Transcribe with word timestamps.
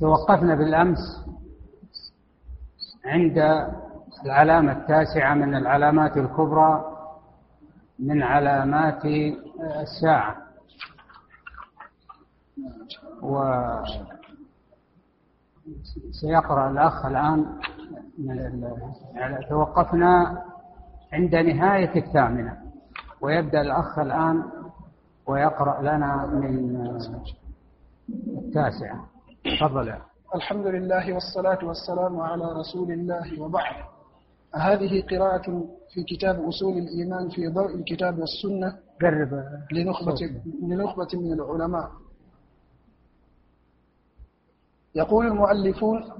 توقفنا 0.00 0.54
بالأمس 0.54 1.26
عند 3.04 3.38
العلامة 4.24 4.72
التاسعة 4.72 5.34
من 5.34 5.54
العلامات 5.54 6.16
الكبرى 6.16 6.84
من 7.98 8.22
علامات 8.22 9.04
الساعة. 9.80 10.36
و 13.22 13.54
سيقرأ 16.10 16.70
الأخ 16.70 17.06
الآن 17.06 17.46
توقفنا 19.48 20.42
عند 21.12 21.34
نهاية 21.34 21.96
الثامنة. 21.96 22.56
ويبدأ 23.20 23.60
الأخ 23.60 23.98
الآن 23.98 24.44
ويقرأ 25.26 25.82
لنا 25.82 26.26
من 26.26 26.86
التاسعة. 28.38 29.13
تفضل. 29.44 29.94
الحمد 30.34 30.66
لله 30.66 31.12
والصلاة 31.12 31.58
والسلام 31.64 32.20
على 32.20 32.44
رسول 32.52 32.92
الله 32.92 33.40
وبعد. 33.42 33.76
هذه 34.54 35.02
قراءة 35.10 35.64
في 35.94 36.02
كتاب 36.02 36.48
أصول 36.48 36.78
الإيمان 36.78 37.28
في 37.28 37.48
ضوء 37.48 37.74
الكتاب 37.74 38.18
والسنة 38.18 38.78
قرب 39.02 39.44
لنخبة, 39.72 40.40
لنخبة 40.62 41.08
من 41.14 41.32
العلماء. 41.32 41.90
يقول 44.94 45.26
المؤلفون 45.26 46.12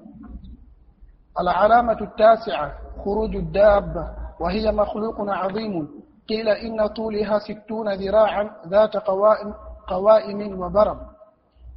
العلامة 1.41 2.01
التاسعة 2.01 2.73
خروج 3.05 3.37
الدابة 3.37 4.11
وهي 4.41 4.73
مخلوق 4.73 5.21
عظيم. 5.21 5.89
قيل 6.29 6.49
إن 6.49 6.87
طولها 6.87 7.39
ستون 7.39 7.95
ذراعا 7.95 8.51
ذات 8.69 8.97
قوائم, 8.97 9.55
قوائم 9.89 10.61
وبرم. 10.61 11.14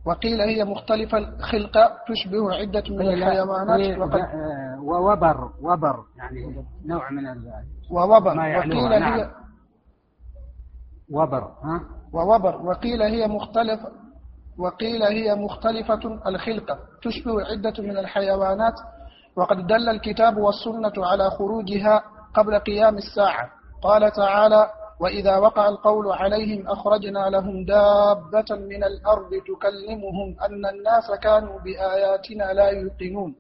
وقيل 0.08 0.42
هي 0.42 0.64
مختلفة 0.64 1.18
الخلقة 1.18 1.92
تشبه 2.08 2.54
عدة 2.54 2.84
من 2.90 3.08
الحيوانات 3.08 3.98
وقد 3.98 4.20
آه، 4.20 4.82
ووبر 4.82 5.52
وبر 5.62 6.04
يعني 6.18 6.66
نوع 6.86 7.12
من 7.12 7.28
ووبر. 7.92 8.38
وقيل 8.38 9.00
نعم. 9.00 9.20
هي 9.20 9.32
وبر 11.12 11.44
ها؟ 11.64 11.82
ووبر. 12.14 12.62
وقيل 12.62 13.02
هي 13.02 13.28
مختلف 13.28 13.80
وقيل 14.58 15.04
هي 15.04 15.36
مختلفة 15.36 16.20
الخلقة 16.28 16.80
تشبه 17.02 17.42
عدة 17.42 17.74
من 17.84 17.98
الحيوانات. 17.98 18.74
وقد 19.36 19.68
دل 19.68 19.90
الكتاب 19.90 20.38
والسنة 20.38 21.06
على 21.06 21.30
خروجها 21.30 22.04
قبل 22.34 22.60
قيام 22.60 22.98
الساعة. 22.98 23.50
قال 23.82 24.12
تعالى 24.12 24.70
وإذا 25.00 25.38
وقع 25.38 25.70
القول 25.70 26.12
عليهم 26.12 26.68
أخرجنا 26.68 27.30
لهم 27.30 27.66
دابة 27.66 28.50
من 28.52 28.84
الأرض 28.84 29.30
تكلمهم 29.50 30.36
أن 30.46 30.66
الناس 30.66 31.12
كانوا 31.22 31.60
بآياتنا 31.60 32.54
لا 32.54 32.70
يوقنون. 32.70 33.36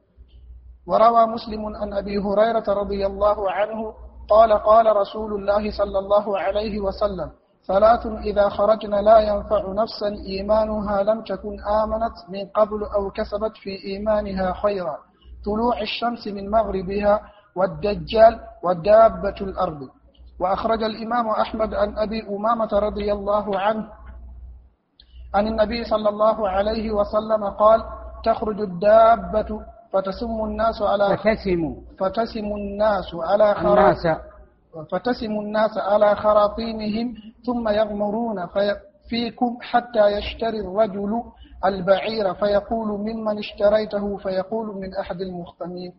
وروى 0.87 1.25
مسلم 1.25 1.75
عن 1.75 1.93
أبي 1.93 2.17
هريرة 2.17 2.63
رضي 2.67 3.05
الله 3.05 3.51
عنه 3.51 3.93
قال 4.29 4.53
قال 4.53 4.95
رسول 4.95 5.33
الله 5.33 5.71
صلى 5.71 5.99
الله 5.99 6.39
عليه 6.39 6.79
وسلم 6.79 7.31
ثلاث 7.67 8.05
إذا 8.05 8.49
خرجنا 8.49 8.95
لا 9.01 9.19
ينفع 9.19 9.61
نفسا 9.73 10.07
إيمانها 10.07 11.03
لم 11.03 11.21
تكن 11.21 11.59
آمنت 11.83 12.15
من 12.29 12.45
قبل 12.55 12.83
أو 12.83 13.11
كسبت 13.11 13.57
في 13.57 13.83
إيمانها 13.85 14.53
خيرا. 14.53 14.97
طلوع 15.45 15.81
الشمس 15.81 16.27
من 16.27 16.49
مغربها 16.51 17.21
والدجال 17.55 18.39
ودابة 18.63 19.35
الأرض. 19.41 19.89
وأخرج 20.39 20.83
الإمام 20.83 21.27
أحمد 21.29 21.73
عن 21.73 21.97
أبي 21.97 22.27
أمامة 22.29 22.69
رضي 22.73 23.13
الله 23.13 23.59
عنه 23.59 23.87
عن 25.35 25.47
النبي 25.47 25.83
صلى 25.83 26.09
الله 26.09 26.49
عليه 26.49 26.91
وسلم 26.91 27.43
قال 27.49 27.83
تخرج 28.23 28.61
الدابة 28.61 29.61
فتسم 29.93 30.43
الناس 30.45 30.81
على 30.81 31.17
فتسم. 31.17 31.75
فتسم 31.99 32.45
الناس 32.45 33.15
على 33.15 33.51
الناس. 33.51 34.17
فتسم 34.91 35.31
الناس 35.31 35.77
على 35.77 36.15
خراطيمهم 36.15 37.13
ثم 37.45 37.69
يغمرون 37.69 38.45
فيكم 39.09 39.57
حتى 39.61 40.07
يشتري 40.07 40.59
الرجل 40.59 41.23
البعير 41.65 42.33
فيقول 42.33 42.87
ممن 42.87 43.37
اشتريته؟ 43.39 44.17
فيقول 44.17 44.67
من 44.77 44.95
أحد 44.95 45.21
المختمين. 45.21 45.93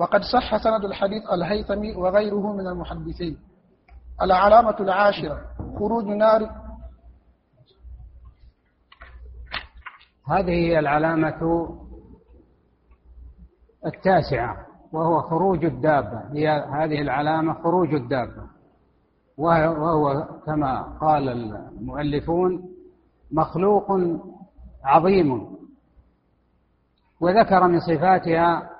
وقد 0.00 0.20
صح 0.22 0.56
سند 0.56 0.84
الحديث 0.84 1.22
الهيثمي 1.32 1.92
وغيره 1.96 2.52
من 2.52 2.66
المحدثين. 2.66 3.38
العلامة 4.22 4.76
العاشرة 4.80 5.40
خروج 5.78 6.04
نار. 6.04 6.50
هذه 10.28 10.50
هي 10.50 10.78
العلامة 10.78 11.68
التاسعة 13.86 14.66
وهو 14.92 15.20
خروج 15.22 15.64
الدابة. 15.64 16.22
هي 16.32 16.48
هذه 16.48 17.00
العلامة 17.00 17.54
خروج 17.62 17.94
الدابة. 17.94 18.46
وهو 19.38 20.28
كما 20.46 20.98
قال 21.00 21.28
المؤلفون 21.28 22.68
مخلوق 23.30 23.86
عظيم. 24.84 25.56
وذكر 27.20 27.68
من 27.68 27.80
صفاتها 27.80 28.75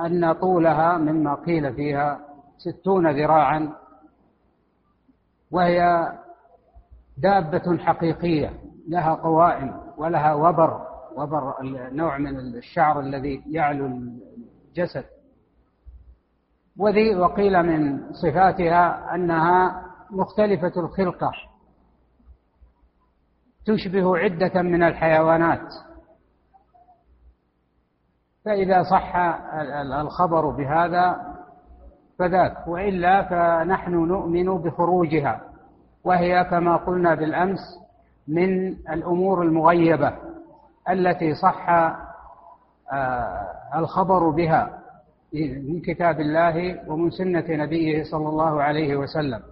أن 0.00 0.32
طولها 0.32 0.98
مما 0.98 1.34
قيل 1.34 1.74
فيها 1.74 2.20
ستون 2.58 3.10
ذراعا 3.10 3.72
وهي 5.50 6.12
دابة 7.18 7.78
حقيقية 7.78 8.50
لها 8.88 9.14
قوائم 9.14 9.80
ولها 9.96 10.34
وبر 10.34 10.86
وبر 11.16 11.54
نوع 11.92 12.18
من 12.18 12.38
الشعر 12.38 13.00
الذي 13.00 13.42
يعلو 13.46 13.86
الجسد. 13.86 15.04
وذي 16.78 17.16
وقيل 17.16 17.62
من 17.62 18.12
صفاتها 18.12 19.14
أنها 19.14 19.86
مختلفة 20.10 20.72
الخلقة 20.76 21.32
تشبه 23.66 24.18
عدة 24.18 24.62
من 24.62 24.82
الحيوانات. 24.82 25.72
فإذا 28.44 28.82
صح 28.82 29.16
الخبر 30.00 30.50
بهذا 30.50 31.16
فذاك 32.18 32.68
وإلا 32.68 33.22
فنحن 33.22 33.92
نؤمن 33.92 34.58
بخروجها. 34.58 35.40
وهي 36.04 36.44
كما 36.44 36.76
قلنا 36.76 37.14
بالأمس 37.14 37.58
من 38.28 38.68
الأمور 38.68 39.42
المغيبة 39.42 40.12
التي 40.90 41.34
صح 41.34 41.68
آه، 42.92 43.46
الخبر 43.76 44.30
بها 44.30 44.78
من 45.68 45.80
كتاب 45.80 46.20
الله 46.20 46.78
ومن 46.90 47.10
سنة 47.10 47.44
نبيه 47.48 48.02
صلى 48.04 48.28
الله 48.28 48.62
عليه 48.62 48.96
وسلم. 48.96 49.42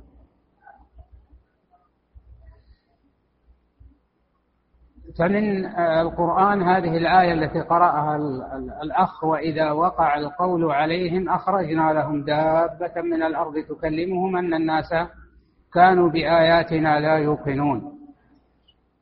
فمن 5.19 5.67
القرآن 5.79 6.63
هذه 6.63 6.97
الآية 6.97 7.33
التي 7.33 7.61
قرأها 7.61 8.17
الأخ 8.83 9.25
وإذا 9.25 9.71
وقع 9.71 10.19
القول 10.19 10.73
عليهم 10.73 11.29
أخرجنا 11.29 11.93
لهم 11.93 12.25
دابة 12.25 13.03
من 13.03 13.23
الأرض 13.23 13.55
تكلمهم 13.59 14.37
أن 14.37 14.55
الناس 14.55 14.95
كانوا 15.75 16.11
بآياتنا 16.11 17.01
لا 17.01 17.15
يوقنون. 17.19 17.99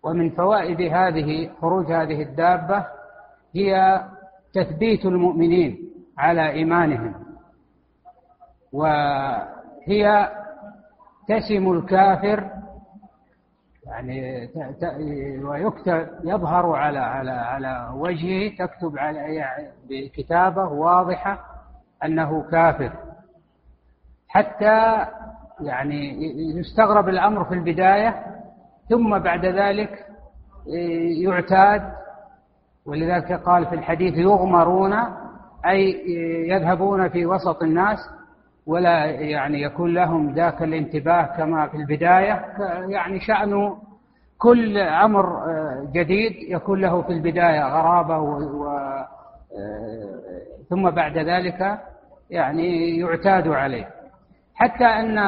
ومن 0.02 0.30
فوائد 0.30 0.80
هذه 0.80 1.50
خروج 1.60 1.92
هذه 1.92 2.22
الدابة 2.22 2.86
هي 3.54 4.00
تثبيت 4.52 5.06
المؤمنين 5.06 5.78
على 6.18 6.50
إيمانهم. 6.50 7.14
وهي 8.72 10.28
تسم 11.28 11.72
الكافر 11.72 12.57
يعني 13.88 14.48
ويكتب 15.44 16.06
يظهر 16.24 16.72
على 16.72 16.98
على 16.98 17.30
على 17.30 17.90
وجهه 17.94 18.56
تكتب 18.58 18.98
على 18.98 19.18
يعني 19.34 19.68
بكتابة 19.88 20.64
واضحة 20.64 21.44
أنه 22.04 22.42
كافر. 22.50 22.92
حتى 24.28 25.06
يعني 25.60 26.18
يستغرب 26.58 27.08
الأمر 27.08 27.44
في 27.44 27.54
البداية 27.54 28.24
ثم 28.88 29.18
بعد 29.18 29.46
ذلك 29.46 30.06
يعتاد 31.22 31.92
ولذلك 32.86 33.32
قال 33.32 33.66
في 33.66 33.74
الحديث 33.74 34.14
يغمرون 34.18 34.94
أي 35.66 36.04
يذهبون 36.48 37.08
في 37.08 37.26
وسط 37.26 37.62
الناس 37.62 37.98
ولا 38.68 39.04
يعني 39.04 39.62
يكون 39.62 39.94
لهم 39.94 40.34
ذاك 40.34 40.62
الانتباه 40.62 41.36
كما 41.36 41.68
في 41.68 41.76
البداية 41.76 42.44
يعني 42.88 43.20
شأن 43.20 43.74
كل 44.38 44.78
أمر 44.78 45.46
جديد 45.92 46.32
يكون 46.48 46.80
له 46.80 47.02
في 47.02 47.12
البداية 47.12 47.62
غرابة 47.62 48.18
و, 48.18 48.38
و 48.38 48.68
ثم 50.70 50.90
بعد 50.90 51.18
ذلك 51.18 51.78
يعني 52.30 52.98
يعتاد 52.98 53.48
عليه. 53.48 53.88
حتى 54.54 54.84
أن 54.84 55.18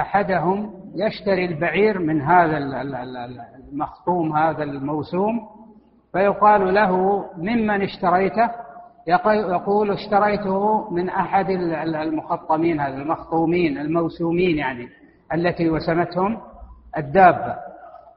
أحدهم 0.00 0.74
يشتري 0.94 1.44
البعير 1.44 1.98
من 1.98 2.22
هذا 2.22 2.56
المخطوم 3.72 4.36
هذا 4.36 4.62
الموسوم 4.62 5.48
فيقال 6.12 6.74
له 6.74 7.24
ممن 7.36 7.82
اشتريته؟ 7.82 8.50
يقول 9.06 9.90
اشتريته 9.90 10.90
من 10.90 11.08
أحد 11.08 11.50
المخطمين 11.50 12.80
هذا 12.80 12.94
المخطومين 12.94 13.78
الموسومين 13.78 14.58
يعني 14.58 14.88
التي 15.34 15.70
وسمتهم 15.70 16.40
الدابة. 16.96 17.56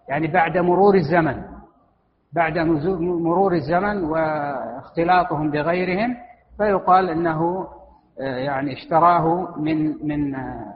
يعني 0.09 0.27
بعد 0.27 0.57
مرور 0.57 0.95
الزمن 0.95 1.43
بعد 2.33 2.57
مرور 2.99 3.53
الزمن 3.53 4.03
واختلاطهم 4.03 5.51
بغيرهم 5.51 6.17
فيقال 6.57 7.09
إنه 7.09 7.67
آه، 8.21 8.37
يعني 8.37 8.73
اشتراه 8.73 9.55
من 9.57 10.07
من 10.07 10.35
آه، 10.35 10.73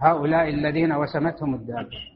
هؤلاء 0.00 0.48
الذين 0.48 0.92
وسمتهم 0.92 1.54
الدابة. 1.54 2.12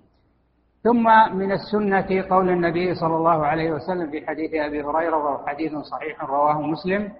ثم 0.84 1.36
من 1.36 1.52
السنة 1.52 2.28
قول 2.30 2.50
النبي 2.50 2.94
صلى 2.94 3.16
الله 3.16 3.46
عليه 3.46 3.72
وسلم 3.72 4.10
في 4.10 4.26
حديث 4.26 4.54
أبي 4.54 4.82
هريرة 4.82 5.16
وهو 5.16 5.46
حديث 5.46 5.72
صحيح 5.72 6.24
رواه 6.24 6.62
مسلم 6.62 7.12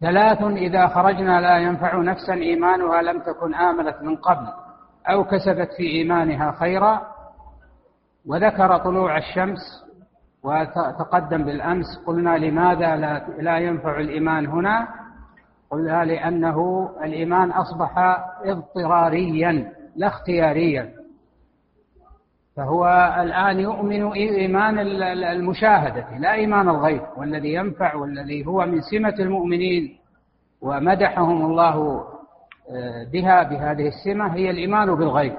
ثلاث 0.00 0.42
إذا 0.42 0.86
خرجنا 0.86 1.40
لا 1.40 1.58
ينفع 1.58 1.96
نفسا 1.96 2.34
إيمانها 2.34 3.02
لم 3.02 3.20
تكن 3.20 3.54
آمنت 3.54 3.96
من 4.02 4.16
قبل 4.16 4.46
أو 5.06 5.24
كسبت 5.24 5.68
في 5.76 5.82
إيمانها 5.82 6.52
خيرا. 6.52 7.02
وذكر 8.26 8.78
طلوع 8.78 9.18
الشمس 9.18 9.84
وتقدم 10.42 11.44
بالأمس 11.44 11.86
قلنا 12.06 12.38
لماذا 12.38 12.96
لا, 13.38 13.58
ينفع 13.58 14.00
الإيمان 14.00 14.46
هنا؟ 14.46 14.88
قلنا 15.70 16.04
لأنه 16.04 16.90
الإيمان 17.04 17.50
أصبح 17.50 17.98
اضطراريا 18.44 19.72
لا 19.96 20.06
اختياريا. 20.06 20.92
فهو 22.56 23.14
الآن 23.20 23.60
يؤمن 23.60 24.12
إيمان 24.12 24.78
المشاهدة 25.24 26.06
لا 26.18 26.32
إيمان 26.34 26.68
الغيب 26.68 27.02
والذي 27.16 27.54
ينفع 27.54 27.94
والذي 27.94 28.46
هو 28.46 28.66
من 28.66 28.80
سمة 28.80 29.14
المؤمنين 29.18 29.98
ومدحهم 30.60 31.44
الله 31.46 32.04
آه، 32.70 33.04
بها 33.12 33.42
بهذه 33.42 33.88
السمة 33.88 34.34
هي 34.34 34.50
الإيمان 34.50 34.94
بالغيب. 34.94 35.34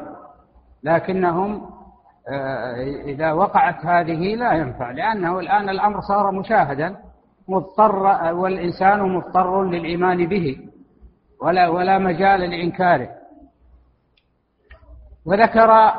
لكنهم 0.83 1.69
آه، 2.29 2.75
إذا 3.05 3.31
وقعت 3.31 3.85
هذه 3.85 4.35
لا 4.35 4.53
ينفع 4.53 4.91
لأنه 4.91 5.39
الآن 5.39 5.69
الأمر 5.69 6.01
صار 6.01 6.31
مشاهدا 6.31 6.95
مضطر 7.47 8.33
والإنسان 8.33 9.01
مضطر 9.01 9.63
للإيمان 9.63 10.27
به 10.27 10.57
ولا 11.41 11.67
ولا 11.67 11.97
مجال 11.99 12.39
لإنكاره. 12.39 13.09
وذكر 15.25 15.91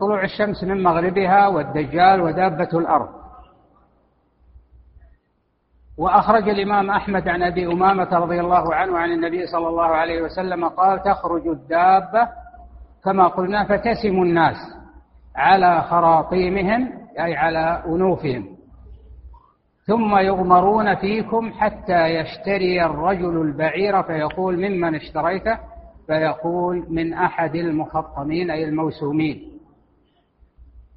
طلوع 0.00 0.24
الشمس 0.24 0.64
من 0.64 0.82
مغربها 0.82 1.46
والدجال 1.48 2.20
ودابة 2.20 2.78
الأرض. 2.78 3.08
وأخرج 5.98 6.48
الإمام 6.48 6.90
أحمد 6.90 7.28
عن 7.28 7.42
أبي 7.42 7.66
أمامة 7.66 8.08
رضي 8.18 8.40
الله 8.40 8.74
عنه 8.74 8.98
عن 8.98 9.12
النبي 9.12 9.46
صلى 9.46 9.68
الله 9.68 9.86
عليه 9.86 10.22
وسلم 10.22 10.68
قال 10.68 11.02
تخرج 11.02 11.48
الدابة 11.48 12.28
كما 13.04 13.26
قلنا 13.28 13.64
فتسم 13.64 14.22
الناس 14.22 14.56
على 15.36 15.82
خراطيمهم 15.82 16.92
أي 17.18 17.36
على 17.36 17.82
أنوفهم. 17.86 18.56
ثم 19.86 20.16
يغمرون 20.18 20.94
فيكم 20.94 21.52
حتى 21.52 22.06
يشتري 22.06 22.84
الرجل 22.84 23.40
البعير 23.40 24.02
فيقول 24.02 24.56
ممن 24.56 24.94
اشتريته؟ 24.94 25.58
فيقول 26.06 26.86
من 26.88 27.14
أحد 27.14 27.54
المخطمين 27.54 28.50
أي 28.50 28.64
الموسومين. 28.64 29.58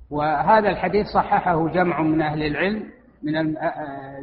وهذا 0.09 0.69
الحديث 0.69 1.07
صححه 1.07 1.67
جمع 1.67 2.01
من 2.01 2.21
أهل 2.21 2.43
العلم 2.43 2.83
من 3.23 3.55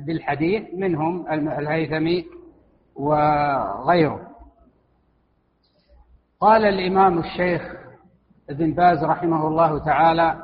بالحديث 0.06 0.62
منهم 0.74 1.32
الهيثمي 1.32 2.24
وغيره. 2.96 4.20
قال 6.40 6.64
الإمام 6.64 7.18
الشيخ 7.18 7.72
ابن 8.50 8.72
باز 8.74 9.04
رحمه 9.04 9.48
الله 9.48 9.84
تعالى 9.84 10.42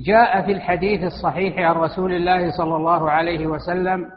جاء 0.00 0.42
في 0.42 0.52
الحديث 0.52 1.02
الصحيح 1.02 1.58
عن 1.58 1.74
رسول 1.74 2.12
الله 2.12 2.50
صلى 2.50 2.76
الله 2.76 3.10
عليه 3.10 3.46
وسلم 3.46 4.10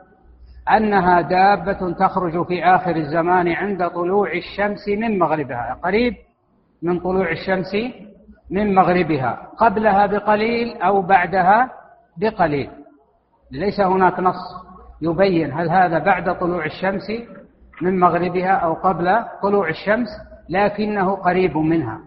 أنها 0.71 1.21
دابة 1.21 1.91
تخرج 1.93 2.45
في 2.45 2.65
آخر 2.65 2.95
الزمان 2.95 3.47
عند 3.47 3.87
طلوع 3.87 4.31
الشمس 4.33 4.87
من 4.87 5.19
مغربها 5.19 5.79
قريب 5.83 6.13
من 6.81 6.99
طلوع 6.99 7.31
الشمس 7.31 7.75
من 8.49 8.75
مغربها 8.75 9.49
قبلها 9.57 10.05
بقليل 10.05 10.77
أو 10.81 11.01
بعدها 11.01 11.71
بقليل. 12.17 12.69
ليس 13.51 13.79
هناك 13.79 14.19
نص 14.19 14.63
يبين 15.01 15.53
هل 15.53 15.69
هذا 15.69 15.99
بعد 15.99 16.39
طلوع 16.39 16.65
الشمس 16.65 17.11
من 17.81 17.99
مغربها 17.99 18.51
أو 18.51 18.73
قبل 18.73 19.19
طلوع 19.41 19.69
الشمس 19.69 20.07
لكنه 20.49 21.15
قريب 21.15 21.57
منها 21.57 21.99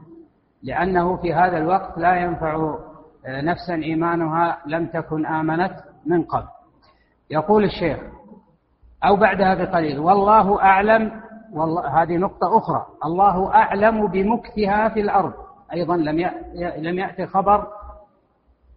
لأنه 0.63 1.17
في 1.17 1.35
هذا 1.35 1.59
الوقت 1.59 1.99
لا 1.99 2.17
ينفع 2.17 2.79
نفسا 3.29 3.75
إيمانها 3.75 4.59
لم 4.67 4.87
تكن 4.87 5.27
آمنت 5.27 5.73
من 6.07 6.23
قبل. 6.23 6.47
يقول 7.31 7.65
الشيخ 7.65 7.99
أو 9.07 9.17
بعدها 9.17 9.55
بقليل 9.55 9.99
والله 9.99 10.63
أعلم 10.63 11.13
والله 11.53 12.03
هذه 12.03 12.17
نقطة 12.17 12.59
أخرى. 12.59 12.87
الله 13.05 13.55
أعلم 13.55 14.07
بمكثها 14.07 14.89
في 14.89 15.01
الأرض. 15.01 15.33
أيضا 15.73 15.97
لم 15.97 16.31
لم 16.79 16.99
يأتي 16.99 17.27
خبر 17.27 17.67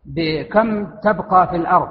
بكم 0.06 0.86
تبقى 0.86 1.48
في 1.48 1.56
الأرض. 1.56 1.90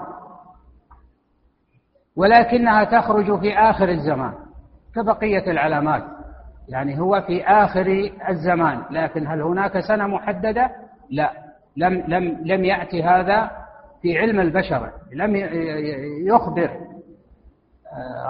ولكنها 2.17 2.85
تخرج 2.85 3.41
في 3.41 3.59
آخر 3.59 3.89
الزمان 3.89 4.33
كبقية 4.95 5.51
العلامات. 5.51 6.05
يعني 6.69 7.01
هو 7.01 7.21
في 7.27 7.45
آخر 7.45 8.11
الزمان. 8.29 8.83
لكن 8.91 9.27
هل 9.27 9.43
هناك 9.43 9.81
سنة 9.81 10.07
محددة؟ 10.07 10.71
لا. 11.11 11.33
لم 11.77 12.05
لم 12.09 12.25
لم 12.45 12.65
يأتي 12.65 13.03
هذا 13.03 13.51
في 14.03 14.19
علم 14.19 14.41
البشر. 14.41 14.91
لم 15.13 15.37
يخبر. 16.27 16.71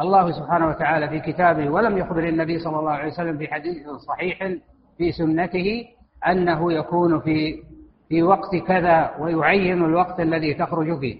الله 0.00 0.30
سبحانه 0.30 0.68
وتعالى 0.68 1.08
في 1.08 1.20
كتابه 1.20 1.70
ولم 1.70 1.98
يخبر 1.98 2.28
النبي 2.28 2.58
صلى 2.58 2.78
الله 2.78 2.92
عليه 2.92 3.12
وسلم 3.12 3.38
في 3.38 3.48
حديث 3.48 3.88
صحيح 4.08 4.52
في 4.98 5.12
سنته 5.12 5.84
أنه 6.28 6.72
يكون 6.72 7.20
في 7.20 7.62
في 8.08 8.22
وقت 8.22 8.56
كذا 8.56 9.10
ويعين 9.18 9.84
الوقت 9.84 10.20
الذي 10.20 10.54
تخرج 10.54 11.00
فيه. 11.00 11.18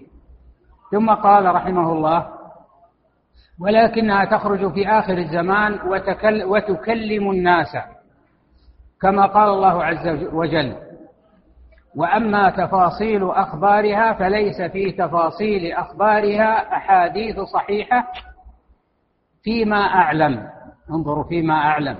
ثم 0.91 1.09
قال 1.09 1.55
رحمه 1.55 1.93
الله 1.93 2.27
ولكنها 3.59 4.25
تخرج 4.25 4.73
في 4.73 4.87
آخر 4.87 5.17
الزمان 5.17 5.79
وتكل 5.87 6.43
وتكلم 6.43 7.31
الناس 7.31 7.77
كما 9.01 9.25
قال 9.25 9.49
الله 9.49 9.83
عز 9.83 10.27
وجل. 10.33 10.75
وأما 11.95 12.49
تفاصيل 12.49 13.29
أخبارها 13.29 14.13
فليس 14.13 14.61
في 14.61 14.91
تفاصيل 14.91 15.71
أخبارها 15.71 16.75
أحاديث 16.77 17.39
صحيحة 17.39 18.11
فيما 19.43 19.81
أعلم. 19.81 20.49
انظروا 20.89 21.23
فيما 21.23 21.53
أعلم. 21.53 21.97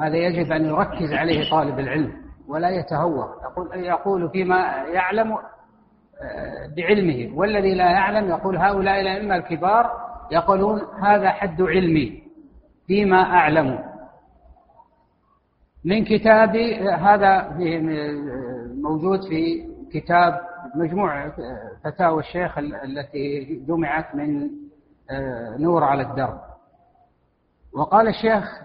هذا 0.00 0.16
يجب 0.16 0.52
أن 0.52 0.64
يركز 0.64 1.12
عليه 1.12 1.50
طالب 1.50 1.78
العلم 1.78 2.12
ولا 2.48 2.70
يتهور. 2.70 3.34
يقول 3.44 3.84
يقول 3.84 4.30
فيما 4.30 4.56
يعلم 4.92 5.32
آه، 5.32 6.74
بعلمه. 6.76 7.38
والذي 7.38 7.74
لا 7.74 7.90
يعلم 7.90 8.28
يقول 8.28 8.56
هؤلاء 8.56 9.00
الأئمة 9.00 9.36
الكبار 9.36 9.90
يقولون 10.32 10.80
هذا 11.02 11.30
حد 11.30 11.62
علمي 11.62 12.22
فيما 12.86 13.22
أعلم. 13.22 13.78
من 15.84 16.04
كتاب 16.04 16.56
هذا 17.00 17.56
موجود 18.82 19.22
في 19.28 19.68
كتاب 19.92 20.40
مجموع 20.74 21.32
فتاوى 21.84 22.20
الشيخ 22.20 22.58
التي 22.58 23.44
جمعت 23.68 24.14
من 24.14 24.42
آه، 24.42 24.48
نور 25.58 25.84
على 25.84 26.02
الدرب. 26.02 26.40
وقال 27.74 28.08
الشيخ 28.08 28.60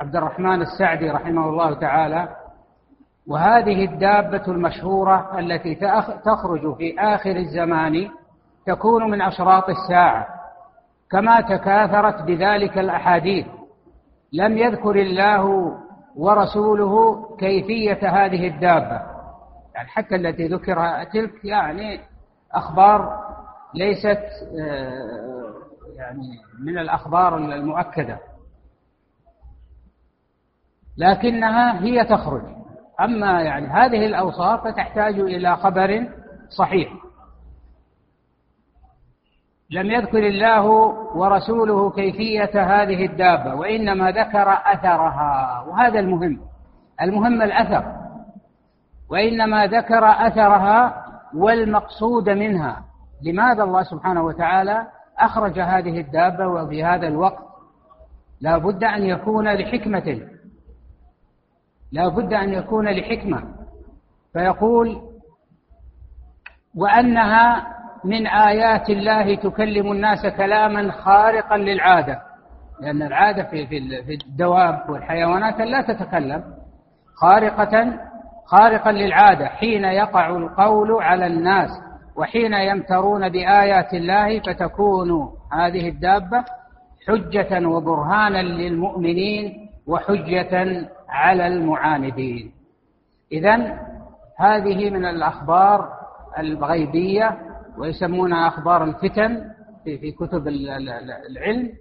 عبد 0.00 0.16
الرحمن 0.16 0.62
السعدي 0.62 1.10
رحمه 1.10 1.48
الله 1.48 1.74
تعالى 1.74 2.28
وهذه 3.26 3.84
الدابة 3.84 4.42
المشهورة 4.48 5.38
التي 5.38 5.74
تخرج 6.24 6.76
في 6.76 7.00
آخر 7.00 7.36
الزمان 7.36 8.10
تكون 8.66 9.10
من 9.10 9.22
أشراط 9.22 9.64
الساعة 9.68 10.26
كما 11.10 11.40
تكاثرت 11.40 12.22
بذلك 12.22 12.78
الأحاديث. 12.78 13.46
لم 14.32 14.58
يذكر 14.58 14.96
الله 14.96 15.72
ورسوله 16.16 17.24
كيفية 17.38 18.08
هذه 18.08 18.46
الدابة. 18.48 19.02
يعني 19.74 19.88
حتى 19.88 20.14
التي 20.16 20.46
ذكرها 20.46 21.04
تلك 21.04 21.44
يعني 21.44 22.00
أخبار 22.52 23.24
ليست 23.74 24.20
آه، 24.60 25.54
يعني 25.94 26.40
من 26.60 26.78
الأخبار 26.78 27.36
المؤكدة. 27.36 28.18
لكنها 30.96 31.82
هي 31.82 32.04
تخرج. 32.04 32.42
أما 33.00 33.42
يعني 33.42 33.66
هذه 33.66 34.06
الأوصاف 34.06 34.66
فتحتاج 34.66 35.18
إلى 35.20 35.56
خبر 35.56 36.08
صحيح. 36.48 36.92
لم 39.70 39.90
يذكر 39.90 40.26
الله 40.26 40.66
ورسوله 41.16 41.90
كيفية 41.90 42.82
هذه 42.82 43.06
الدابة 43.06 43.54
وإنما 43.54 44.10
ذكر 44.10 44.52
أثرها 44.64 45.64
وهذا 45.68 46.00
المهم. 46.00 46.40
المهم 47.02 47.42
الأثر. 47.42 47.96
وإنما 49.10 49.66
ذكر 49.66 50.04
أثرها 50.04 51.04
والمقصود 51.34 52.28
منها. 52.28 52.84
لماذا 53.22 53.62
الله 53.62 53.82
سبحانه 53.82 54.22
وتعالى 54.22 54.86
أخرج 55.18 55.60
هذه 55.60 56.00
الدابة 56.00 56.46
وفي 56.46 56.84
هذا 56.84 57.08
الوقت 57.08 57.44
لا 58.40 58.58
بد 58.58 58.84
أن 58.84 59.02
يكون 59.02 59.48
لحكمة. 59.48 60.20
لا 61.92 62.08
بد 62.08 62.32
أن 62.32 62.52
يكون 62.52 62.88
لحكمة. 62.88 63.42
فيقول 64.32 65.00
وأنها 66.76 67.66
من 68.04 68.26
آيات 68.26 68.90
الله 68.90 69.34
تكلم 69.34 69.92
الناس 69.92 70.26
كلاما 70.26 70.92
خارقا 70.92 71.56
للعادة. 71.56 72.22
لأن 72.80 73.02
العادة 73.02 73.42
في 73.42 73.66
في 74.04 74.18
الدواب 74.26 74.90
والحيوانات 74.90 75.60
لا 75.60 75.82
تتكلم. 75.82 76.44
خارقة 77.14 77.98
خارقا 78.46 78.92
للعادة 78.92 79.46
حين 79.46 79.84
يقع 79.84 80.36
القول 80.36 81.02
على 81.02 81.26
الناس. 81.26 81.70
وحين 82.16 82.54
يمترون 82.54 83.28
بآيات 83.28 83.94
الله 83.94 84.40
فتكون 84.40 85.34
هذه 85.52 85.88
الدابة 85.88 86.44
حجة 87.08 87.68
وبرهانا 87.68 88.42
للمؤمنين 88.42 89.70
وحجة 89.86 90.86
على 91.08 91.46
المعاندين. 91.46 92.52
إذا 93.32 93.78
هذه 94.38 94.90
من 94.90 95.04
الأخبار 95.04 95.88
الغيبية 96.38 97.38
ويسمونها 97.78 98.48
أخبار 98.48 98.84
الفتن 98.84 99.50
في, 99.84 100.12
كتب 100.12 100.48
العلم. 100.48 101.72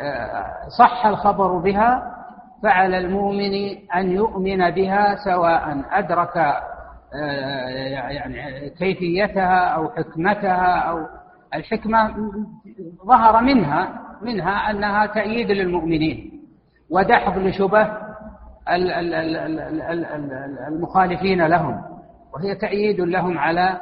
آه، 0.00 0.68
صح 0.78 1.06
الخبر 1.06 1.58
بها 1.58 2.16
فعلى 2.62 2.98
المؤمن 2.98 3.54
أن 3.94 4.10
يؤمن 4.12 4.70
بها 4.70 5.16
سواء 5.24 5.82
أدرك 5.90 6.62
يعني 7.14 8.70
كيفيتها 8.70 9.64
أو 9.64 9.88
حكمتها 9.88 10.76
أو 10.76 11.06
الحكمة 11.54 12.14
ظهر 13.06 13.42
منها 13.42 14.00
منها 14.22 14.70
أنها 14.70 15.06
تأييد 15.06 15.50
للمؤمنين 15.50 16.40
ودحض 16.90 17.38
لشبه 17.38 17.88
المخالفين 20.68 21.46
لهم 21.46 21.82
وهي 22.32 22.54
تأييد 22.54 23.00
لهم 23.00 23.38
على 23.38 23.80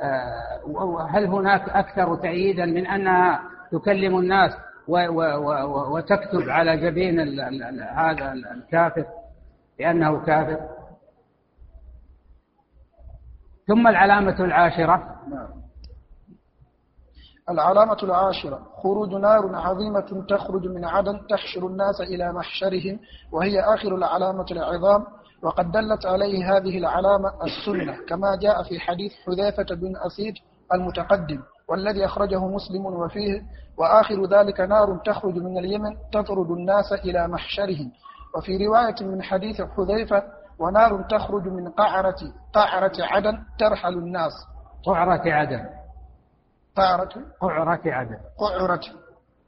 آه، 0.00 1.06
هل 1.10 1.26
هناك 1.26 1.68
أكثر 1.68 2.16
تأييدا 2.16 2.66
من 2.66 2.86
أنها 2.86 3.40
تكلم 3.72 4.18
الناس 4.18 4.56
وتكتب 4.88 6.48
على 6.48 6.76
جبين 6.76 7.40
هذا 7.80 8.32
الكافر؟ 8.32 9.04
بأنه 9.78 10.24
كافر. 10.24 10.58
ثم 13.68 13.88
العلامة 13.88 14.44
العاشرة. 14.44 14.96
نعم. 15.30 15.48
العلامة 17.50 17.98
العاشرة. 18.02 18.66
خروج 18.82 19.14
نار 19.14 19.56
عظيمة 19.56 20.24
تخرج 20.28 20.66
من 20.66 20.84
عدن 20.84 21.26
تحشر 21.26 21.66
الناس 21.66 22.00
إلى 22.00 22.32
محشرهم 22.32 22.98
وهي 23.32 23.60
آخر 23.60 23.94
العلامة 23.94 24.46
العظام. 24.50 25.04
وقد 25.42 25.72
دلت 25.72 26.06
عليه 26.06 26.56
هذه 26.56 26.78
العلامة 26.78 27.32
السنة 27.44 27.96
كما 28.08 28.36
جاء 28.36 28.62
في 28.62 28.80
حديث 28.80 29.12
حذيفة 29.26 29.74
بن 29.74 29.96
أسيد 29.96 30.34
المتقدم 30.74 31.40
والذي 31.68 32.04
أخرجه 32.04 32.46
مسلم 32.46 32.86
وفيه 32.86 33.42
وآخر 33.78 34.26
ذلك 34.26 34.60
نار 34.60 34.96
تخرج 35.04 35.34
من 35.34 35.58
اليمن 35.58 35.96
تطرد 36.12 36.50
الناس 36.50 36.92
إلى 36.92 37.28
محشرهم. 37.28 37.92
وفي 38.36 38.66
رواية 38.66 38.94
من 39.00 39.22
حديث 39.22 39.60
حذيفة 39.60 40.22
ونار 40.62 41.02
تخرج 41.02 41.48
من 41.48 41.68
قعرة 41.68 42.16
قعرة 42.52 42.92
عدن 43.00 43.38
ترحل 43.58 43.94
الناس. 43.94 44.32
قعرة 44.86 45.32
عدن. 45.32 45.64
قعرة 46.76 47.12
قعرة 47.40 47.80
عدن. 47.86 48.18
قعرة. 48.38 48.80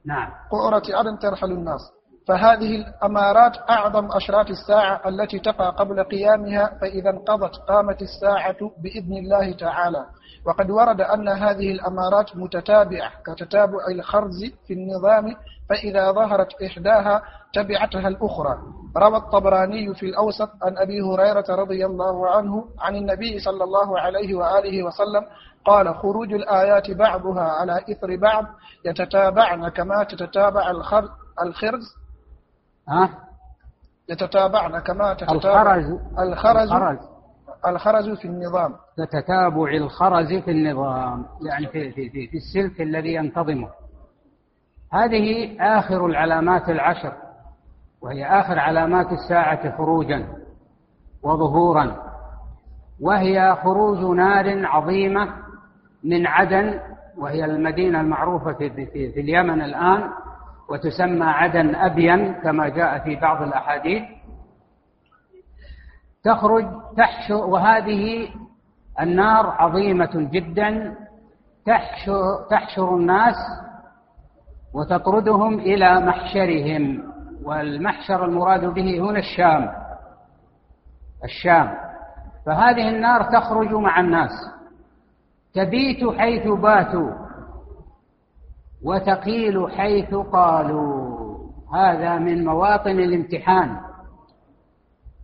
نعم. 0.05 0.31
قعرة 0.51 0.83
عدن 0.89 1.19
ترحل 1.19 1.51
الناس. 1.51 1.81
فهذه 2.27 2.75
الأمارات 2.75 3.57
أعظم 3.69 4.11
أشراط 4.11 4.49
الساعة 4.49 5.01
التي 5.09 5.39
تقع 5.39 5.69
قبل 5.69 6.03
قيامها 6.03 6.77
فإذا 6.81 7.09
انقضت 7.09 7.55
قامت 7.55 8.01
الساعة 8.01 8.57
بإذن 8.83 9.13
الله 9.17 9.51
تعالى. 9.51 10.05
وقد 10.45 10.69
ورد 10.71 11.01
أن 11.01 11.29
هذه 11.29 11.71
الأمارات 11.71 12.35
متتابعة 12.35 13.11
كتتابع 13.25 13.79
الخرز 13.91 14.43
في 14.67 14.73
النظام 14.73 15.35
فإذا 15.69 16.11
ظهرت 16.11 16.61
إحداها 16.61 17.21
تبعتها 17.53 18.07
الأخرى. 18.07 18.57
روى 18.97 19.17
الطبراني 19.17 19.93
في 19.93 20.05
الأوسط 20.05 20.49
عن 20.63 20.77
أبي 20.77 21.01
هريرة 21.01 21.45
رضي 21.49 21.85
الله 21.85 22.29
عنه 22.29 22.65
عن 22.79 22.95
النبي 22.95 23.39
صلى 23.39 23.63
الله 23.63 23.99
عليه 23.99 24.35
وآله 24.35 24.83
وسلم 24.83 25.23
قال 25.65 25.95
خروج 25.95 26.33
الآيات 26.33 26.91
بعضها 26.91 27.43
على 27.43 27.77
إثر 27.91 28.15
بعض 28.15 28.45
يتتابعن 28.85 29.69
كما 29.69 30.03
تتتابع 30.03 30.71
الخرز. 31.41 31.95
ها؟ 32.89 33.09
يتتابعن 34.09 34.79
كما 34.79 35.13
تتتابع 35.13 35.75
الخرز. 35.75 35.99
الخرز. 36.19 36.71
الخرز, 36.71 36.99
الخرز 37.67 38.09
في 38.09 38.25
النظام. 38.25 38.75
كتتابع 38.97 39.71
الخرز 39.71 40.33
في 40.33 40.51
النظام 40.51 41.25
يعني 41.47 41.67
في, 41.67 41.91
في, 41.91 42.09
في, 42.09 42.27
في 42.27 42.37
السلك 42.37 42.81
الذي 42.81 43.13
ينتظمه. 43.13 43.69
هذه 44.93 45.57
آخر 45.61 46.05
العلامات 46.05 46.69
العشر 46.69 47.13
وهي 48.01 48.25
آخر 48.25 48.59
علامات 48.59 49.11
الساعة 49.11 49.77
خروجا 49.77 50.27
وظهورا 51.23 51.95
وهي 53.01 53.57
خروج 53.63 54.15
نار 54.17 54.65
عظيمة 54.65 55.33
من 56.03 56.27
عدن 56.27 56.79
وهي 57.17 57.45
المدينة 57.45 58.01
المعروفة 58.01 58.53
في, 58.53 59.13
اليمن 59.17 59.61
الآن 59.61 60.09
وتسمى 60.69 61.25
عدن 61.25 61.75
أبين 61.75 62.33
كما 62.33 62.69
جاء 62.69 62.99
في 62.99 63.15
بعض 63.15 63.41
الأحاديث. 63.41 64.03
تخرج 66.23 66.65
تحشر 66.97 67.35
وهذه 67.45 68.29
النار 68.99 69.45
عظيمة 69.47 70.29
جدا 70.31 70.95
تحشر, 71.65 72.45
تحشر 72.49 72.95
الناس 72.95 73.35
وتطردهم 74.75 75.59
إلى 75.59 75.99
محشرهم 75.99 77.03
والمحشر 77.43 78.25
المراد 78.25 78.65
به 78.65 78.99
هنا 78.99 79.19
الشام. 79.19 79.71
الشام. 81.23 81.77
فهذه 82.45 82.89
النار 82.89 83.23
تخرج 83.23 83.73
مع 83.73 83.99
الناس. 83.99 84.31
تبيت 85.53 86.09
حيث 86.17 86.47
باتوا 86.47 87.11
وتقيل 88.83 89.71
حيث 89.71 90.15
قالوا. 90.15 91.15
هذا 91.73 92.17
من 92.17 92.45
مواطن 92.45 92.99
الامتحان 92.99 93.77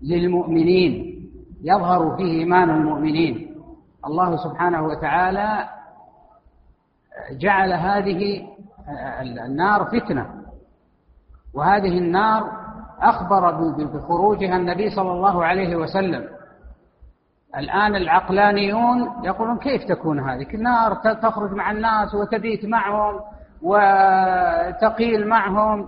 للمؤمنين. 0.02 1.22
يظهر 1.64 2.18
فيه 2.18 2.40
إيمان 2.40 2.70
المؤمنين. 2.70 3.56
الله 4.06 4.36
سبحانه 4.36 4.82
وتعالى 4.86 5.70
جعل 7.32 7.74
هذه 7.74 8.51
النار 9.46 9.86
فتنة. 9.86 10.30
وهذه 11.54 11.98
النار 11.98 12.44
أخبر 13.02 13.52
بخروجها 13.84 14.58
النبي 14.58 14.90
صلى 14.90 15.12
الله 15.12 15.46
عليه 15.46 15.76
وسلم. 15.76 16.28
الآن 17.58 17.96
العقلانيون 17.96 19.24
يقولون 19.24 19.58
كيف 19.58 19.84
تكون 19.84 20.30
هذه؟ 20.30 20.54
النار 20.54 20.94
تخرج 20.96 21.52
مع 21.52 21.72
الناس 21.72 22.16
وتبيت 22.16 22.66
معهم 22.66 23.20
وتقيل 23.62 25.28
معهم. 25.28 25.88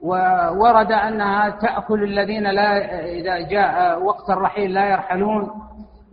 وورد 0.00 0.92
أنها 0.92 1.50
تأكل 1.50 2.02
الذين 2.04 2.42
لا 2.50 3.04
إذا 3.04 3.38
جاء 3.38 4.02
وقت 4.02 4.30
الرحيل 4.30 4.74
لا 4.74 4.86
يرحلون. 4.86 5.50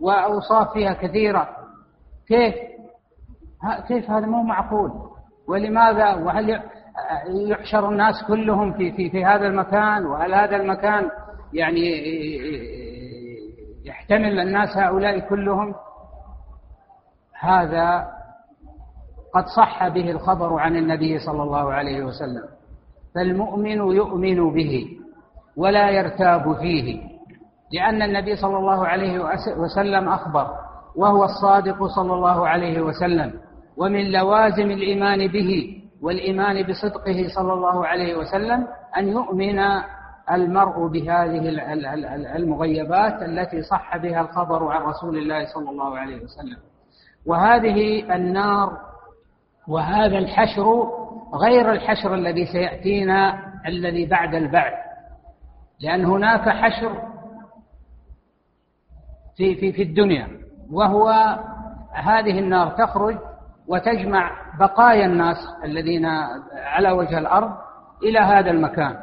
وأوصاف 0.00 0.72
فيها 0.72 0.92
كثيرة. 0.92 1.48
كيف؟ 2.28 2.54
كيف؟ 3.88 4.10
هذا 4.10 4.26
مو 4.26 4.42
معقول. 4.42 4.92
ولماذا 5.48 6.14
وهل 6.14 6.60
يحشر 7.50 7.88
الناس 7.88 8.14
كلهم 8.28 8.72
في 8.72 8.92
في 8.92 9.10
في 9.10 9.24
هذا 9.24 9.46
المكان؟ 9.46 10.06
وهل 10.06 10.34
هذا 10.34 10.56
المكان 10.56 11.10
يعني 11.52 12.02
يحتمل 13.84 14.40
الناس 14.40 14.76
هؤلاء 14.76 15.18
كلهم؟ 15.18 15.74
هذا 17.40 18.06
قد 19.34 19.44
صح 19.56 19.88
به 19.88 20.10
الخبر 20.10 20.58
عن 20.58 20.76
النبي 20.76 21.18
صلى 21.18 21.42
الله 21.42 21.72
عليه 21.72 22.04
وسلم. 22.04 22.44
فالمؤمن 23.14 23.76
يؤمن 23.76 24.54
به 24.54 24.86
ولا 25.56 25.90
يرتاب 25.90 26.56
فيه 26.56 27.00
لأن 27.72 28.02
النبي 28.02 28.36
صلى 28.36 28.56
الله 28.58 28.86
عليه 28.86 29.20
وسلم 29.56 30.08
أخبر 30.08 30.50
وهو 30.96 31.24
الصادق 31.24 31.84
صلى 31.84 32.14
الله 32.14 32.48
عليه 32.48 32.80
وسلم. 32.80 33.32
ومن 33.76 34.12
لوازم 34.12 34.70
الإيمان 34.70 35.26
به 35.26 35.80
والإيمان 36.02 36.62
بصدقه 36.62 37.28
صلى 37.34 37.52
الله 37.52 37.86
عليه 37.86 38.14
وسلم 38.14 38.66
أن 38.98 39.08
يؤمن 39.08 39.58
المرء 40.30 40.86
بهذه 40.88 41.48
المغيبات 42.36 43.22
التي 43.22 43.62
صح 43.62 43.96
بها 43.96 44.20
الخبر 44.20 44.68
عن 44.72 44.82
رسول 44.82 45.18
الله 45.18 45.44
صلى 45.54 45.70
الله 45.70 45.98
عليه 45.98 46.16
وسلم. 46.16 46.58
وهذه 47.26 48.14
النار 48.14 48.78
وهذا 49.68 50.18
الحشر 50.18 50.88
غير 51.34 51.72
الحشر 51.72 52.14
الذي 52.14 52.46
سيأتينا 52.46 53.38
الذي 53.66 54.06
بعد 54.06 54.34
البعث 54.34 54.72
لأن 55.80 56.04
هناك 56.04 56.48
حشر 56.48 57.02
في 59.36 59.54
في 59.54 59.72
في 59.72 59.82
الدنيا 59.82 60.28
وهو 60.72 61.08
هذه 61.92 62.38
النار 62.38 62.70
تخرج 62.70 63.16
وتجمع 63.68 64.30
بقايا 64.60 65.06
الناس 65.06 65.36
الذين 65.64 66.06
على 66.54 66.90
وجه 66.90 67.18
الأرض 67.18 67.50
إلى 68.02 68.18
هذا 68.18 68.50
المكان. 68.50 68.96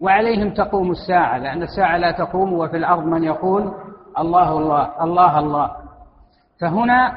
وعليهم 0.00 0.54
تقوم 0.54 0.90
الساعة 0.90 1.38
لأن 1.38 1.62
الساعة 1.62 1.96
لا 1.96 2.10
تقوم 2.10 2.52
وفي 2.52 2.76
الأرض 2.76 3.04
من 3.04 3.24
يقول 3.24 3.74
الله 4.18 4.58
الله 4.58 5.04
الله 5.04 5.38
الله. 5.38 5.70
فهنا 6.60 7.12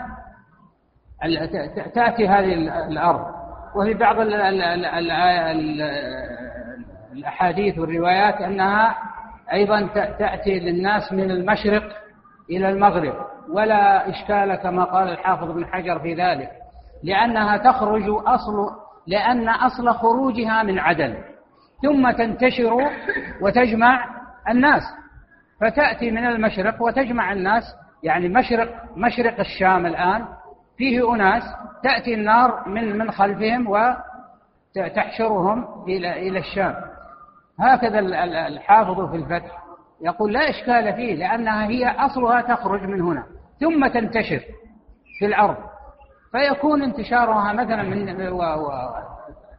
تأتي 1.95 2.27
هذه 2.27 2.53
الأرض. 2.88 3.25
وفي 3.75 3.93
بعض 3.93 4.15
الأحاديث 7.13 7.77
والروايات 7.79 8.41
أنها 8.41 8.95
أيضا 9.53 9.88
تأتي 10.19 10.59
للناس 10.59 11.13
من 11.13 11.31
المشرق 11.31 11.83
إلى 12.50 12.69
المغرب 12.69 13.13
ولا 13.50 14.10
إشكال 14.10 14.55
كما 14.55 14.83
قال 14.83 15.10
الحافظ 15.10 15.51
بن 15.51 15.65
حجر 15.65 16.00
في 16.00 16.13
ذلك 16.13 16.50
لأنها 17.03 17.57
تخرج 17.57 18.03
أصل 18.10 18.69
لأن 19.07 19.50
أصل 19.50 19.93
خروجها 19.93 20.63
من 20.63 20.79
عدن 20.79 21.15
ثم 21.81 22.12
تنتشر 22.12 22.77
وتجمع 23.41 24.05
الناس 24.50 24.81
فتأتي 25.62 26.12
من 26.12 26.27
المشرق 26.27 26.81
وتجمع 26.81 27.31
الناس 27.31 27.63
يعني 28.03 28.29
مشرق 28.29 28.69
مشرق 28.95 29.39
الشام 29.39 29.86
الآن 29.86 30.25
فيه 30.77 31.13
أناس 31.15 31.43
تأتي 31.83 32.13
النار 32.13 32.69
من 32.69 32.98
من 32.98 33.12
خلفهم 33.12 33.67
وتحشرهم 34.77 35.83
إلى 35.88 36.27
إلى 36.27 36.39
الشام. 36.39 36.75
هكذا 37.60 38.00
الحافظ 38.48 39.12
في 39.12 39.15
الفتح. 39.15 39.61
يقول 40.01 40.34
لا 40.34 40.50
إشكال 40.50 40.93
فيه 40.93 41.15
لأنها 41.15 41.67
هي 41.67 41.89
أصلها 41.89 42.41
تخرج 42.41 42.84
من 42.84 43.01
هنا 43.01 43.24
ثم 43.60 43.88
تنتشر 43.88 44.41
في 45.20 45.25
الأرض. 45.25 45.58
فيكون 46.31 46.84
انتشارها 46.84 47.53
مثلا 47.53 47.84
من 47.84 48.10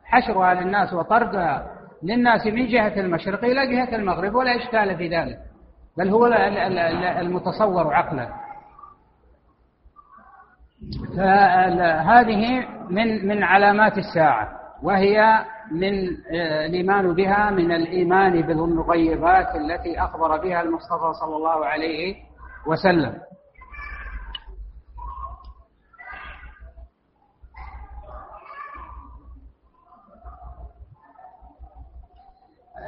حشرها 0.05 0.55
للناس 0.55 0.93
وطردها 0.93 1.67
للناس 2.03 2.47
من 2.47 2.67
جهة 2.67 3.01
المشرق 3.01 3.45
إلى 3.45 3.67
جهة 3.67 3.97
المغرب 3.97 4.35
ولا 4.35 4.57
إشكال 4.57 4.97
في 4.97 5.09
ذلك 5.09 5.39
بل 5.99 6.09
هو 6.09 6.27
المتصور 7.21 7.95
عقلا. 7.95 8.29
فهذه 11.17 12.67
من 12.91 13.29
من 13.29 13.43
علامات 13.43 13.99
الساعة 13.99 14.49
وهي 14.83 15.45
من 15.71 16.09
آه، 16.35 16.67
الإيمان 16.67 17.15
بها 17.15 17.51
من 17.51 17.73
الإيمان 17.73 18.43
بالمغيبات 18.43 19.57
التي 19.57 20.01
أخبر 20.01 20.37
بها 20.37 20.63
المصطفى 20.63 21.13
صلى 21.21 21.37
الله 21.37 21.67
عليه 21.67 22.17
وسلم. 22.67 23.15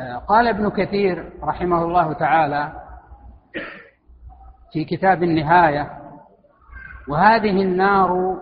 آه، 0.00 0.16
قال 0.16 0.48
ابن 0.48 0.70
كثير 0.70 1.32
رحمه 1.42 1.84
الله 1.84 2.12
تعالى 2.12 2.72
في 4.72 4.84
كتاب 4.84 5.22
النهاية 5.22 5.90
وهذه 7.08 7.62
النار 7.62 8.38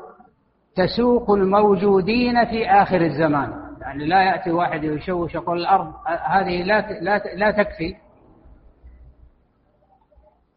تسوق 0.75 1.31
الموجودين 1.31 2.45
في 2.45 2.67
آخر 2.71 3.01
الزمان 3.01 3.62
يعني 3.93 4.07
لا 4.07 4.23
يأتي 4.23 4.51
واحد 4.51 4.85
يشوش 4.85 5.35
يقول 5.35 5.61
الأرض 5.61 5.95
هذه 6.07 6.63
لا 6.63 6.81
لا 7.01 7.19
لا 7.37 7.51
تكفي. 7.51 7.97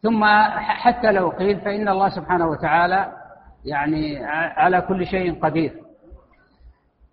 ثم 0.02 0.24
حتى 0.56 1.12
لو 1.12 1.28
قيل 1.28 1.60
فإن 1.60 1.88
الله 1.88 2.08
سبحانه 2.08 2.46
وتعالى 2.46 3.12
يعني 3.64 4.24
على 4.56 4.80
كل 4.80 5.06
شيء 5.06 5.40
قدير. 5.40 5.72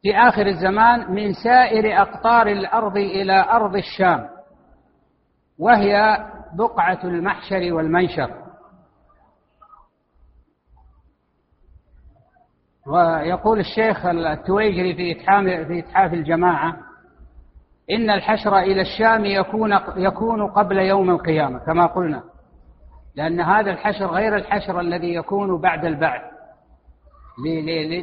في 0.02 0.18
آخر 0.18 0.48
الزمان 0.48 1.12
من 1.12 1.34
سائر 1.34 2.02
أقطار 2.02 2.48
الأرض 2.48 2.98
إلى 2.98 3.46
أرض 3.50 3.76
الشام 3.76 4.30
وهي 5.60 6.26
بقعة 6.54 7.00
المحشر 7.04 7.74
والمنشر. 7.74 8.43
ويقول 12.88 13.60
الشيخ 13.60 14.06
التويجري 14.06 14.96
في 14.96 15.12
إتحام 15.12 15.66
في 15.66 15.80
إتحاف 15.80 16.14
الجماعة 16.14 16.78
إن 17.92 18.10
الحشر 18.10 18.58
إلى 18.58 18.82
الشام 18.82 19.26
يكون 19.26 19.80
يكون 19.96 20.48
قبل 20.48 20.78
يوم 20.78 21.10
القيامة 21.10 21.60
كما 21.60 21.86
قلنا. 21.86 22.24
لأن 23.16 23.42
هذا 23.42 23.72
الحشر 23.72 24.06
غير 24.06 24.36
الحشر 24.36 24.80
الذي 24.80 25.14
يكون 25.14 25.62
بعد 25.62 25.86
البعث. 25.86 26.22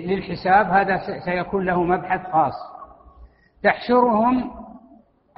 للحساب 0.06 0.66
هذا 0.66 1.00
سيكون 1.24 1.64
له 1.64 1.82
مبحث 1.82 2.32
خاص. 2.32 2.54
تحشرهم 3.62 4.50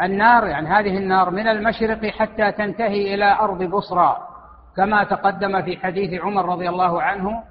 النار 0.03 0.47
يعني 0.47 0.69
هذه 0.69 0.99
النار 0.99 1.31
من 1.31 1.49
المشرق 1.49 2.07
حتى 2.07 2.53
تنتهي 2.53 3.15
إلى 3.15 3.33
أرض 3.33 3.63
بصرى 3.63 4.17
كما 4.77 5.05
تقدم 5.05 5.63
في 5.63 5.77
حديث 5.77 6.21
عمر 6.23 6.49
رضي 6.49 6.69
الله 6.69 7.03
عنه 7.03 7.43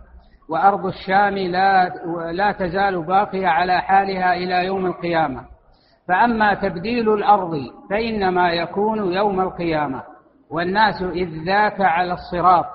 وأرض 0.52 0.86
الشام 0.86 1.38
لا, 1.38 1.90
لا 2.32 2.52
تزال 2.52 3.06
باقية 3.06 3.48
على 3.48 3.82
حالها 3.82 4.34
إلى 4.34 4.66
يوم 4.66 4.86
القيامة. 4.86 5.42
فأما 6.08 6.54
تبديل 6.54 7.14
الأرض 7.14 7.52
فإنما 7.90 8.52
يكون 8.52 9.14
يوم 9.14 9.42
القيامة. 9.42 10.04
والناس 10.50 11.02
إذ 11.02 11.46
ذاك 11.46 11.82
على 11.82 12.14
الصراط 12.14 12.66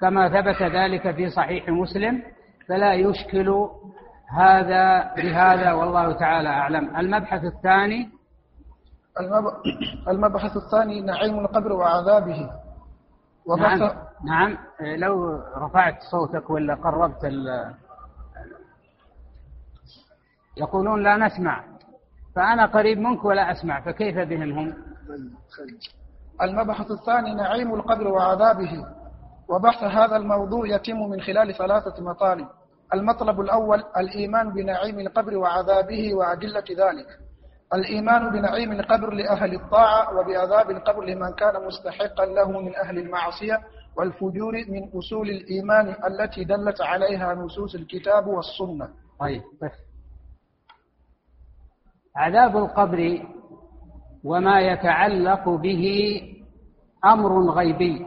كما 0.00 0.28
ثبت 0.28 0.62
ذلك 0.62 1.10
في 1.10 1.28
صحيح 1.28 1.68
مسلم. 1.68 2.22
فلا 2.68 2.94
يشكل 2.94 3.68
هذا 4.38 5.14
بهذا 5.16 5.72
والله 5.72 6.12
تعالى 6.12 6.48
أعلم. 6.48 6.96
المبحث 6.96 7.44
الثاني. 7.44 8.08
المبحث 10.08 10.56
الثاني 10.56 11.00
نعيم 11.00 11.38
القبر 11.38 11.72
وعذابه. 11.72 12.50
نعم, 13.48 13.78
نعم. 14.24 14.58
لو 14.80 15.36
رفعت 15.56 16.02
صوتك 16.10 16.50
ولا 16.50 16.74
قربت 16.74 17.24
ال 17.24 17.74
يقولون 20.56 21.02
لا 21.02 21.16
نسمع. 21.16 21.64
فأنا 22.36 22.66
قريب 22.66 22.98
منك 22.98 23.24
ولا 23.24 23.52
أسمع 23.52 23.80
فكيف 23.80 24.18
بهم 24.18 24.58
هم؟ 24.58 24.74
المبحث 26.42 26.90
الثاني 26.90 27.34
نعيم 27.34 27.74
القبر 27.74 28.08
وعذابه. 28.08 28.86
وبحث 29.48 29.82
هذا 29.82 30.16
الموضوع 30.16 30.66
يتم 30.66 31.10
من 31.10 31.20
خلال 31.20 31.54
ثلاثة 31.54 32.02
مطالب. 32.02 32.48
المطلب 32.94 33.40
الأول 33.40 33.84
الإيمان 33.96 34.50
بنعيم 34.52 35.00
القبر 35.00 35.36
وعذابه 35.36 36.14
وأدلة 36.14 36.64
ذلك. 36.70 37.25
الإيمان 37.74 38.30
بنعيم 38.30 38.72
القبر 38.72 39.12
لأهل 39.12 39.54
الطاعة 39.54 40.18
وبعذاب 40.18 40.70
القبر 40.70 41.04
لمن 41.04 41.32
كان 41.32 41.66
مستحقا 41.66 42.26
له 42.26 42.60
من 42.60 42.76
أهل 42.76 42.98
المعصية 42.98 43.60
والفجور 43.96 44.52
من 44.68 44.88
أصول 44.98 45.30
الإيمان 45.30 45.88
التي 46.06 46.44
دلت 46.44 46.80
عليها 46.80 47.34
نصوص 47.34 47.74
الكتاب 47.74 48.26
والسنة. 48.26 48.88
طيب 49.20 49.42
بس. 49.62 49.72
عذاب 52.16 52.56
القبر 52.56 53.22
وما 54.24 54.60
يتعلق 54.60 55.48
به 55.48 56.22
أمر 57.04 57.50
غيبي. 57.50 58.06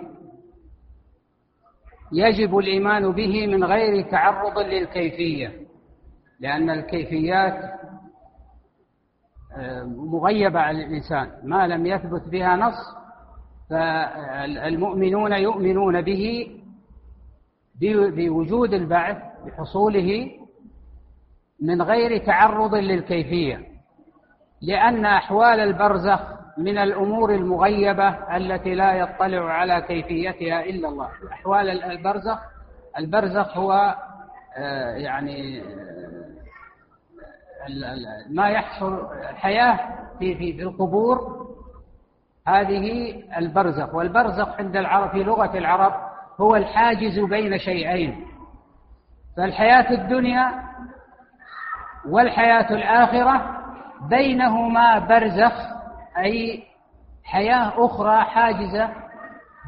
يجب 2.11 2.57
الإيمان 2.57 3.11
به 3.11 3.47
من 3.47 3.63
غير 3.63 4.11
تعرض 4.11 4.59
للكيفية 4.59 5.67
لأن 6.39 6.69
الكيفيات 6.69 7.78
مغيبة 9.87 10.59
على 10.59 10.85
الإنسان. 10.85 11.31
ما 11.43 11.67
لم 11.67 11.85
يثبت 11.85 12.29
بها 12.29 12.55
نص 12.55 12.75
فالمؤمنون 13.69 15.33
يؤمنون 15.33 16.01
به 16.01 16.47
بوجود 18.15 18.73
البعث 18.73 19.17
بحصوله 19.45 20.31
من 21.61 21.81
غير 21.81 22.25
تعرض 22.25 22.75
للكيفية. 22.75 23.61
لأن 24.61 25.05
أحوال 25.05 25.59
البرزخ 25.59 26.39
من 26.57 26.77
الأمور 26.77 27.35
المغيبة 27.35 28.09
التي 28.37 28.75
لا 28.75 28.93
يطلع 28.93 29.53
على 29.53 29.81
كيفيتها 29.81 30.63
إلا 30.63 30.89
الله. 30.89 31.09
أحوال 31.31 31.83
البرزخ 31.83 32.39
البرزخ 32.97 33.57
هو 33.57 33.95
آه، 34.57 34.95
يعني 34.95 35.63
ما 38.29 38.49
يحصل 38.49 39.07
الحياة 39.29 39.79
في 40.19 40.35
في 40.35 40.53
في 40.53 40.61
القبور 40.63 41.47
هذه 42.47 43.13
البرزخ. 43.37 43.95
والبرزخ 43.95 44.59
عند 44.59 44.75
العرب 44.75 45.09
في 45.11 45.23
لغة 45.23 45.57
العرب 45.57 45.93
هو 46.41 46.55
الحاجز 46.55 47.19
بين 47.19 47.57
شيئين. 47.57 48.25
فالحياة 49.37 49.91
الدنيا 49.91 50.63
والحياة 52.09 52.73
الآخرة 52.73 53.61
بينهما 54.09 54.99
برزخ 54.99 55.53
أي 56.17 56.63
حياة 57.23 57.85
أخرى 57.85 58.21
حاجزة 58.23 58.89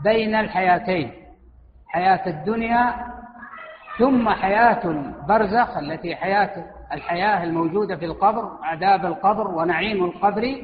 بين 0.03 0.35
الحياتين. 0.35 1.11
حياة 1.87 2.27
الدنيا 2.27 2.93
ثم 3.99 4.29
حياة 4.29 4.85
البرزخ 4.85 5.77
التي 5.77 6.15
حياة 6.15 6.65
الحياة 6.93 7.43
الموجودة 7.43 7.95
في 7.95 8.05
القبر 8.05 8.57
عذاب 8.63 9.05
القبر 9.05 9.47
ونعيم 9.47 10.05
القبر. 10.05 10.61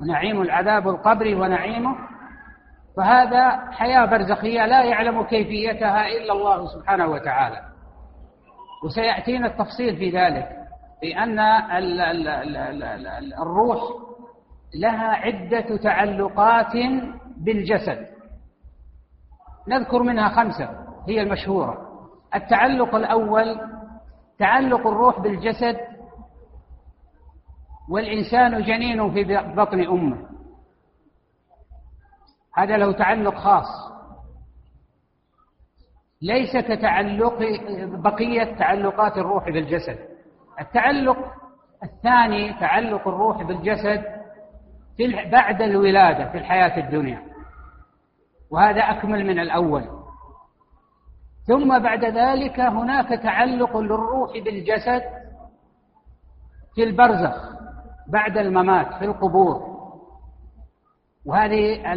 ونعيم 0.00 0.42
العذاب 0.42 0.88
القبر 0.88 1.34
ونعيمه. 1.34 1.96
فهذا 2.96 3.70
حياة 3.70 4.04
برزخية 4.04 4.66
لا 4.66 4.84
يعلم 4.84 5.22
كيفيتها 5.22 6.08
إلا 6.08 6.32
الله 6.32 6.66
سبحانه 6.66 7.06
وتعالى. 7.06 7.60
وسيأتينا 8.84 9.46
التفصيل 9.46 9.96
في 9.96 10.10
ذلك 10.10 10.48
بأن 11.02 11.38
الروح 13.42 13.80
لها 14.74 15.08
عدة 15.08 15.76
تعلقات 15.76 16.72
بالجسد. 17.36 18.06
نذكر 19.68 20.02
منها 20.02 20.28
خمسة 20.28 20.70
هي 21.08 21.22
المشهورة. 21.22 21.91
التعلق 22.34 22.94
الأول 22.94 23.60
تعلق 24.38 24.86
الروح 24.86 25.20
بالجسد 25.20 25.76
والإنسان 27.90 28.62
جنين 28.62 29.12
في 29.12 29.24
بطن 29.56 29.80
أمه. 29.80 30.28
هذا 32.56 32.76
له 32.76 32.92
تعلق 32.92 33.34
خاص. 33.34 33.92
ليس 36.22 36.56
كتعلق 36.56 37.38
بقية 38.02 38.56
تعلقات 38.58 39.18
الروح 39.18 39.44
بالجسد. 39.44 39.98
التعلق 40.60 41.18
الثاني 41.84 42.52
تعلق 42.60 43.08
الروح 43.08 43.42
بالجسد 43.42 44.04
في 44.96 45.30
بعد 45.30 45.62
الولادة 45.62 46.32
في 46.32 46.38
الحياة 46.38 46.86
الدنيا. 46.86 47.22
وهذا 48.50 48.80
أكمل 48.80 49.26
من 49.26 49.38
الأول. 49.38 50.01
ثم 51.52 51.78
بعد 51.78 52.04
ذلك 52.04 52.60
هناك 52.60 53.08
تعلق 53.08 53.76
للروح 53.76 54.32
بالجسد 54.44 55.02
في 56.74 56.84
البرزخ 56.84 57.52
بعد 58.08 58.38
الممات 58.38 58.94
في 58.94 59.04
القبور 59.04 59.72
وهذه 61.26 61.92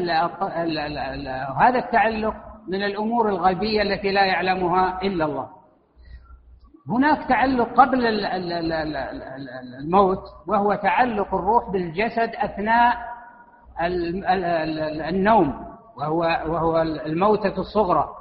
هذا 1.60 1.80
التعلق 1.80 2.36
من 2.68 2.84
الأمور 2.84 3.30
الغيبية 3.30 3.82
التي 3.82 4.12
لا 4.12 4.26
يعلمها 4.26 5.00
إلا 5.04 5.26
الله 5.26 5.50
هناك 6.90 7.30
تعلق 7.30 7.70
قبل 7.82 8.26
الموت 9.80 10.24
وهو 10.48 10.76
تعلق 10.76 11.36
الروح 11.36 11.70
بالجسد 11.70 12.30
أثناء 12.36 12.98
النوم 15.10 15.76
وهو 15.98 16.20
وهو 16.48 16.82
الموتة 16.82 17.60
الصغرى 17.60 18.15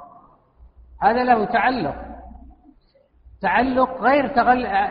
هذا 1.01 1.23
له 1.23 1.45
تعلق. 1.45 1.95
تعلق 3.41 4.01
غير 4.01 4.27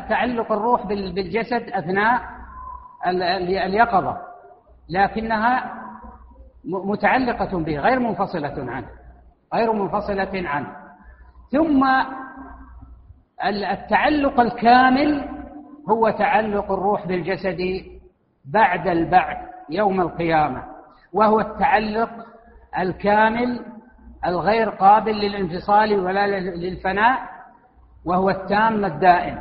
تعلق 0.09 0.53
الروح 0.53 0.87
بالجسد 0.87 1.71
أثناء 1.71 2.23
اليقظة 3.67 4.17
لكنها 4.89 5.75
متعلقة 6.65 7.59
به 7.59 7.79
غير 7.79 7.99
منفصلة 7.99 8.71
عنه 8.73 8.89
غير 9.55 9.73
منفصلة 9.73 10.49
عنه. 10.49 10.77
ثم 11.53 11.85
التعلق 13.45 14.41
الكامل 14.41 15.29
هو 15.91 16.11
تعلق 16.11 16.73
الروح 16.73 17.07
بالجسد 17.07 17.85
بعد 18.45 18.87
البعث 18.87 19.39
يوم 19.71 20.01
القيامة 20.01 20.65
وهو 21.13 21.41
التعلق 21.41 22.11
الكامل 22.79 23.65
الغير 24.27 24.71
قابل 24.71 25.13
للانفصال 25.13 26.01
ولا 26.01 26.27
للفناء 26.41 27.19
وهو 28.05 28.31
التام 28.31 28.85
الدائم. 28.85 29.39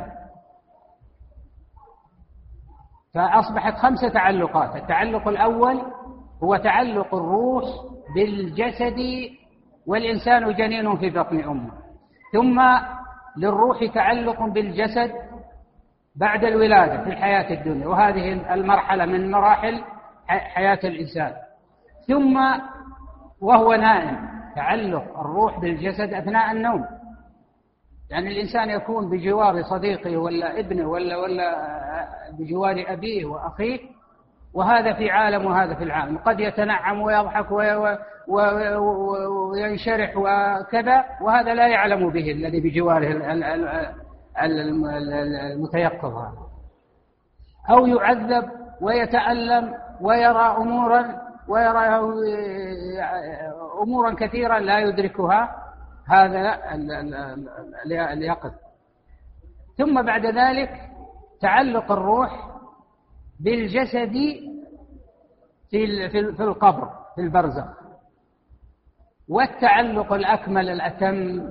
فأصبحت 3.14 3.74
خمسة 3.74 4.08
تعلقات. 4.08 4.76
التعلق 4.76 5.28
الأول 5.28 5.82
هو 6.42 6.56
تعلق 6.56 7.14
الروح 7.14 7.64
بالجسد 8.14 9.00
والإنسان 9.86 10.52
جنين 10.54 10.96
في 10.96 11.10
بطن 11.10 11.40
أمه. 11.40 11.72
ثم 12.32 12.62
للروح 13.36 13.84
تعلق 13.94 14.42
بالجسد 14.42 15.12
بعد 16.16 16.44
الولادة 16.44 17.04
في 17.04 17.10
الحياة 17.10 17.60
الدنيا. 17.60 17.86
وهذه 17.86 18.54
المرحلة 18.54 19.06
من 19.06 19.30
مراحل 19.30 19.84
حياة 20.26 20.80
الإنسان. 20.84 21.32
ثم 22.08 22.60
وهو 23.40 23.74
نائم. 23.74 24.33
تعلق 24.56 25.18
الروح 25.18 25.60
بالجسد 25.60 26.14
أثناء 26.14 26.52
النوم. 26.52 26.84
يعني 28.10 28.28
الإنسان 28.28 28.70
يكون 28.70 29.10
بجوار 29.10 29.62
صديقه 29.62 30.16
ولا 30.16 30.60
ابنه 30.60 30.88
ولا 30.88 31.16
ولا 31.16 31.54
بجوار 32.38 32.84
أبيه 32.88 33.24
وأخيه 33.26 33.78
وهذا 34.54 34.92
في 34.92 35.10
عالم 35.10 35.46
وهذا 35.46 35.74
في 35.74 35.84
العالم. 35.84 36.18
قد 36.18 36.40
يتنعم 36.40 37.00
ويضحك 37.00 37.46
وينشرح 39.52 40.16
وكذا 40.16 41.04
وهذا 41.22 41.54
لا 41.54 41.68
يعلم 41.68 42.10
به 42.10 42.30
الذي 42.30 42.60
بجواره 42.60 43.06
المتيقظ. 44.42 46.14
أو 47.70 47.86
يعذب 47.86 48.44
ويتألم 48.80 49.74
ويرى 50.00 50.56
أمورا 50.58 51.23
ويرى 51.48 51.86
أمورا 53.82 54.14
كثيرا 54.14 54.58
لا 54.58 54.78
يدركها 54.78 55.56
هذا 56.08 56.58
اليقظ. 58.12 58.52
ثم 59.78 60.02
بعد 60.02 60.26
ذلك 60.26 60.70
تعلق 61.40 61.92
الروح 61.92 62.50
بالجسد 63.40 64.12
في 65.70 66.08
في 66.10 66.42
القبر 66.42 66.90
في 67.14 67.20
البرزخ. 67.20 67.84
والتعلق 69.28 70.12
الأكمل 70.12 70.68
الأتم 70.68 71.48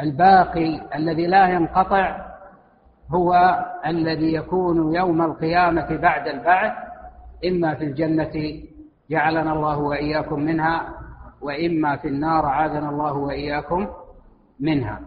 الباقي 0.00 0.96
الذي 0.96 1.26
لا 1.26 1.48
ينقطع 1.48 2.34
هو 3.14 3.58
الذي 3.86 4.34
يكون 4.34 4.94
يوم 4.94 5.22
القيامة 5.22 5.96
بعد 5.96 6.28
البعث 6.28 6.72
إما 7.44 7.74
في 7.74 7.84
الجنة 7.84 8.62
جعلنا 9.10 9.52
الله 9.52 9.78
وإياكم 9.78 10.40
منها 10.40 10.94
وإما 11.40 11.96
في 11.96 12.08
النار 12.08 12.46
عاذنا 12.46 12.88
الله 12.90 13.12
وإياكم 13.12 13.86
منها. 14.60 15.00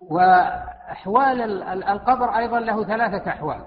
وأحوال 0.00 1.62
القبر 1.62 2.36
أيضا 2.36 2.60
له 2.60 2.84
ثلاثة 2.84 3.30
أحوال. 3.30 3.64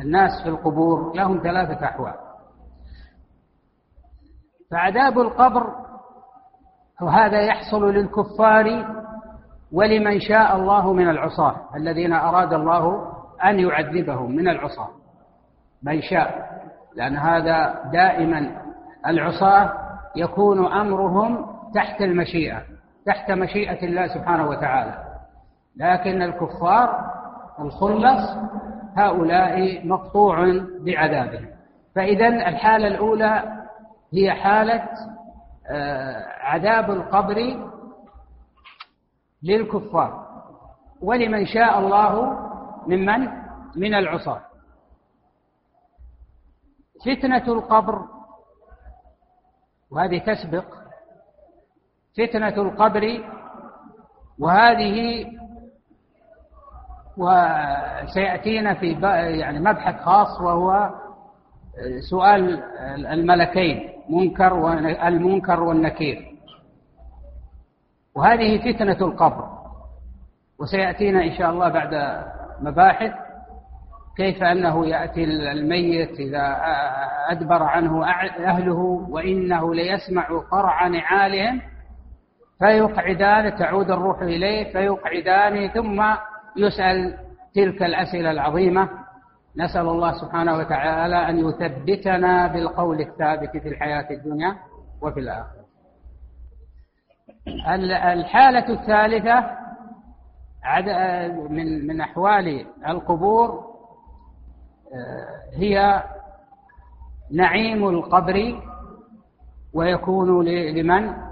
الناس 0.00 0.42
في 0.42 0.48
القبور 0.48 1.16
لهم 1.16 1.38
ثلاثة 1.42 1.86
أحوال. 1.86 2.14
فعذاب 4.70 5.18
القبر 5.18 5.74
وهذا 7.02 7.40
يحصل 7.40 7.84
للكفار 7.94 8.86
ولمن 9.72 10.20
شاء 10.20 10.56
الله 10.56 10.92
من 10.92 11.08
العصاة 11.08 11.56
الذين 11.76 12.12
أراد 12.12 12.52
الله 12.52 13.07
أن 13.44 13.60
يعذبهم 13.60 14.36
من 14.36 14.48
العصاة 14.48 14.88
من 15.82 16.02
شاء 16.02 16.48
لأن 16.96 17.16
هذا 17.16 17.82
دائما 17.92 18.62
العصاة 19.06 19.72
يكون 20.16 20.72
أمرهم 20.72 21.46
تحت 21.74 22.00
المشيئة 22.02 22.62
تحت 23.06 23.30
مشيئة 23.30 23.86
الله 23.86 24.06
سبحانه 24.06 24.48
وتعالى. 24.48 25.04
لكن 25.76 26.22
الكفار 26.22 27.00
الخلص 27.60 28.36
هؤلاء 28.96 29.86
مقطوع 29.86 30.62
بعذابهم. 30.80 31.46
فإذا 31.94 32.28
الحالة 32.28 32.88
الأولى 32.88 33.42
هي 34.14 34.32
حالة 34.32 34.88
آه، 35.70 36.26
عذاب 36.40 36.90
القبر 36.90 37.56
للكفار. 39.42 40.26
ولمن 41.02 41.46
شاء 41.46 41.78
الله 41.78 42.38
ممن 42.88 43.28
من؟ 43.76 43.94
العصاة. 43.94 44.40
فتنة 47.06 47.52
القبر 47.52 48.04
وهذه 49.90 50.18
تسبق. 50.18 50.64
فتنة 52.16 52.48
القبر 52.48 53.24
وهذه 54.38 55.26
وسيأتينا 57.16 58.74
في 58.74 58.92
يعني 59.40 59.60
مبحث 59.60 60.00
خاص 60.00 60.40
وهو 60.40 60.90
سؤال 62.10 62.62
الملكين 63.06 63.92
منكر 64.08 64.54
والمنكر 64.54 65.62
والنكير. 65.62 66.38
وهذه 68.14 68.72
فتنة 68.72 69.00
القبر. 69.06 69.58
وسيأتينا 70.58 71.24
إن 71.24 71.32
شاء 71.38 71.50
الله 71.50 71.68
بعد 71.68 71.94
مباحث 72.60 73.12
كيف 74.16 74.42
أنه 74.42 74.86
يأتي 74.86 75.24
الميت 75.24 76.20
إذا 76.20 76.56
أدبر 77.30 77.62
عنه 77.62 78.06
أهله 78.46 79.06
وإنه 79.10 79.74
ليسمع 79.74 80.28
قرع 80.50 80.86
نعالهم 80.86 81.60
فيقعدان 82.58 83.58
تعود 83.58 83.90
الروح 83.90 84.22
إليه 84.22 84.72
فيقعدان 84.72 85.68
ثم 85.68 86.04
يسأل 86.56 87.16
تلك 87.54 87.82
الأسئلة 87.82 88.30
العظيمة. 88.30 88.88
نسأل 89.56 89.88
الله 89.88 90.12
سبحانه 90.12 90.56
وتعالى 90.56 91.28
أن 91.28 91.38
يثبتنا 91.48 92.46
بالقول 92.46 93.00
الثابت 93.00 93.56
في 93.56 93.68
الحياة 93.68 94.10
الدنيا 94.10 94.56
وفي 95.02 95.20
الآخرة. 95.20 95.58
الحالة 98.12 98.68
الثالثة 98.68 99.57
من 101.50 101.86
من 101.86 102.00
أحوال 102.00 102.66
القبور 102.88 103.50
آه، 104.94 105.56
هي 105.56 106.02
نعيم 107.32 107.88
القبر 107.88 108.62
ويكون 109.74 110.44
لمن؟ 110.48 111.28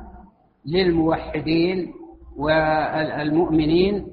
للموحدين 0.67 1.95
والمؤمنين 2.37 4.07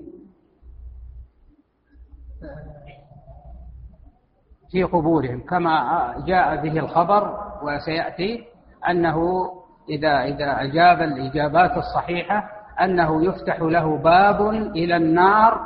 في 4.72 4.84
قبورهم 4.84 5.42
كما 5.42 6.14
جاء 6.28 6.56
به 6.64 6.80
الخبر 6.80 7.38
وسيأتي 7.64 8.44
أنه 8.90 9.50
إذا 9.90 10.24
إذا 10.24 10.62
أجاب 10.62 11.02
الإجابات 11.02 11.78
الصحيحة 11.78 12.63
أنه 12.82 13.26
يفتح 13.26 13.60
له 13.62 13.98
باب 13.98 14.50
إلى 14.50 14.96
النار 14.96 15.60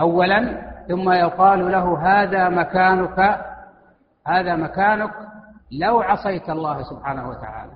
أولا 0.00 0.70
ثم 0.88 1.10
يقال 1.12 1.72
له 1.72 1.98
هذا 1.98 2.48
مكانك 2.48 3.40
هذا 4.26 4.56
مكانك 4.56 5.10
لو 5.80 6.00
عصيت 6.00 6.50
الله 6.50 6.82
سبحانه 6.82 7.28
وتعالى. 7.28 7.72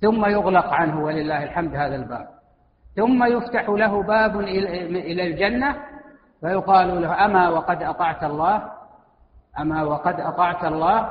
ثم 0.00 0.26
يغلق 0.26 0.66
عنه 0.72 1.04
ولله 1.04 1.44
الحمد 1.44 1.74
هذا 1.74 1.94
الباب. 1.96 2.26
ثم 2.96 3.24
يفتح 3.24 3.68
له 3.68 4.02
باب 4.02 4.40
إلى 4.40 5.26
الجنة 5.26 5.76
فيقال 6.40 7.02
له 7.02 7.24
أما 7.24 7.48
وقد 7.48 7.82
أطعت 7.82 8.24
الله؟ 8.24 8.62
أما 9.60 9.82
وقد 9.82 10.20
أطعت 10.20 10.64
الله؟ 10.64 11.08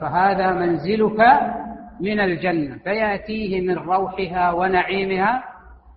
فهذا 0.00 0.52
منزلك 0.52 1.20
من 2.00 2.20
الجنة 2.20 2.78
فيأتيه 2.78 3.60
من 3.68 3.78
روحها 3.78 4.52
ونعيمها 4.52 5.44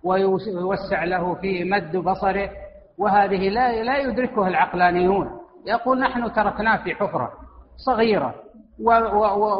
ويوسع 0.04 1.04
له 1.04 1.34
في 1.34 1.64
مد 1.64 1.96
بصره 1.96 2.50
وهذه 2.98 3.48
لا 3.48 3.82
لا 3.82 3.98
يدركها 3.98 4.48
العقلانيون. 4.48 5.30
يقول 5.66 6.00
نحن 6.00 6.32
تركناه 6.32 6.76
في 6.84 6.94
حفرة 6.94 7.32
صغيرة 7.76 8.34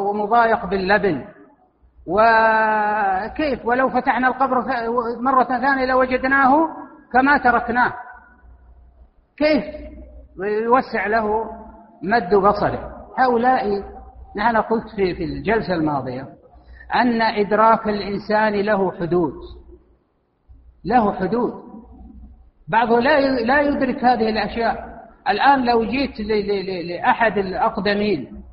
ومضايق 0.01 0.65
باللبن. 0.65 1.25
وكيف؟ 2.07 3.65
ولو 3.65 3.89
فتحنا 3.89 4.27
القبر 4.27 4.63
مرة 5.21 5.43
ثانية 5.43 5.85
لوجدناه 5.85 6.67
كما 7.13 7.37
تركناه. 7.37 7.93
كيف؟ 9.37 9.63
يوسع 10.63 11.07
له 11.07 11.45
مد 12.03 12.35
بصره. 12.35 12.91
هؤلاء 13.17 13.83
أنا 14.41 14.61
قلت 14.61 14.87
في 14.95 15.15
في 15.15 15.23
الجلسة 15.23 15.73
الماضية 15.73 16.27
أن 16.95 17.21
إدراك 17.21 17.87
الإنسان 17.87 18.53
له 18.53 18.91
حدود. 18.91 19.33
له 20.85 21.13
حدود. 21.13 21.53
بعضه 22.67 22.99
لا 22.99 23.19
لا 23.19 23.61
يدرك 23.61 24.03
هذه 24.03 24.29
الأشياء. 24.29 24.93
الآن 25.29 25.65
لو 25.65 25.85
جيت 25.85 26.19
لأحد 26.85 27.37
الأقدمين 27.37 28.43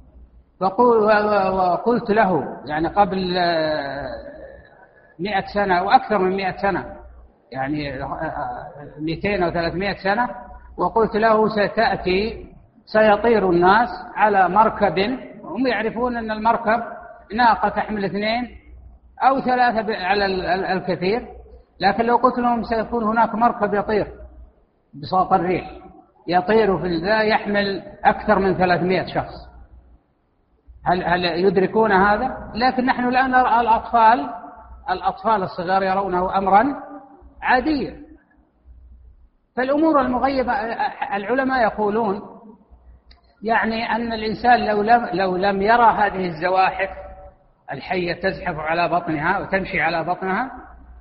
وقلت 0.61 2.11
له 2.11 2.59
يعني 2.67 2.89
قبل 2.89 3.35
مئة 5.19 5.45
سنة 5.55 5.79
أو 5.79 5.91
أكثر 5.91 6.19
من 6.19 6.37
مئة 6.37 6.57
سنة 6.57 6.85
يعني 7.53 7.93
مئتين 8.99 9.43
أو 9.43 9.51
ثلاثمائة 9.51 9.97
سنة 10.03 10.29
وقلت 10.77 11.17
له 11.17 11.49
ستأتي 11.49 12.47
سيطير 12.87 13.51
الناس 13.51 13.89
على 14.15 14.49
مركب 14.49 15.19
هم 15.51 15.67
يعرفون 15.67 16.17
أن 16.17 16.31
المركب 16.31 16.83
ناقة 17.35 17.69
تحمل 17.69 18.05
اثنين 18.05 18.49
أو 19.23 19.41
ثلاثة 19.41 20.07
على 20.07 20.27
الكثير 20.73 21.29
لكن 21.81 22.05
لو 22.05 22.17
قلت 22.17 22.39
لهم 22.39 22.63
سيكون 22.63 23.05
هناك 23.05 23.35
مركب 23.35 23.75
يطير 23.75 24.07
بساط 24.95 25.33
الريح 25.33 25.71
يطير 26.27 26.79
في 26.79 26.97
ذا 26.97 27.23
يحمل 27.23 27.83
أكثر 28.05 28.39
من 28.39 28.55
300 28.55 29.07
شخص 29.15 29.51
هل 30.87 31.05
هل 31.05 31.25
يدركون 31.25 31.93
هذا؟ 31.93 32.51
لكن 32.55 32.87
نحن 32.87 33.09
الآن 33.09 33.31
نرى 33.31 33.61
الأطفال 33.61 34.31
الأطفال 34.91 35.43
الصغار 35.43 35.83
يرونه 35.83 36.39
أمرا 36.39 36.77
عاديا 37.43 37.97
فالأمور 39.57 40.01
المغيبة 40.01 40.53
العلماء 41.17 41.63
يقولون 41.63 42.23
يعني 43.43 43.97
أن 43.97 44.13
الإنسان 44.13 44.67
لو 44.67 44.83
لم, 44.83 45.09
لو 45.13 45.37
لم 45.37 45.63
يرى 45.63 45.93
هذه 45.93 46.27
الزواحف 46.27 46.89
الحية 47.73 48.13
تزحف 48.13 48.57
على 48.59 48.89
بطنها 48.89 49.39
وتمشي 49.39 49.81
على 49.81 50.05
بطنها 50.05 50.51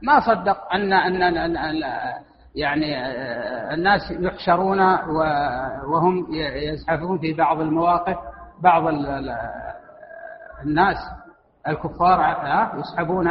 ما 0.01 0.19
صدق 0.19 0.73
أن 0.73 0.93
أن, 0.93 1.37
أن, 1.37 1.57
أن 1.57 1.75
يعني 2.55 2.95
الناس 3.73 4.01
يحشرون 4.11 4.79
وهم 5.85 6.27
يزحفون 6.73 7.19
في 7.19 7.33
بعض 7.33 7.61
المواقف 7.61 8.17
بعض 8.63 8.83
الناس 10.63 10.97
الكفار 11.67 12.19
يسحبون 12.79 13.27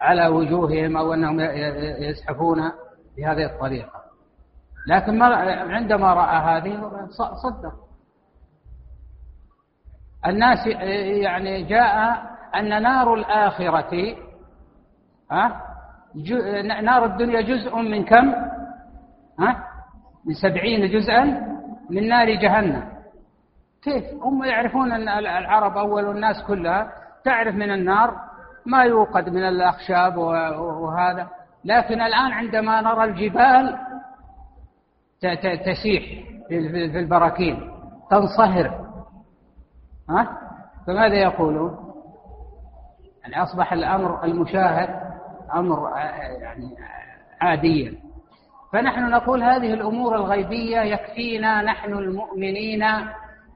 على 0.00 0.26
وجوههم 0.26 0.96
أو 0.96 1.14
أنهم 1.14 1.40
يزحفون 1.98 2.72
بهذه 3.16 3.44
الطريقة. 3.44 4.04
لكن 4.88 5.22
عندما 5.72 6.14
رأى 6.14 6.36
هذه 6.36 6.90
صدق. 7.42 7.74
الناس 10.26 10.66
يعني 11.22 11.62
جاء 11.62 12.22
أن 12.54 12.82
نار 12.82 13.14
الآخرة 13.14 14.16
ها 15.30 15.60
نار 16.82 17.04
الدنيا 17.04 17.40
جزء 17.40 17.76
من 17.76 18.04
كم؟ 18.04 18.34
ها 19.40 19.64
من 20.26 20.34
سبعين 20.34 20.90
جزءا 20.90 21.24
من 21.90 22.08
نار 22.08 22.34
جهنم. 22.34 22.84
كيف؟ 23.82 24.04
هم 24.22 24.44
يعرفون 24.44 24.92
أن 24.92 25.08
العرب 25.08 25.76
أول 25.76 26.10
الناس 26.10 26.42
كلها. 26.46 26.92
تعرف 27.24 27.54
من 27.54 27.70
النار 27.70 28.14
ما 28.66 28.82
يوقد 28.84 29.28
من 29.28 29.48
الأخشاب 29.48 30.16
وهذا. 30.16 31.28
لكن 31.64 32.00
الآن 32.00 32.32
عندما 32.32 32.80
نرى 32.80 33.04
الجبال 33.04 33.78
تسيح 35.42 36.02
في 36.48 36.98
البراكين 36.98 37.70
تنصهر. 38.10 38.83
ها؟ 40.10 40.38
فماذا 40.86 41.14
يقولون؟ 41.14 41.94
يعني 43.22 43.42
أصبح 43.42 43.72
الأمر 43.72 44.24
المشاهد 44.24 44.88
أمر 45.54 45.90
يعني 46.40 46.76
عاديا. 47.40 47.94
فنحن 48.72 49.10
نقول 49.10 49.42
هذه 49.42 49.74
الأمور 49.74 50.16
الغيبية 50.16 50.80
يكفينا 50.80 51.62
نحن 51.62 51.92
المؤمنين 51.92 52.82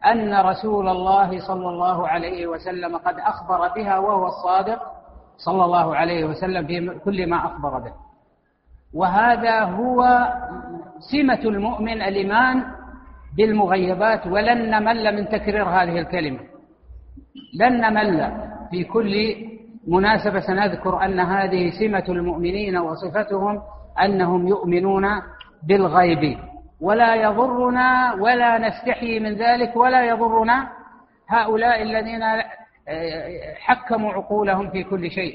أن 0.06 0.34
رسول 0.40 0.88
الله 0.88 1.46
صلى 1.46 1.68
الله 1.68 2.08
عليه 2.08 2.46
وسلم 2.46 2.96
قد 2.96 3.18
أخبر 3.18 3.68
بها 3.68 3.98
وهو 3.98 4.26
الصادق 4.26 4.82
صلى 5.36 5.64
الله 5.64 5.96
عليه 5.96 6.24
وسلم 6.24 6.66
في 6.66 6.98
كل 7.04 7.30
ما 7.30 7.36
أخبر 7.46 7.78
به. 7.78 7.92
وهذا 8.94 9.60
هو 9.64 10.28
سمة 11.12 11.40
المؤمن 11.44 12.02
الإيمان 12.02 12.64
بالمغيبات 13.38 14.26
ولن 14.26 14.70
نمل 14.70 15.16
من 15.16 15.28
تكرير 15.28 15.64
هذه 15.64 15.98
الكلمة. 15.98 16.40
لن 17.60 17.80
نمل 17.80 18.32
في 18.70 18.84
كل 18.84 19.36
مناسبة 19.88 20.40
سنذكر 20.40 21.04
أن 21.04 21.20
هذه 21.20 21.70
سمة 21.70 22.04
المؤمنين 22.08 22.76
وصفتهم 22.76 23.62
أنهم 24.04 24.48
يؤمنون 24.48 25.04
بالغيب. 25.68 26.38
ولا 26.80 27.14
يضرنا 27.14 28.14
ولا 28.14 28.58
نستحي 28.58 29.20
من 29.20 29.34
ذلك 29.34 29.76
ولا 29.76 30.04
يضرنا 30.04 30.68
هؤلاء 31.28 31.82
الذين 31.82 32.22
حكموا 33.56 34.12
عقولهم 34.12 34.70
في 34.70 34.84
كل 34.84 35.10
شيء. 35.10 35.34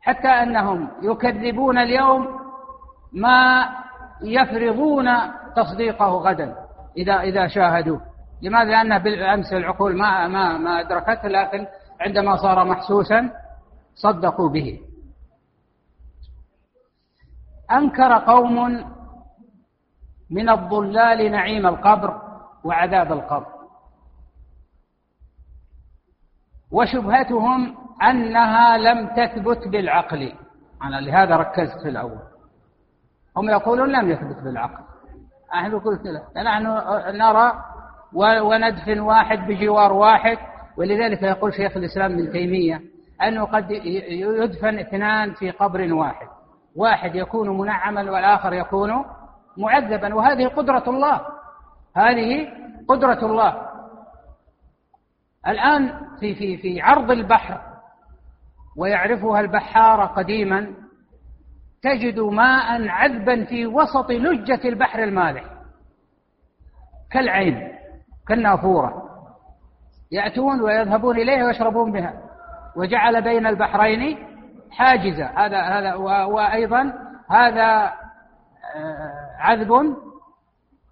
حتى 0.00 0.28
أنهم 0.28 0.88
يكذبون 1.02 1.78
اليوم 1.78 2.26
ما 3.12 3.68
يفرضون 4.22 5.08
تصديقه 5.56 6.08
غدا 6.08 6.54
إذا 6.96 7.20
إذا 7.20 7.46
شاهدوه. 7.46 8.00
لماذا؟ 8.42 8.70
لأن 8.70 8.98
بالأمس 8.98 9.52
العقول 9.52 9.96
ما 9.96 10.28
ما 10.28 10.58
ما 10.58 10.80
أدركته 10.80 11.28
لكن 11.28 11.66
عندما 12.00 12.36
صار 12.36 12.64
محسوسا 12.64 13.30
صدقوا 13.94 14.48
به. 14.48 14.80
أنكر 17.72 18.18
قوم 18.18 18.84
من 20.30 20.48
الضلال 20.48 21.32
نعيم 21.32 21.66
القبر 21.66 22.22
وعذاب 22.64 23.12
القبر. 23.12 23.54
وشبهتهم 26.70 27.76
أنها 28.02 28.76
لم 28.76 29.06
تثبت 29.06 29.68
بالعقل. 29.68 30.32
أنا 30.82 30.96
لهذا 30.96 31.36
ركزت 31.36 31.82
في 31.82 31.88
الأول. 31.88 32.22
هم 33.36 33.50
يقولون 33.50 33.92
لم 33.92 34.10
يثبت 34.10 34.42
بالعقل. 34.44 34.93
نحن 35.54 35.70
نقول 35.70 35.96
كذا 35.96 36.42
نحن 36.42 36.66
نرى 37.18 37.52
وندفن 38.40 39.00
واحد 39.00 39.38
بجوار 39.38 39.92
واحد 39.92 40.38
ولذلك 40.76 41.22
يقول 41.22 41.54
شيخ 41.54 41.76
الإسلام 41.76 42.12
ابن 42.12 42.32
تيمية 42.32 42.80
أنه 43.22 43.44
قد 43.44 43.70
يدفن 44.10 44.78
اثنان 44.78 45.32
في 45.32 45.50
قبر 45.50 45.94
واحد. 45.94 46.26
واحد 46.76 47.14
يكون 47.14 47.58
منعما 47.58 48.10
والآخر 48.10 48.52
يكون 48.52 49.04
معذبا 49.56 50.14
وهذه 50.14 50.46
قدرة 50.46 50.84
الله. 50.88 51.20
هذه 51.96 52.48
قدرة 52.88 53.26
الله. 53.26 53.68
الآن 55.48 55.92
في 56.20 56.34
في 56.34 56.56
في 56.56 56.80
عرض 56.80 57.10
البحر 57.10 57.60
ويعرفها 58.76 59.40
البحارة 59.40 60.04
قديما 60.06 60.74
تجد 61.84 62.18
ماء 62.18 62.88
عذبا 62.88 63.44
في 63.44 63.66
وسط 63.66 64.10
لجة 64.10 64.68
البحر 64.68 65.02
المالح. 65.02 65.44
كالعين 67.10 67.72
كالنافورة. 68.28 69.02
يأتون 70.12 70.60
ويذهبون 70.62 71.16
إليه 71.16 71.44
ويشربون 71.44 71.92
بها. 71.92 72.14
وجعل 72.76 73.22
بين 73.22 73.46
البحرين 73.46 74.18
حاجزا 74.70 75.26
هذا 75.26 75.60
هذا 75.60 75.94
وأيضا 76.24 76.92
هذا 77.30 77.92
آه، 78.76 79.36
عذب 79.38 79.96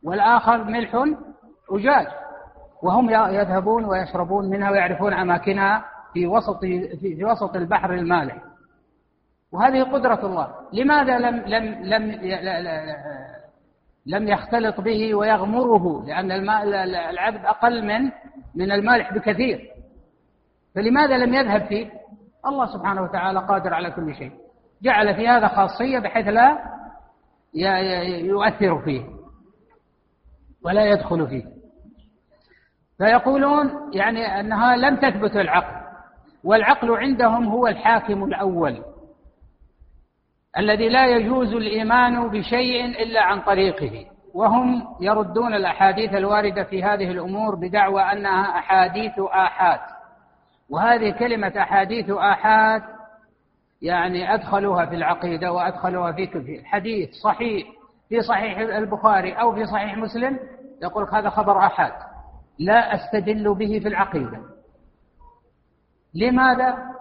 والآخر 0.05 0.65
ملح 0.65 1.05
أجاج. 1.71 2.07
وهم 2.83 3.11
يذهبون 3.11 3.85
ويشربون 3.85 4.51
منها 4.51 4.71
ويعرفون 4.71 5.13
أماكنها 5.13 5.85
في 6.13 6.27
وسط 6.27 6.61
في 7.01 7.25
وسط 7.25 7.57
البحر 7.57 7.95
المالح. 7.95 8.52
وهذه 9.53 9.83
قدرة 9.83 10.27
الله. 10.27 10.49
لماذا 10.73 11.19
لم 11.19 11.37
لم 11.37 11.65
لم 11.83 12.21
لم 14.07 14.29
يختلط 14.29 14.81
به 14.81 15.15
ويغمره؟ 15.15 16.05
لأن 16.07 16.33
الماء 16.33 16.65
العذب 17.11 17.45
أقل 17.45 17.87
من 17.87 18.11
من 18.55 18.73
المالح 18.73 19.15
بكثير. 19.15 19.71
فلماذا 20.75 21.19
لم 21.19 21.35
يذهب 21.35 21.67
فيه؟ 21.67 21.91
الله 22.47 22.67
سبحانه 22.67 23.03
وتعالى 23.03 23.39
قادر 23.39 23.75
على 23.75 23.91
كل 23.91 24.15
شيء. 24.15 24.33
جعل 24.83 25.15
في 25.15 25.29
هذا 25.29 25.49
خاصية 25.49 25.99
بحيث 25.99 26.27
لا 26.27 26.59
يؤثر 28.09 28.79
فيه 28.79 29.03
ولا 30.65 30.85
يدخل 30.85 31.29
فيه. 31.29 31.45
فيقولون 32.99 33.91
يعني 33.95 34.41
أنها 34.41 34.77
لم 34.77 34.97
تثبت 34.97 35.37
العقل 35.37 35.83
والعقل 36.45 36.97
عندهم 36.97 37.49
هو 37.49 37.67
الحاكم 37.67 38.25
الأول. 38.25 38.83
الذي 40.59 40.89
لا 40.89 41.07
يجوز 41.07 41.55
الإيمان 41.55 42.29
بشيء 42.29 42.85
إلا 42.85 43.23
عن 43.23 43.41
طريقه. 43.41 44.07
وهم 44.35 44.97
يردون 45.01 45.55
الأحاديث 45.55 46.15
الواردة 46.15 46.65
في 46.65 46.85
هذه 46.85 47.11
الأمور 47.11 47.55
بدعوى 47.55 48.03
أنها 48.03 48.59
أحاديث 48.59 49.19
آحاد. 49.19 49.81
وهذه 50.71 51.11
كلمة 51.11 51.53
أحاديث 51.59 52.11
آحاد 52.11 52.83
يعني 53.83 54.35
أدخلوها 54.35 54.87
في 54.87 54.95
العقيدة 54.95 55.53
وأدخلوها 55.53 56.13
في 56.13 56.61
حديث 56.65 57.11
صحيح 57.25 57.67
في 58.09 58.21
صحيح 58.21 58.59
البخاري 58.59 59.33
أو 59.33 59.55
في 59.55 59.67
صحيح 59.67 59.97
مسلم 59.97 60.39
يقول 60.83 61.09
هذا 61.13 61.29
خبر 61.29 61.59
آحاد. 61.59 61.93
لا 62.59 62.95
أستدل 62.95 63.55
به 63.55 63.79
في 63.83 63.89
العقيدة. 63.89 64.41
لماذا؟ 66.15 66.92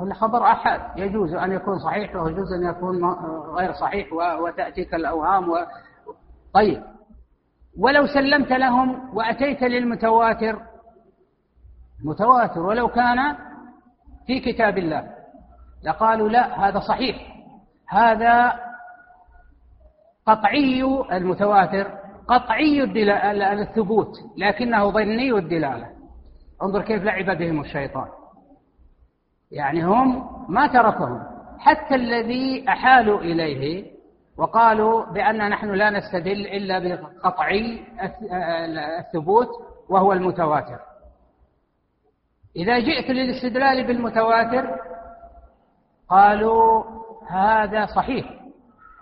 هو 0.00 0.12
خبر 0.12 0.44
أحد. 0.44 0.80
يجوز 0.96 1.34
أن 1.34 1.52
يكون 1.52 1.78
صحيح 1.78 2.16
ويجوز 2.16 2.52
أن 2.52 2.70
يكون 2.70 3.04
غير 3.54 3.72
صحيح 3.72 4.12
وتأتيك 4.12 4.94
الأوهام 4.94 5.48
و... 5.48 5.56
طيب. 6.54 6.82
ولو 7.78 8.06
سلمت 8.06 8.52
لهم 8.52 9.16
وأتيت 9.16 9.62
للمتواتر 9.62 10.62
متواتر 12.04 12.60
ولو 12.60 12.88
كان 12.88 13.36
في 14.26 14.40
كتاب 14.40 14.78
الله 14.78 15.10
لقالوا 15.84 16.28
لا 16.28 16.68
هذا 16.68 16.80
صحيح. 16.80 17.16
هذا 17.88 18.52
قطعي 20.26 20.82
المتواتر 21.12 21.98
قطعي 22.28 22.84
الثبوت 23.52 24.12
لكنه 24.36 24.90
ظني 24.90 25.32
الدلالة. 25.32 25.86
انظر 26.62 26.82
كيف 26.82 27.02
لعب 27.02 27.38
بهم 27.38 27.60
الشيطان. 27.60 28.17
يعني 29.52 29.84
هم 29.84 30.28
ما 30.48 30.66
تركهم. 30.66 31.22
حتى 31.58 31.94
الذي 31.94 32.64
أحالوا 32.68 33.20
إليه 33.20 33.84
وقالوا 34.36 35.12
بأن 35.12 35.48
نحن 35.48 35.70
لا 35.70 35.90
نستدل 35.90 36.46
إلا 36.46 36.78
بقطعي 36.78 37.84
الثبوت 38.98 39.48
وهو 39.88 40.12
المتواتر. 40.12 40.78
إذا 42.56 42.78
جئت 42.78 43.10
للاستدلال 43.10 43.86
بالمتواتر 43.86 44.76
قالوا 46.08 46.84
هذا 47.28 47.86
صحيح. 47.86 48.26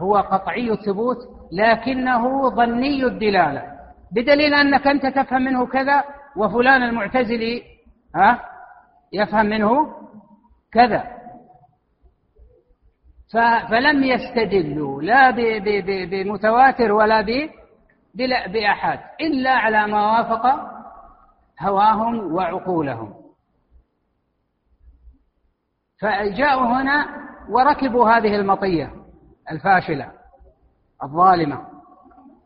هو 0.00 0.16
قطعي 0.16 0.70
الثبوت 0.72 1.16
لكنه 1.52 2.50
ظني 2.50 3.04
الدلالة. 3.04 3.62
بدليل 4.12 4.54
أنك 4.54 4.86
أنت 4.86 5.06
تفهم 5.06 5.42
منه 5.42 5.66
كذا 5.66 6.04
وفلان 6.36 6.82
المعتزلي 6.82 7.62
ها 8.14 8.40
يفهم 9.12 9.46
منه 9.46 9.94
كذا. 10.76 11.16
فلم 13.70 14.04
يستدلوا 14.04 15.02
لا 15.02 15.30
بمتواتر 16.10 16.92
ولا 16.92 17.20
بأحد 18.46 18.98
إلا 19.20 19.50
على 19.50 19.86
ما 19.86 20.12
وافق 20.12 20.46
هواهم 21.60 22.34
وعقولهم. 22.34 23.14
فجاءوا 26.00 26.66
هنا 26.66 27.06
وركبوا 27.48 28.10
هذه 28.10 28.36
المطية 28.36 28.92
الفاشلة 29.50 30.12
الظالمة 31.02 31.66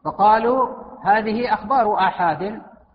فقالوا 0.04 0.68
هذه 1.04 1.54
أخبار 1.54 1.98
آحاد 1.98 2.42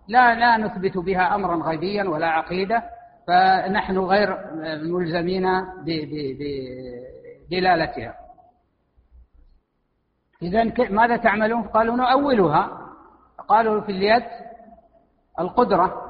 لا 0.07 0.35
لا 0.35 0.57
نثبت 0.57 0.97
بها 0.97 1.35
أمرا 1.35 1.55
غيبيا 1.55 2.03
ولا 2.03 2.27
عقيدة 2.27 2.83
فنحن 3.27 3.97
غير 3.97 4.53
ملزمين 4.83 5.45
بدلالتها 7.49 8.15
إذا 10.41 10.89
ماذا 10.89 11.17
تعملون؟ 11.17 11.63
قالوا 11.63 11.95
نؤولها. 11.95 12.91
قالوا 13.47 13.81
في 13.81 13.91
اليد 13.91 14.23
القدرة. 15.39 16.01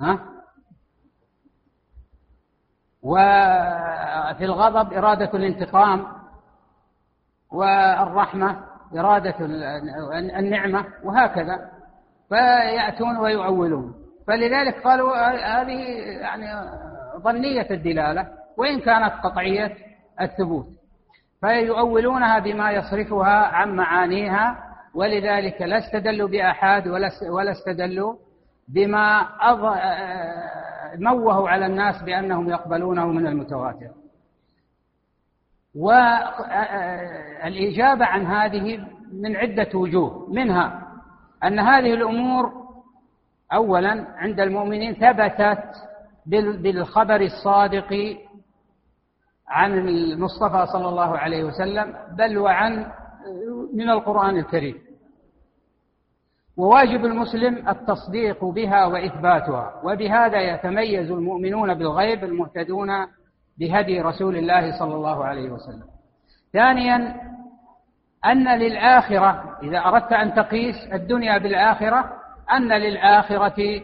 ها؟ 0.00 0.18
وفي 3.02 4.44
الغضب 4.44 4.92
إرادة 4.92 5.30
الانتقام. 5.34 6.06
والرحمة 7.52 8.64
إرادة 8.94 9.34
النعمة. 10.38 10.86
وهكذا. 11.04 11.70
فيأتون 12.28 13.16
ويؤولون. 13.16 14.05
فلذلك 14.26 14.82
قالوا 14.84 15.16
هذه 15.60 15.80
يعني 16.20 16.46
ظنية 17.18 17.66
الدلالة 17.70 18.28
وإن 18.56 18.80
كانت 18.80 19.12
قطعية 19.24 19.76
الثبوت. 20.20 20.66
فيؤولونها 21.40 22.38
بما 22.38 22.70
يصرفها 22.70 23.46
عن 23.46 23.76
معانيها 23.76 24.58
ولذلك 24.94 25.62
لا 25.62 25.78
استدلوا 25.78 26.28
بآحاد 26.28 26.88
ولا 27.30 27.50
استدلوا 27.50 28.16
بما 28.68 29.28
أض... 29.40 29.76
موهوا 30.98 31.48
على 31.48 31.66
الناس 31.66 32.02
بأنهم 32.02 32.48
يقبلونه 32.48 33.06
من 33.06 33.26
المتواتر. 33.26 33.90
والإجابة 37.44 38.04
عن 38.04 38.26
هذه 38.26 38.86
من 39.12 39.36
عدة 39.36 39.78
وجوه. 39.78 40.28
منها 40.32 40.82
أن 41.44 41.58
هذه 41.58 41.94
الأمور 41.94 42.65
أولا 43.52 44.06
عند 44.16 44.40
المؤمنين 44.40 44.94
ثبتت 44.94 45.64
بالخبر 46.62 47.20
الصادق 47.20 48.16
عن 49.48 49.78
المصطفى 49.78 50.66
صلى 50.72 50.88
الله 50.88 51.18
عليه 51.18 51.44
وسلم 51.44 51.94
بل 52.18 52.38
وعن 52.38 52.86
من 53.74 53.90
القرآن 53.90 54.36
الكريم. 54.36 54.78
وواجب 56.56 57.04
المسلم 57.04 57.68
التصديق 57.68 58.44
بها 58.44 58.86
وإثباتها 58.86 59.80
وبهذا 59.84 60.40
يتميز 60.40 61.10
المؤمنون 61.10 61.74
بالغيب 61.74 62.24
المهتدون 62.24 62.88
بهدي 63.58 64.00
رسول 64.00 64.36
الله 64.36 64.78
صلى 64.78 64.94
الله 64.94 65.24
عليه 65.24 65.50
وسلم. 65.50 65.84
ثانيا 66.52 67.16
أن 68.26 68.58
للآخرة 68.58 69.58
إذا 69.62 69.78
أردت 69.78 70.12
أن 70.12 70.34
تقيس 70.34 70.76
الدنيا 70.92 71.38
بالآخرة 71.38 72.12
أن 72.52 72.72
للآخرة 72.72 73.82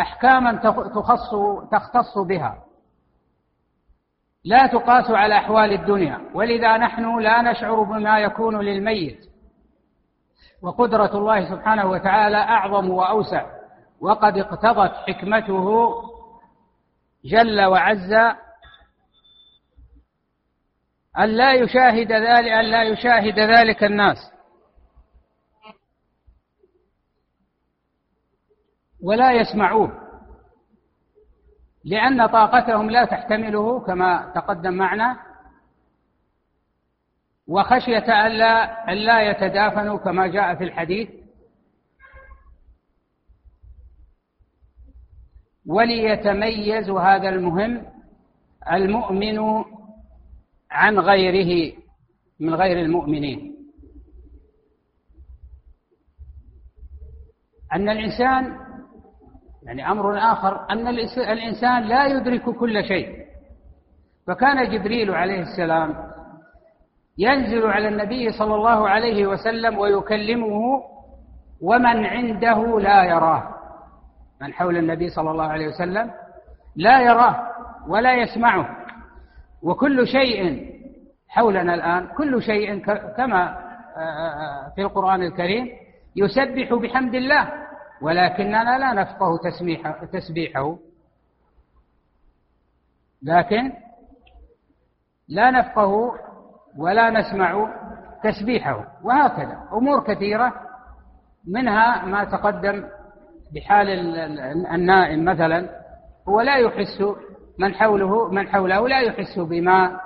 أحكاما 0.00 0.56
تخص 0.94 1.34
تختص 1.72 2.18
بها. 2.18 2.62
لا 4.44 4.66
تقاس 4.66 5.10
على 5.10 5.38
أحوال 5.38 5.72
الدنيا. 5.72 6.30
ولذا 6.34 6.76
نحن 6.76 7.18
لا 7.18 7.42
نشعر 7.42 7.82
بما 7.82 8.18
يكون 8.18 8.60
للميت. 8.60 9.18
وقدرة 10.62 11.18
الله 11.18 11.50
سبحانه 11.50 11.86
وتعالى 11.86 12.36
أعظم 12.36 12.90
وأوسع. 12.90 13.46
وقد 14.00 14.38
اقتضت 14.38 14.92
حكمته 14.92 15.92
جل 17.24 17.64
وعز 17.64 18.12
أن 21.18 21.28
لا 21.28 21.52
يشاهد 21.52 22.12
ذلك 22.12 22.52
أن 22.52 22.64
لا 22.64 22.82
يشاهد 22.82 23.38
ذلك 23.38 23.84
الناس. 23.84 24.35
ولا 29.06 29.32
يسمعوه 29.32 29.92
لأن 31.84 32.26
طاقتهم 32.26 32.90
لا 32.90 33.04
تحتمله 33.04 33.80
كما 33.80 34.32
تقدم 34.34 34.74
معنا 34.74 35.16
وخشية 37.46 38.26
ألا 38.26 38.92
ألا 38.92 39.30
يتدافنوا 39.30 39.98
كما 39.98 40.26
جاء 40.26 40.54
في 40.54 40.64
الحديث. 40.64 41.08
وليتميز 45.66 46.90
هذا 46.90 47.28
المهم 47.28 47.86
المؤمن 48.72 49.64
عن 50.70 50.98
غيره 50.98 51.76
من 52.40 52.54
غير 52.54 52.80
المؤمنين. 52.80 53.56
أن 57.72 57.88
الإنسان 57.88 58.65
يعني 59.66 59.90
أمر 59.90 60.18
آخر 60.18 60.70
أن 60.70 60.88
الإنسان 61.18 61.82
لا 61.82 62.06
يدرك 62.06 62.42
كل 62.42 62.84
شيء. 62.84 63.26
فكان 64.26 64.70
جبريل 64.70 65.10
عليه 65.10 65.40
السلام 65.42 65.94
ينزل 67.18 67.66
على 67.66 67.88
النبي 67.88 68.32
صلى 68.32 68.54
الله 68.54 68.88
عليه 68.88 69.26
وسلم 69.26 69.78
ويكلمه 69.78 70.82
ومن 71.62 72.06
عنده 72.06 72.80
لا 72.80 73.04
يراه. 73.04 73.54
من 74.40 74.52
حول 74.52 74.76
النبي 74.76 75.08
صلى 75.08 75.30
الله 75.30 75.46
عليه 75.46 75.68
وسلم 75.68 76.10
لا 76.76 77.00
يراه 77.00 77.36
ولا 77.88 78.14
يسمعه. 78.14 78.76
وكل 79.62 80.06
شيء 80.06 80.66
حولنا 81.28 81.74
الآن 81.74 82.06
كل 82.06 82.42
شيء 82.42 82.78
كما 83.16 83.58
في 84.74 84.82
القرآن 84.82 85.22
الكريم 85.22 85.68
يسبح 86.16 86.74
بحمد 86.74 87.14
الله. 87.14 87.65
ولكننا 88.02 88.78
لا 88.78 88.92
نفقه 88.92 89.36
تسبيح 89.36 90.04
تسبيحه. 90.12 90.76
لكن 93.22 93.72
لا 95.28 95.50
نفقه 95.50 96.12
ولا 96.78 97.10
نسمع 97.10 97.68
تسبيحه. 98.24 98.84
وهكذا. 99.02 99.68
أمور 99.72 100.14
كثيرة 100.14 100.52
منها 101.48 102.04
ما 102.04 102.24
تقدم 102.24 102.84
بحال 103.54 103.88
النائم 104.74 105.24
مثلا. 105.24 105.70
هو 106.28 106.40
لا 106.40 106.56
يحس 106.56 107.02
من 107.58 107.74
حوله 107.74 108.28
من 108.28 108.48
حوله 108.48 108.88
لا 108.88 109.00
يحس 109.00 109.38
بما 109.38 110.00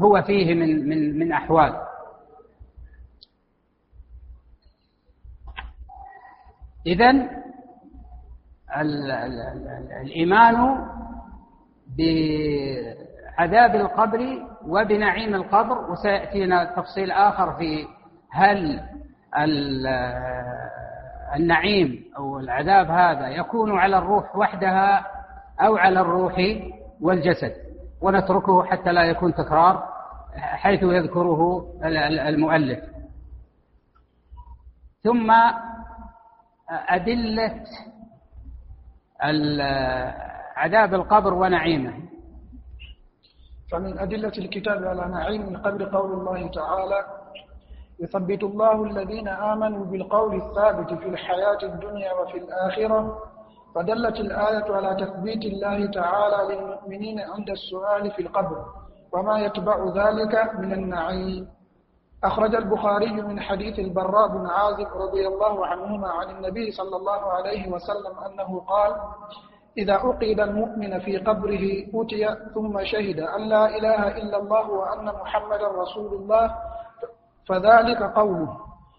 هو 0.00 0.22
فيه 0.22 0.54
من 0.54 0.88
من 0.88 1.18
من 1.18 1.32
أحوال. 1.32 1.72
إذن 6.86 7.28
الإيمان 10.02 10.54
بعذاب 11.98 13.74
القبر 13.74 14.46
وبنعيم 14.66 15.34
القبر 15.34 15.90
وسيأتينا 15.90 16.64
تفصيل 16.64 17.10
آخر 17.10 17.52
في 17.52 17.86
هل 18.30 18.80
النعيم 21.36 22.04
أو 22.18 22.38
العذاب 22.38 22.90
هذا 22.90 23.28
يكون 23.28 23.78
على 23.78 23.98
الروح 23.98 24.36
وحدها 24.36 25.06
أو 25.60 25.76
على 25.76 26.00
الروح 26.00 26.34
والجسد. 27.00 27.52
ونتركه 28.00 28.64
حتى 28.64 28.92
لا 28.92 29.02
يكون 29.04 29.34
تكرار 29.34 29.88
حيث 30.36 30.82
يذكره 30.82 31.66
المؤلف. 32.28 32.78
ثم 35.02 35.32
أدلة 36.70 37.54
عذاب 40.56 40.94
القبر 40.94 41.34
ونعيمه. 41.34 41.94
فمن 43.72 43.98
أدلة 43.98 44.32
الكتاب 44.38 44.84
على 44.84 45.08
نعيم 45.08 45.42
القبر 45.54 45.84
قول 45.96 46.12
الله 46.12 46.50
تعالى 46.50 47.06
يثبت 48.00 48.42
الله 48.42 48.84
الذين 48.84 49.28
آمنوا 49.28 49.84
بالقول 49.84 50.34
الثابت 50.42 50.94
في 50.94 51.08
الحياة 51.08 51.58
الدنيا 51.62 52.12
وفي 52.12 52.38
الآخرة 52.38 53.18
فدلت 53.74 54.16
الآية 54.20 54.72
على 54.74 54.90
تثبيت 55.06 55.42
الله 55.44 55.86
تعالى 55.90 56.54
للمؤمنين 56.54 57.20
عند 57.20 57.50
السؤال 57.50 58.10
في 58.10 58.22
القبر 58.22 58.64
وما 59.12 59.38
يتبع 59.38 59.76
ذلك 60.00 60.54
من 60.58 60.72
النعيم. 60.72 61.48
أخرج 62.24 62.54
البخاري 62.54 63.12
من 63.12 63.40
حديث 63.40 63.78
البراء 63.78 64.28
بن 64.28 64.46
عازب 64.46 64.86
رضي 64.94 65.26
الله 65.28 65.66
عنهما 65.66 66.08
عن 66.08 66.36
النبي 66.36 66.70
صلى 66.70 66.96
الله 66.96 67.32
عليه 67.32 67.68
وسلم 67.68 68.18
أنه 68.26 68.60
قال 68.60 68.96
إذا 69.78 69.94
أقيد 69.94 70.40
المؤمن 70.40 70.98
في 70.98 71.16
قبره 71.16 71.84
أتي 71.94 72.36
ثم 72.54 72.84
شهد 72.84 73.20
أن 73.20 73.48
لا 73.48 73.76
إله 73.76 74.08
إلا 74.08 74.38
الله 74.38 74.70
وأن 74.70 75.04
محمدا 75.04 75.68
رسول 75.68 76.14
الله 76.14 76.54
فذلك 77.48 78.02
قوله. 78.02 78.56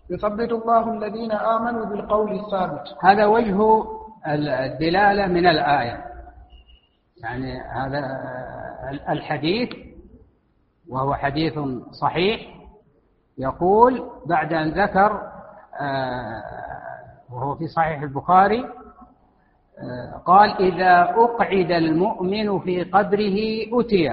يثبت 0.09 0.51
الله 0.51 0.93
الذين 0.93 1.32
آمنوا 1.32 1.86
بالقول 1.86 2.39
الثابت. 2.39 2.95
هذا 3.03 3.26
وجه 3.26 3.84
الدلالة 4.28 5.28
من 5.28 5.47
الآية. 5.47 6.05
يعني 7.24 7.59
هذا 7.61 7.99
الحديث 9.09 9.70
وهو 10.89 11.13
حديث 11.13 11.59
صحيح 11.91 12.57
يقول 13.38 14.09
بعد 14.25 14.53
أن 14.53 14.69
ذكر 14.69 15.21
آه، 15.81 16.43
وهو 17.29 17.55
في 17.55 17.67
صحيح 17.67 18.01
البخاري 18.01 18.65
آه، 19.79 20.21
قال 20.25 20.49
إذا 20.61 21.01
أقعد 21.01 21.71
المؤمن 21.71 22.59
في 22.59 22.83
قبره 22.83 23.38
أتي 23.73 24.03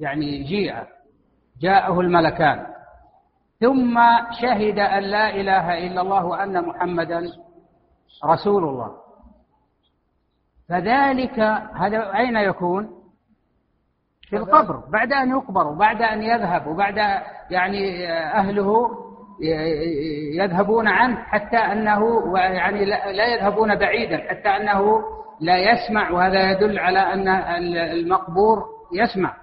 يعني 0.00 0.42
جيء 0.42 0.74
جاءه 1.60 2.00
الملكان. 2.00 2.66
ثم 3.60 4.00
شهد 4.40 4.78
أن 4.78 5.02
لا 5.02 5.34
إله 5.34 5.86
إلا 5.86 6.00
الله 6.00 6.24
وأن 6.24 6.64
محمدا 6.64 7.22
رسول 8.24 8.64
الله. 8.64 8.96
فذلك 10.68 11.38
هذا 11.74 12.16
أين 12.16 12.36
يكون؟ 12.36 12.99
في 14.30 14.36
القبر 14.36 14.82
بعد 14.92 15.12
أن 15.12 15.30
يقبر 15.30 15.66
وبعد 15.66 16.02
أن 16.02 16.22
يذهب 16.22 16.66
وبعد 16.66 16.96
يعني 17.50 18.12
أهله 18.12 18.90
يذهبون 20.36 20.88
عنه 20.88 21.16
حتى 21.16 21.56
أنه 21.56 22.32
يعني 22.38 22.84
لا 22.84 23.26
يذهبون 23.26 23.74
بعيدا 23.74 24.16
حتى 24.28 24.48
أنه 24.48 25.02
لا 25.40 25.56
يسمع 25.58 26.10
وهذا 26.10 26.50
يدل 26.50 26.78
على 26.78 26.98
أن 26.98 27.28
المقبور 27.76 28.64
يسمع. 28.92 29.36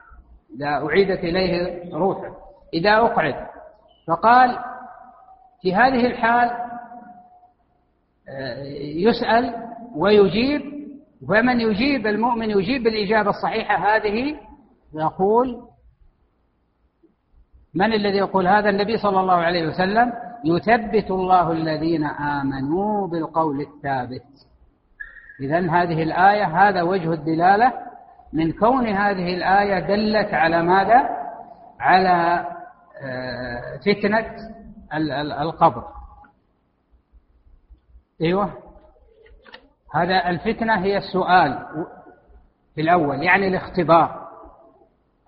إذا 0.55 0.67
أعيدت 0.67 1.23
إليه 1.23 1.81
روحه. 1.93 2.35
إذا 2.73 2.97
أقعد. 2.97 3.35
فقال 4.07 4.59
في 5.61 5.75
هذه 5.75 6.05
الحال 6.05 6.51
يسأل 8.81 9.55
ويجيب 9.95 10.61
ومن 11.29 11.61
يجيب 11.61 12.07
المؤمن 12.07 12.49
يجيب 12.49 12.83
بالإجابة 12.83 13.29
الصحيحة 13.29 13.95
هذه 13.95 14.35
يقول 14.93 15.67
من 17.73 17.93
الذي 17.93 18.17
يقول 18.17 18.47
هذا؟ 18.47 18.69
النبي 18.69 18.97
صلى 18.97 19.19
الله 19.19 19.33
عليه 19.33 19.67
وسلم 19.67 20.13
يثبت 20.45 21.11
الله 21.11 21.51
الذين 21.51 22.03
آمنوا 22.03 23.07
بالقول 23.07 23.61
الثابت. 23.61 24.25
إذا 25.39 25.59
هذه 25.59 26.03
الآية 26.03 26.45
هذا 26.45 26.81
وجه 26.81 27.13
الدلالة 27.13 27.73
من 28.33 28.51
كون 28.51 28.87
هذه 28.87 29.33
الآية 29.33 29.79
دلت 29.79 30.33
على 30.33 30.63
ماذا؟ 30.63 31.09
على 31.79 32.47
آه، 33.01 33.77
فتنة 33.77 34.25
القبر. 35.41 35.83
أيوه. 38.21 38.53
هذا 39.95 40.29
الفتنة 40.29 40.79
هي 40.79 40.97
السؤال 40.97 41.65
في 42.75 42.81
الأول 42.81 43.23
يعني 43.23 43.47
الاختبار. 43.47 44.26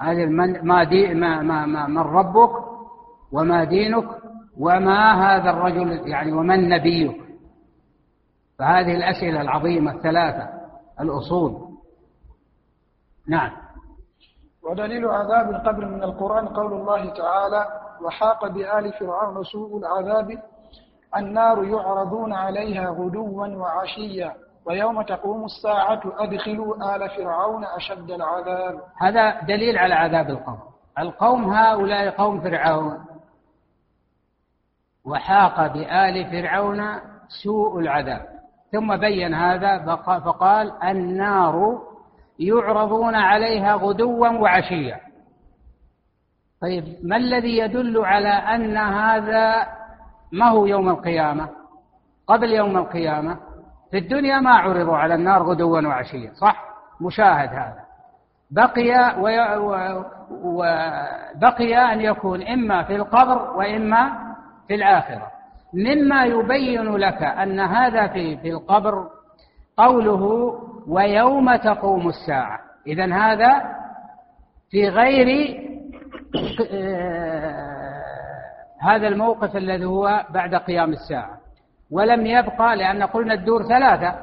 هذه 0.01 0.25
من 0.25 0.65
ما 0.67 0.83
دي 0.83 1.13
ما 1.13 1.41
ما 1.41 1.65
ما 1.65 1.87
من 1.87 1.97
ربك 1.97 2.51
وما 3.31 3.63
دينك 3.63 4.07
وما 4.59 5.13
هذا 5.13 5.49
الرجل 5.49 6.07
يعني 6.07 6.31
ومن 6.31 6.69
نبيك. 6.69 7.21
فهذه 8.59 8.95
الأسئلة 8.95 9.41
العظيمة 9.41 9.91
الثلاثة 9.91 10.49
الأصول. 10.99 11.69
نعم. 13.27 13.51
ودليل 14.63 15.05
عذاب 15.05 15.49
القبر 15.49 15.85
من 15.85 16.03
القرآن 16.03 16.47
قول 16.47 16.73
الله 16.73 17.13
تعالى 17.13 17.65
وحاق 18.01 18.47
بآل 18.47 18.93
فرعون 18.93 19.43
سوء 19.43 19.77
العذاب 19.77 20.41
النار 21.17 21.63
يعرضون 21.63 22.33
عليها 22.33 22.89
غدوا 22.89 23.47
وعشيا. 23.47 24.35
ويوم 24.65 25.01
تقوم 25.01 25.45
الساعة 25.45 26.01
أدخلوا 26.05 26.95
آل 26.95 27.09
فرعون 27.09 27.65
أشد 27.65 28.11
العذاب. 28.11 28.81
هذا 28.97 29.41
دليل 29.41 29.77
على 29.77 29.93
عذاب 29.93 30.29
القوم. 30.29 30.59
القوم 30.99 31.53
هؤلاء 31.53 32.09
قوم 32.09 32.41
فرعون. 32.41 33.05
وحاق 35.05 35.67
بآل 35.73 36.31
فرعون 36.31 36.81
سوء 37.43 37.79
العذاب. 37.79 38.25
ثم 38.71 38.97
بين 38.97 39.33
هذا 39.33 39.95
فقال 40.05 40.83
النار 40.83 41.81
يعرضون 42.39 43.15
عليها 43.15 43.75
غدوا 43.75 44.27
وعشيا. 44.27 44.99
طيب 46.61 46.83
ما 47.03 47.15
الذي 47.15 47.57
يدل 47.57 48.05
على 48.05 48.29
أن 48.29 48.77
هذا 48.77 49.67
ما 50.31 50.49
هو 50.49 50.65
يوم 50.65 50.89
القيامة؟ 50.89 51.49
قبل 52.27 52.53
يوم 52.53 52.77
القيامة؟ 52.77 53.48
في 53.91 53.97
الدنيا 53.97 54.39
ما 54.39 54.51
عرضوا 54.51 54.97
على 54.97 55.15
النار 55.15 55.43
غدوا 55.43 55.81
وعشيا 55.81 56.31
صح؟ 56.33 56.65
مشاهد 57.01 57.49
هذا. 57.49 57.89
بقي 58.51 59.15
وبقي 60.43 61.93
أن 61.93 62.01
يكون 62.01 62.47
إما 62.47 62.83
في 62.83 62.95
القبر 62.95 63.57
وإما 63.57 64.11
في 64.67 64.75
الآخرة. 64.75 65.27
مما 65.73 66.25
يبين 66.25 66.95
لك 66.95 67.23
أن 67.23 67.59
هذا 67.59 68.07
في 68.07 68.37
في 68.37 68.49
القبر 68.49 69.09
قوله 69.77 70.53
ويوم 70.87 71.55
تقوم 71.55 72.07
الساعة. 72.07 72.59
إذا 72.87 73.13
هذا 73.13 73.61
في 74.71 74.89
غير 74.89 75.59
آه، 76.73 77.69
هذا 78.81 79.07
الموقف 79.07 79.55
الذي 79.55 79.85
هو 79.85 80.25
بعد 80.29 80.55
قيام 80.55 80.91
الساعة. 80.91 81.38
ولم 81.91 82.25
يبقى 82.25 82.75
لأن 82.75 83.03
قلنا 83.03 83.33
الدور 83.33 83.63
ثلاثة 83.63 84.15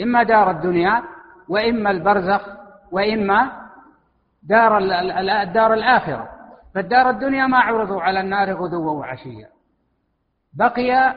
إما 0.00 0.22
دار 0.22 0.50
الدنيا 0.50 1.02
وإما 1.48 1.90
البرزخ 1.90 2.48
وإما 2.92 3.50
دار 4.42 4.78
الدار 5.42 5.72
الآخرة. 5.72 6.28
فالدار 6.74 7.10
الدنيا 7.10 7.46
ما 7.46 7.58
عرضوا 7.58 8.02
على 8.02 8.20
النار 8.20 8.52
غدوا 8.52 8.90
وعشيا. 8.90 9.48
بقي 10.54 11.14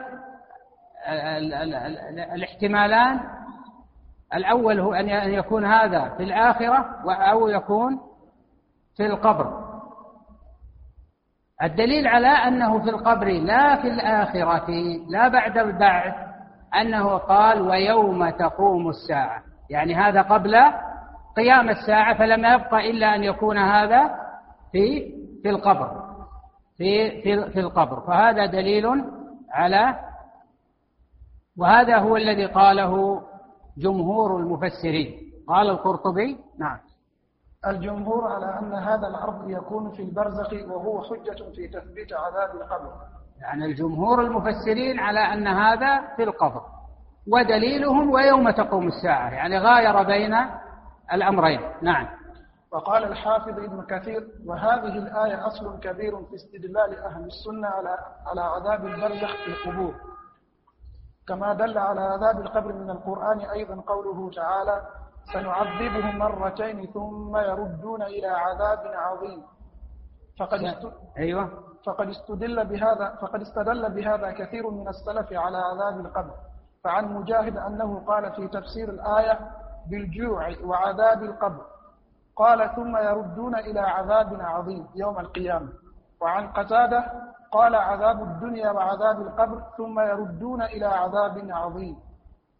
الاحتمالان. 2.34 3.20
الأول 4.34 4.80
هو 4.80 4.94
أن 4.94 5.08
يكون 5.08 5.64
هذا 5.64 6.08
في 6.16 6.22
الآخرة 6.22 7.02
أو 7.08 7.48
يكون 7.48 8.00
في 8.96 9.06
القبر. 9.06 9.67
الدليل 11.62 12.06
على 12.06 12.28
أنه 12.28 12.78
في 12.78 12.90
القبر 12.90 13.26
لا 13.26 13.82
في 13.82 13.88
الآخرة 13.88 14.70
لا 15.08 15.28
بعد 15.28 15.58
البعث 15.58 16.14
أنه 16.80 17.18
قال 17.18 17.60
ويوم 17.60 18.30
تقوم 18.30 18.88
الساعة. 18.88 19.42
يعني 19.70 19.94
هذا 19.94 20.22
قبل 20.22 20.56
قيام 21.36 21.68
الساعة 21.68 22.18
فلم 22.18 22.44
يبقى 22.44 22.90
إلا 22.90 23.14
أن 23.14 23.24
يكون 23.24 23.58
هذا 23.58 24.10
في 24.72 25.12
في 25.42 25.50
القبر. 25.50 26.02
في 26.76 27.22
في 27.22 27.50
في 27.50 27.60
القبر. 27.60 28.00
فهذا 28.00 28.46
دليل 28.46 28.86
على 29.52 29.98
وهذا 31.58 31.98
هو 31.98 32.16
الذي 32.16 32.46
قاله 32.46 33.22
جمهور 33.78 34.36
المفسرين. 34.36 35.18
قال 35.48 35.70
القرطبي 35.70 36.36
نعم. 36.58 36.78
الجمهور 37.66 38.32
على 38.32 38.58
أن 38.58 38.74
هذا 38.74 39.08
العرض 39.08 39.50
يكون 39.50 39.90
في 39.90 40.02
البرزخ 40.02 40.52
وهو 40.52 41.02
حجة 41.02 41.44
في 41.56 41.68
تثبيت 41.68 42.12
عذاب 42.12 42.56
القبر. 42.56 42.92
يعني 43.40 43.64
الجمهور 43.64 44.20
المفسرين 44.22 45.00
على 45.00 45.20
أن 45.20 45.46
هذا 45.46 46.16
في 46.16 46.22
القبر 46.22 46.62
ودليلهم 47.32 48.10
ويوم 48.10 48.50
تقوم 48.50 48.86
الساعة 48.86 49.30
يعني 49.30 49.58
غاير 49.58 50.02
بين 50.02 50.34
الأمرين. 51.12 51.60
نعم. 51.82 52.08
وقال 52.72 53.04
الحافظ 53.04 53.58
ابن 53.58 53.82
كثير 53.86 54.28
وهذه 54.46 54.98
الآية 54.98 55.46
أصل 55.46 55.80
كبير 55.80 56.24
في 56.24 56.34
استدلال 56.34 56.98
أهل 56.98 57.24
السنة 57.26 57.68
على 57.68 57.98
على 58.26 58.40
عذاب 58.40 58.86
البرزخ 58.86 59.36
في 59.44 59.48
القبور. 59.48 59.94
كما 61.28 61.54
دل 61.54 61.78
على 61.78 62.00
عذاب 62.00 62.40
القبر 62.40 62.72
من 62.72 62.90
القرآن 62.90 63.40
أيضا 63.40 63.80
قوله 63.86 64.30
تعالى 64.30 64.82
سنعذبهم 65.32 66.18
مرتين 66.18 66.86
ثم 66.86 67.36
يردون 67.36 68.02
إلى 68.02 68.26
عذاب 68.26 68.82
عظيم. 68.94 69.42
فقد 70.40 70.60
است... 70.64 70.86
أيوة. 71.18 71.50
فقد 71.86 72.08
استدل 72.08 72.64
بهذا 72.64 73.16
فقد 73.20 73.40
استدل 73.40 73.94
بهذا 73.94 74.30
كثير 74.30 74.70
من 74.70 74.88
السلف 74.88 75.32
على 75.32 75.56
عذاب 75.56 76.06
القبر. 76.06 76.34
فعن 76.84 77.14
مجاهد 77.14 77.56
أنه 77.56 78.04
قال 78.06 78.32
في 78.32 78.48
تفسير 78.48 78.88
الآية 78.88 79.38
بالجوع 79.90 80.52
وعذاب 80.64 81.22
القبر. 81.22 81.64
قال 82.36 82.74
ثم 82.76 82.96
يردون 82.96 83.54
إلى 83.56 83.80
عذاب 83.80 84.40
عظيم 84.40 84.86
يوم 84.94 85.18
القيامة. 85.18 85.68
وعن 86.20 86.48
قتادة 86.48 87.04
قال 87.52 87.74
عذاب 87.74 88.22
الدنيا 88.22 88.70
وعذاب 88.70 89.20
القبر 89.20 89.62
ثم 89.76 90.00
يردون 90.00 90.62
إلى 90.62 90.86
عذاب 90.86 91.50
عظيم. 91.50 91.96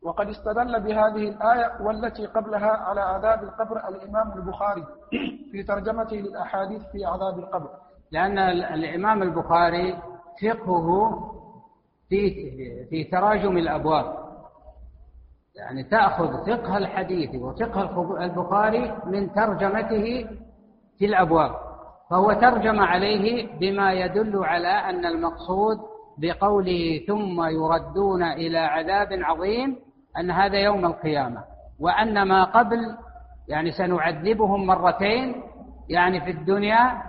وقد 0.03 0.29
استدل 0.29 0.81
بهذه 0.81 1.29
الآية 1.29 1.83
والتي 1.83 2.27
قبلها 2.27 2.71
على 2.71 3.01
عذاب 3.01 3.43
القبر 3.43 3.89
الإمام 3.89 4.33
البخاري 4.33 4.85
في 5.53 5.63
ترجمته 5.63 6.17
للأحاديث 6.17 6.83
في 6.93 7.05
عذاب 7.05 7.39
القبر. 7.39 7.71
لأن 8.13 8.39
الإمام 8.75 9.23
البخاري 9.23 9.99
فقهه 10.43 11.19
في 12.09 12.31
في 12.91 13.05
تراجم 13.05 13.57
الأبواب. 13.57 14.29
يعني 15.57 15.85
تأخذ 15.85 16.47
فقه 16.47 16.77
الحديث 16.77 17.43
وفقه 17.43 18.25
البخاري 18.25 18.97
من 19.07 19.33
ترجمته 19.33 20.27
في 20.99 21.05
الأبواب. 21.07 21.55
فهو 22.11 22.33
ترجم 22.33 22.81
عليه 22.81 23.59
بما 23.59 23.93
يدل 23.93 24.45
على 24.45 24.69
أن 24.69 25.05
المقصود 25.07 25.79
بقوله 26.19 27.05
ثم 27.07 27.43
يردون 27.43 28.23
إلى 28.23 28.59
عذاب 28.59 29.09
عظيم 29.13 29.77
أن 30.21 30.31
هذا 30.31 30.59
يوم 30.59 30.87
القيامة 30.87 31.45
وأن 31.81 32.23
ما 32.23 32.45
قبل 32.45 32.79
يعني 33.49 33.71
سنعذبهم 33.73 34.67
مرتين 34.67 35.43
يعني 35.89 36.21
في 36.21 36.31
الدنيا 36.31 37.03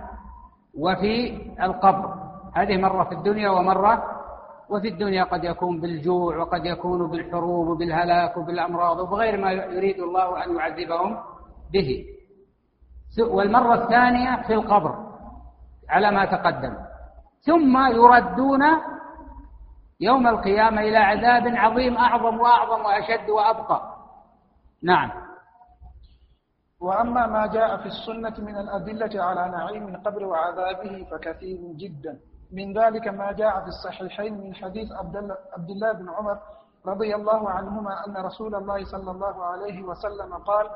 وفي 0.78 1.42
القبر. 1.62 2.14
هذه 2.54 2.76
مرة 2.76 3.04
في 3.04 3.14
الدنيا 3.14 3.50
ومرة 3.50 4.02
وفي 4.68 4.88
الدنيا. 4.88 5.24
قد 5.24 5.44
يكون 5.44 5.80
بالجوع 5.80 6.36
وقد 6.36 6.64
يكون 6.64 7.10
بالحروب 7.10 7.68
وبالهلاك 7.68 8.36
وبالأمراض 8.36 8.98
وبغير 8.98 9.40
ما 9.40 9.52
يريد 9.52 9.98
الله 10.00 10.44
أن 10.44 10.56
يعذبهم 10.56 11.16
به. 11.72 12.04
والمرة 13.30 13.74
الثانية 13.74 14.42
في 14.46 14.54
القبر 14.54 14.94
على 15.88 16.10
ما 16.10 16.24
تقدم. 16.24 16.74
ثم 17.40 17.78
يردون 17.86 18.62
يوم 20.00 20.26
القيامة 20.26 20.80
إلى 20.80 20.96
عذاب 20.96 21.46
عظيم 21.56 21.96
أعظم 21.96 22.40
وأعظم 22.40 22.84
وأشد 22.84 23.30
وأبقى. 23.30 23.96
نعم. 24.82 25.10
وأما 26.80 27.26
ما 27.26 27.46
جاء 27.46 27.76
في 27.76 27.86
السنة 27.86 28.44
من 28.46 28.56
الأدلة 28.56 29.22
على 29.22 29.50
نعيم 29.50 29.88
القبر 29.88 30.24
وعذابه 30.24 31.06
فكثير 31.10 31.58
جدا. 31.76 32.20
من 32.52 32.78
ذلك 32.78 33.08
ما 33.08 33.32
جاء 33.32 33.60
في 33.60 33.66
الصحيحين 33.68 34.40
من 34.40 34.54
حديث 34.54 34.92
عبد 34.92 35.70
الله 35.70 35.92
بن 35.92 36.08
عمر 36.08 36.38
رضي 36.86 37.14
الله 37.14 37.50
عنهما 37.50 38.06
أن 38.06 38.16
رسول 38.16 38.54
الله 38.54 38.84
صلى 38.84 39.10
الله 39.10 39.44
عليه 39.44 39.82
وسلم 39.82 40.34
قال 40.34 40.66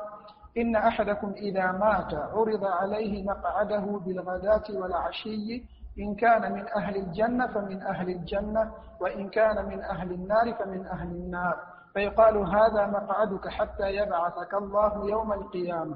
إن 0.57 0.75
أحدكم 0.75 1.31
إذا 1.31 1.71
مات 1.71 2.13
عرض 2.13 2.65
عليه 2.65 3.23
مقعده 3.23 3.99
بالغداة 4.05 4.63
والعشي 4.69 5.63
إن 5.99 6.15
كان 6.15 6.51
من 6.53 6.65
أهل 6.77 6.95
الجنة 6.95 7.47
فمن 7.47 7.81
أهل 7.81 8.09
الجنة 8.09 8.71
وإن 9.01 9.29
كان 9.29 9.65
من 9.65 9.81
أهل 9.81 10.11
النار 10.11 10.53
فمن 10.53 10.85
أهل 10.85 11.07
النار. 11.07 11.57
فيقال 11.93 12.37
هذا 12.37 12.87
مقعدك 12.87 13.47
حتى 13.47 13.95
يبعثك 13.95 14.53
الله 14.53 15.09
يوم 15.09 15.33
القيامة. 15.33 15.95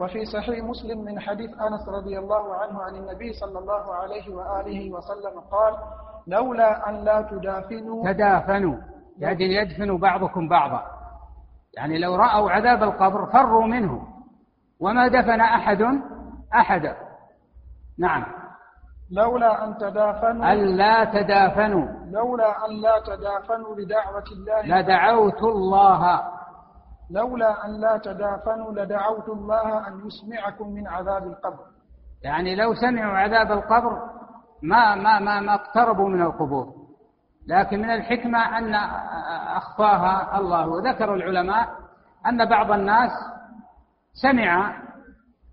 وفي 0.00 0.24
صحيح 0.24 0.64
مسلم 0.64 1.04
من 1.04 1.20
حديث 1.20 1.50
أنس 1.50 1.88
رضي 1.88 2.18
الله 2.18 2.54
عنه 2.54 2.82
عن 2.82 2.94
النبي 2.94 3.32
صلى 3.32 3.58
الله 3.58 3.94
عليه 3.94 4.34
وآله 4.34 4.92
وسلم 4.92 5.40
قال 5.40 5.76
لولا 6.26 6.88
أن 6.88 7.04
لا 7.04 7.22
تدافنوا 7.22 8.12
تدافنوا. 8.12 8.76
يعني 9.18 9.44
يدفن 9.54 9.98
بعضكم 9.98 10.48
بعضا. 10.48 10.84
يعني 11.76 11.98
لو 11.98 12.14
رأوا 12.14 12.50
عذاب 12.50 12.82
القبر 12.82 13.26
فروا 13.26 13.66
منه. 13.66 14.08
وما 14.80 15.08
دفن 15.08 15.40
أحد 15.40 15.82
أحدا 16.54 16.96
نعم. 17.98 18.37
لولا 19.10 19.64
أن 19.64 19.76
تدافنوا 19.76 20.52
أن 20.52 20.76
لا 20.76 21.04
تدافنوا. 21.04 21.88
لولا 22.10 22.66
أن 22.66 22.80
لا 22.82 23.02
تدافنوا 23.06 23.74
لدعوة 23.76 24.24
الله. 24.32 24.80
لدعوت 24.80 25.42
الله. 25.42 26.22
لولا 27.10 27.64
أن 27.64 27.80
لا 27.80 27.98
تدافنوا 27.98 28.72
لدعوت 28.72 29.28
الله 29.28 29.88
أن 29.88 30.06
يسمعكم 30.06 30.68
من 30.68 30.88
عذاب 30.88 31.26
القبر. 31.26 31.64
يعني 32.22 32.56
لو 32.56 32.74
سمعوا 32.74 33.18
عذاب 33.18 33.52
القبر 33.52 33.98
ما 34.62 34.94
ما 34.94 35.18
ما 35.18 35.40
ما 35.40 35.54
اقتربوا 35.54 36.08
من 36.08 36.22
القبور. 36.22 36.74
لكن 37.46 37.78
من 37.78 37.90
الحكمة 37.90 38.58
أن 38.58 38.74
أخفاها 39.56 40.38
الله. 40.38 40.68
وذكر 40.68 41.14
العلماء 41.14 41.68
أن 42.26 42.48
بعض 42.48 42.70
الناس 42.72 43.10
سمع 44.12 44.82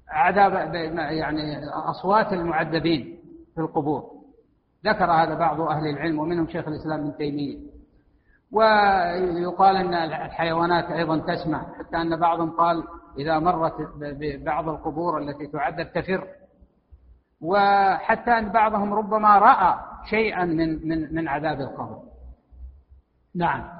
عذاب 0.09 0.73
يعني 0.95 1.69
أصوات 1.89 2.33
المعذبين. 2.33 3.14
في 3.55 3.61
القبور. 3.61 4.11
ذكر 4.85 5.11
هذا 5.11 5.35
بعض 5.35 5.61
أهل 5.61 5.87
العلم 5.87 6.19
ومنهم 6.19 6.47
شيخ 6.47 6.67
الإسلام 6.67 6.99
ابن 6.99 7.17
تيمية. 7.17 7.57
ويقال 8.51 9.75
أن 9.75 9.93
الحيوانات 9.93 10.91
أيضا 10.91 11.17
تسمع 11.17 11.65
حتى 11.79 11.97
أن 11.97 12.19
بعضهم 12.19 12.51
قال 12.51 12.83
إذا 13.17 13.39
مرت 13.39 13.73
ببعض 13.99 14.69
القبور 14.69 15.17
التي 15.17 15.47
تعذب 15.47 15.93
تفر. 15.93 16.27
وحتى 17.41 18.31
أن 18.31 18.49
بعضهم 18.49 18.93
ربما 18.93 19.37
رأى 19.37 19.75
شيئا 20.09 20.45
من 20.45 20.87
من 20.87 21.15
من 21.15 21.27
عذاب 21.27 21.61
القبر. 21.61 22.01
نعم. 23.35 23.75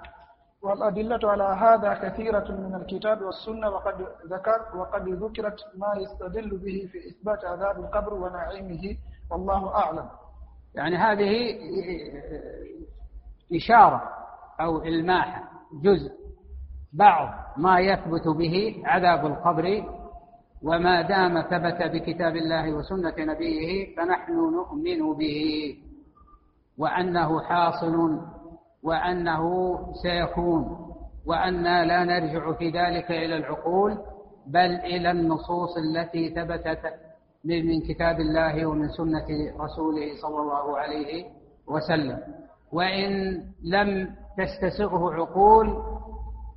والأدلة 0.66 1.20
على 1.32 1.44
هذا 1.44 1.94
كثيرة 1.94 2.52
من 2.52 2.76
الكتاب 2.76 3.22
والسنة 3.22 3.70
وقد 3.70 4.08
ذكر 4.26 4.78
وقد 4.78 5.10
ذكرت 5.10 5.60
ما 5.76 5.94
يستدل 5.96 6.58
به 6.58 6.90
في 6.92 7.10
إثبات 7.10 7.46
عذاب 7.46 7.80
القبر 7.80 8.14
ونعيمه 8.14 8.98
والله 9.32 9.76
أعلم. 9.76 10.10
يعني 10.76 10.98
هذه 10.98 11.56
إشارة 13.56 14.02
أو 14.62 14.84
إلماح 14.84 15.44
جزء 15.84 16.12
بعض 16.94 17.30
ما 17.58 17.80
يثبت 17.80 18.28
به 18.28 18.84
عذاب 18.86 19.26
القبر 19.26 19.84
وما 20.64 21.02
دام 21.02 21.42
ثبت 21.42 21.84
بكتاب 21.84 22.36
الله 22.36 22.74
وسنة 22.74 23.14
نبيه 23.20 23.96
فنحن 23.96 24.34
نؤمن 24.34 25.14
به 25.18 25.76
وأنه 26.78 27.42
حاصل 27.42 28.20
وأنه 28.84 29.78
سيكون 30.04 30.92
وأنا 31.26 31.86
لا 31.86 32.04
نرجع 32.04 32.52
في 32.52 32.70
ذلك 32.70 33.12
إلى 33.12 33.38
العقول 33.38 33.98
بل 34.48 34.76
إلى 34.76 35.12
النصوص 35.12 35.78
التي 35.78 36.30
ثبتت 36.30 36.94
من 37.46 37.82
كتاب 37.82 38.20
الله 38.20 38.66
ومن 38.66 38.90
سنة 38.90 39.28
رسوله 39.60 40.08
صلى 40.22 40.40
الله 40.42 40.78
عليه 40.78 41.26
وسلم. 41.68 42.20
وإن 42.72 43.12
لم 43.64 44.16
تستسغه 44.38 45.14
عقول 45.14 45.68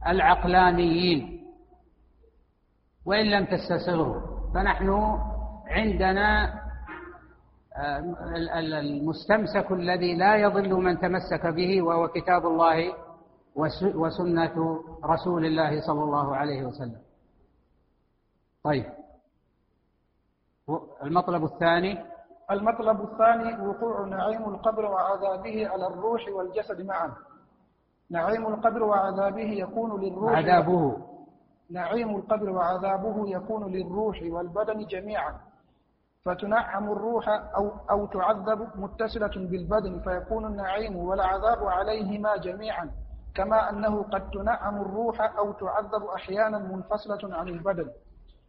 العقلانيين. 0.07 1.45
وإن 3.07 3.27
لم 3.27 3.45
تستسغه. 3.45 4.11
فنحن 4.55 4.89
عندنا 5.67 6.55
المستمسك 8.81 9.73
الذي 9.73 10.17
لا 10.17 10.37
يضل 10.37 10.73
من 10.75 10.99
تمسك 10.99 11.47
به 11.47 11.83
وهو 11.83 12.09
كتاب 12.09 12.47
الله 12.47 12.95
وسنة 13.95 14.57
رسول 15.05 15.47
الله 15.47 15.81
صلى 15.81 16.03
الله 16.05 16.37
عليه 16.37 16.63
وسلم. 16.65 17.01
طيب. 18.65 18.85
المطلب 21.03 21.45
الثاني؟ 21.45 22.05
المطلب 22.51 23.01
الثاني 23.01 23.69
وقوع 23.69 24.07
نعيم 24.07 24.45
القبر 24.55 24.85
وعذابه 24.85 25.69
على 25.69 25.87
الروح 25.87 26.21
والجسد 26.37 26.81
معا. 26.87 27.13
نعيم 28.11 28.47
القبر 28.47 28.83
وعذابه 28.83 29.51
يكون 29.51 30.01
للروح 30.01 30.33
عذابه. 30.33 30.97
نعيم 31.71 32.17
القبر 32.17 32.51
وعذابه 32.51 33.29
يكون 33.29 33.73
للروح 33.73 34.23
والبدن 34.23 34.87
جميعا. 34.87 35.35
فتنعم 36.25 36.93
الروح 36.93 37.29
أو, 37.29 37.71
أو 37.91 38.07
تعذب 38.07 38.69
متصلة 38.75 39.49
بالبدن 39.51 40.01
فيكون 40.01 40.47
النعيم 40.47 40.97
والعذاب 40.97 41.65
عليهما 41.65 42.37
جميعا. 42.37 42.91
كما 43.35 43.71
أنه 43.71 44.03
قد 44.03 44.31
تنعم 44.31 44.81
الروح 44.83 45.39
أو 45.39 45.53
تعذب 45.53 46.05
أحيانا 46.15 46.59
منفصلة 46.59 47.37
عن 47.37 47.49
البدن. 47.49 47.91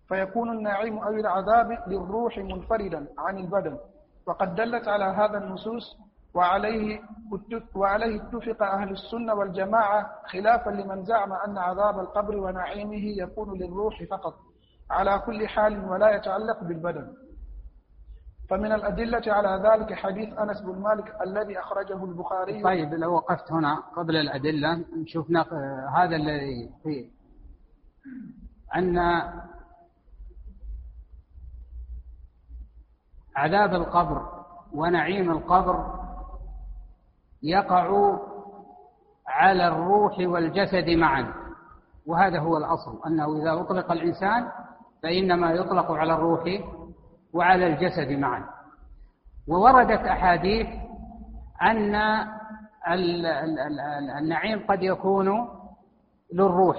فيكون 0.10 0.49
النعيم 0.51 0.97
أو 0.97 1.14
العذاب 1.14 1.78
للروح 1.88 2.38
منفردا 2.38 3.07
عن 3.18 3.38
البدن. 3.38 3.78
وقد 4.28 4.55
دلت 4.55 4.88
على 4.88 5.05
هذا 5.05 5.38
النصوص 5.38 5.97
وعليه 6.34 7.01
وعليه 7.76 8.22
اتفق 8.22 8.64
أهل 8.64 8.89
السنة 8.91 9.34
والجماعة 9.34 10.10
خلافا 10.26 10.70
لمن 10.70 11.03
زعم 11.03 11.34
أن 11.34 11.57
عذاب 11.57 11.99
القبر 11.99 12.38
ونعيمه 12.38 13.24
يكون 13.24 13.57
للروح 13.57 14.03
فقط. 14.03 14.34
على 14.91 15.20
كل 15.26 15.47
حال 15.47 15.89
ولا 15.89 16.16
يتعلق 16.16 16.64
بالبدن. 16.64 17.07
فمن 18.49 18.72
الأدلة 18.72 19.34
على 19.34 19.70
ذلك 19.70 19.93
حديث 19.93 20.39
أنس 20.39 20.62
بن 20.62 20.82
مالك 20.82 21.22
الذي 21.22 21.60
أخرجه 21.60 22.03
البخاري. 22.05 22.64
طيب 22.64 22.93
لو 22.93 23.14
وقفت 23.14 23.51
هنا 23.51 23.76
قبل 23.95 24.16
الأدلة 24.16 24.86
نشوف 25.01 25.32
هذا 25.95 26.16
الذي 26.16 26.70
فيه 26.84 27.10
أن 28.76 28.97
عذاب 33.36 33.74
القبر 33.74 34.30
ونعيم 34.74 35.32
القبر 35.32 36.00
يقع 37.44 38.18
على 39.28 39.68
الروح 39.68 40.20
والجسد 40.20 40.90
معا. 40.90 41.34
وهذا 42.08 42.40
هو 42.40 42.58
الأصل 42.58 43.00
أنه 43.08 43.42
إذا 43.42 43.62
أطلق 43.62 43.92
الإنسان 43.92 44.52
فإنما 45.04 45.52
يطلق 45.52 45.92
على 45.92 46.14
الروح 46.14 46.44
وعلى 47.34 47.68
الجسد 47.68 48.12
معا. 48.12 48.46
ووردت 49.48 50.02
أحاديث 50.08 50.68
أن 51.62 51.96
النعيم 54.18 54.66
قد 54.70 54.84
يكون 54.84 55.50
للروح. 56.34 56.78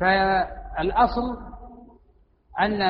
فالأصل 0.00 1.38
أن 2.60 2.82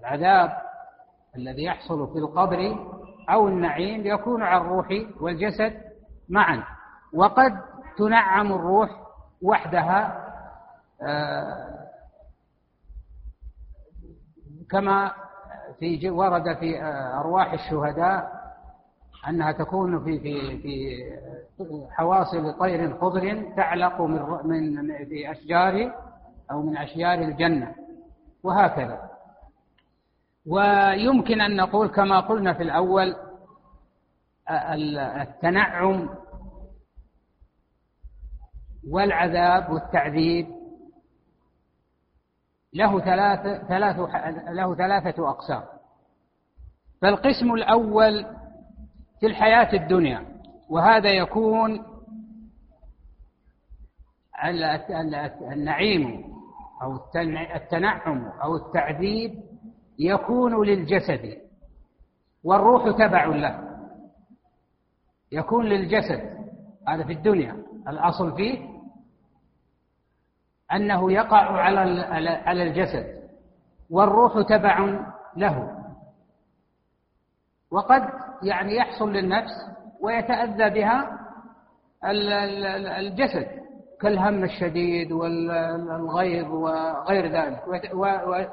العذاب 0.00 0.52
الذي 1.36 1.64
يحصل 1.64 2.12
في 2.12 2.18
القبر 2.18 2.76
أو 3.30 3.48
النعيم 3.48 4.06
يكون 4.06 4.42
على 4.42 4.60
الروح 4.60 4.88
والجسد 5.20 5.80
معا. 6.28 6.64
وقد 7.14 7.60
تنعم 7.98 8.52
الروح 8.52 8.90
وحدها 9.42 10.24
آه، 11.02 11.88
كما 14.70 15.12
في 15.78 16.10
ورد 16.10 16.56
في 16.56 16.82
آه، 16.82 17.20
أرواح 17.20 17.52
الشهداء 17.52 18.38
أنها 19.28 19.52
تكون 19.52 20.04
في 20.04 20.20
في 20.20 20.62
في 20.62 21.86
حواصل 21.90 22.58
طير 22.58 22.98
خضر 23.00 23.52
تعلق 23.56 24.00
من 24.00 24.42
من 24.44 25.04
في 25.04 25.30
أشجار 25.30 25.94
أو 26.50 26.62
من 26.62 26.76
أشجار 26.76 27.14
الجنة 27.14 27.74
وهكذا. 28.42 29.07
ويمكن 30.50 31.40
أن 31.40 31.56
نقول 31.56 31.88
كما 31.88 32.20
قلنا 32.20 32.52
في 32.52 32.62
الأول 32.62 33.16
التنعم 35.20 36.08
والعذاب 38.90 39.70
والتعذيب 39.72 40.46
له 42.74 43.00
ثلاثة 43.00 43.68
ثلاث 43.68 43.96
له 44.48 44.74
ثلاثة 44.74 45.30
أقسام. 45.30 45.62
فالقسم 47.02 47.54
الأول 47.54 48.26
في 49.20 49.26
الحياة 49.26 49.72
الدنيا 49.72 50.26
وهذا 50.68 51.10
يكون 51.10 51.86
النعيم 55.52 56.24
أو 56.82 56.96
التنعم 57.56 58.24
أو 58.42 58.56
التعذيب 58.56 59.42
يكون 59.98 60.66
للجسد 60.66 61.38
والروح 62.44 62.96
تبع 62.98 63.26
له. 63.26 63.68
يكون 65.32 65.64
للجسد 65.64 66.38
هذا 66.88 67.04
في 67.04 67.12
الدنيا. 67.12 67.64
الأصل 67.88 68.36
فيه 68.36 68.68
أنه 70.72 71.12
يقع 71.12 71.60
على 71.60 71.80
على 72.46 72.62
الجسد 72.62 73.28
والروح 73.90 74.48
تبع 74.48 75.04
له. 75.36 75.84
وقد 77.70 78.02
يعني 78.42 78.76
يحصل 78.76 79.12
للنفس 79.12 79.52
ويتأذى 80.00 80.70
بها 80.70 81.18
الجسد. 82.98 83.67
كالهم 84.00 84.44
الشديد 84.44 85.12
والغيظ 85.12 86.50
وغير 86.52 87.26
ذلك 87.26 87.62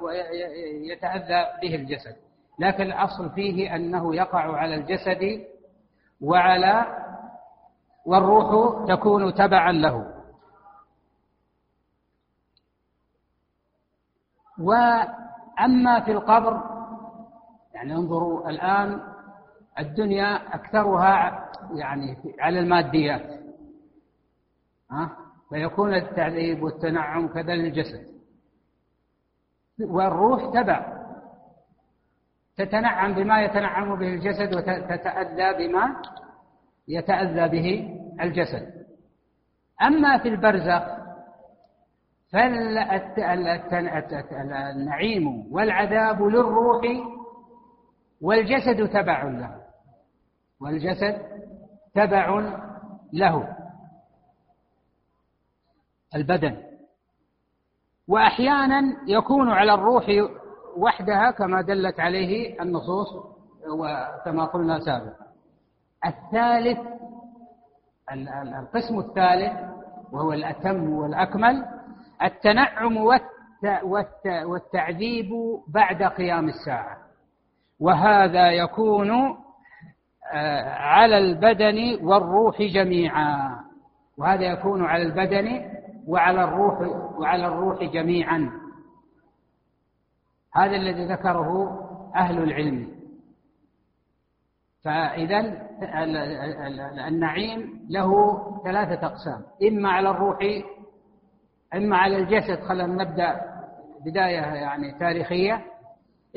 ويتأذى 0.02 1.46
به 1.62 1.76
الجسد. 1.76 2.16
لكن 2.60 2.84
الأصل 2.84 3.30
فيه 3.30 3.76
أنه 3.76 4.16
يقع 4.16 4.58
على 4.58 4.76
الجسد 4.76 5.46
وعلى 6.22 6.86
والروح 8.06 8.86
تكون 8.88 9.34
تبعا 9.34 9.72
له. 9.72 10.12
وأما 14.60 16.00
في 16.06 16.12
القبر 16.12 16.64
يعني 17.74 17.94
انظروا 17.94 18.50
الآن 18.50 19.02
الدنيا 19.80 20.56
أكثرها 20.56 21.50
يعني 21.76 22.18
على 22.40 22.60
الماديات. 22.60 23.40
ها؟ 24.92 25.25
فيكون 25.56 25.94
التعذيب 25.94 26.64
والتنعم 26.64 27.28
كذا 27.28 27.56
للجسد 27.56 28.06
والروح 29.82 30.54
تبع. 30.54 31.06
تتنعم 32.58 33.14
بما 33.14 33.42
يتنعم 33.42 33.96
به 33.96 34.14
الجسد 34.14 34.56
وتتأذى 34.56 35.68
بما 35.68 35.96
يتأذى 36.88 37.48
به 37.48 37.98
الجسد. 38.22 38.86
أما 39.82 40.18
في 40.18 40.30
البرزخ 40.30 40.84
فالنعيم 44.32 45.54
والعذاب 45.54 46.24
للروح 46.24 46.82
والجسد 48.22 48.88
تبع 48.88 49.24
له. 49.24 49.62
والجسد 50.62 51.22
تبع 51.94 52.40
له. 53.14 53.55
البدن. 56.16 56.58
وأحيانا 58.08 58.82
يكون 59.08 59.50
على 59.50 59.74
الروح 59.74 60.06
وحدها 60.78 61.32
كما 61.32 61.62
دلت 61.62 62.00
عليه 62.00 62.62
النصوص 62.62 63.08
وكما 63.70 64.46
قلنا 64.46 64.80
سابقا. 64.80 65.26
الثالث 66.06 66.80
القسم 68.60 69.00
الثالث 69.00 69.54
وهو 70.12 70.34
الأتم 70.34 70.90
والأكمل 70.90 71.66
التنعم 72.24 72.98
والتعذيب 74.44 75.30
بعد 75.68 76.04
قيام 76.04 76.48
الساعة. 76.48 76.98
وهذا 77.80 78.52
يكون 78.52 79.12
آه، 80.34 80.70
على 80.70 81.18
البدن 81.18 82.06
والروح 82.06 82.62
جميعا. 82.62 83.60
وهذا 84.18 84.44
يكون 84.44 84.86
على 84.86 85.04
البدن 85.04 85.75
وعلى 86.08 86.44
الروح 86.44 86.82
وعلى 87.20 87.48
الروح 87.48 87.84
جميعا. 87.84 88.52
هذا 90.54 90.76
الذي 90.76 91.06
ذكره 91.06 91.80
أهل 92.16 92.44
العلم. 92.44 92.96
فإذا 94.84 95.40
النعيم 97.08 97.88
له 97.90 98.12
ثلاثة 98.64 99.08
أقسام. 99.08 99.44
إما 99.64 99.90
على 99.90 100.10
الروح 100.10 100.38
إما 101.76 101.98
على 101.98 102.18
الجسد 102.18 102.60
خلينا 102.64 103.04
نبدأ 103.04 103.42
بداية 104.06 104.42
يعني 104.42 105.00
تاريخية. 105.00 105.66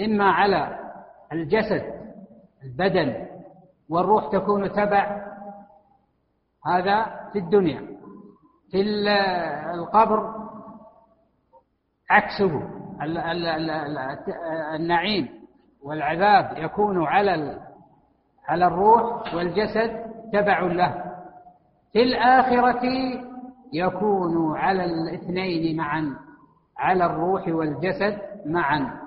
إما 0.01 0.31
على 0.31 0.79
الجسد 1.33 1.83
البدن 2.65 3.27
والروح 3.89 4.33
تكون 4.33 4.73
تبع 4.73 5.29
هذا 6.67 7.29
في 7.33 7.39
الدنيا. 7.39 7.98
في 8.71 8.81
القبر 9.75 10.35
عكسه 12.11 12.63
النعيم 14.75 15.29
والعذاب 15.83 16.59
يكون 16.59 17.05
على 17.07 17.61
على 18.49 18.67
الروح 18.67 19.35
والجسد 19.35 20.05
تبع 20.33 20.61
له. 20.61 21.05
في 21.93 22.03
الآخرة 22.03 22.83
يكون 23.73 24.59
على 24.59 24.85
الاثنين 24.85 25.77
معا 25.77 26.17
على 26.77 27.07
الروح 27.07 27.49
والجسد 27.49 28.19
معا. 28.47 29.01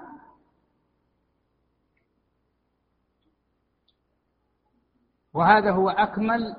وهذا 5.33 5.71
هو 5.71 5.89
أكمل 5.89 6.55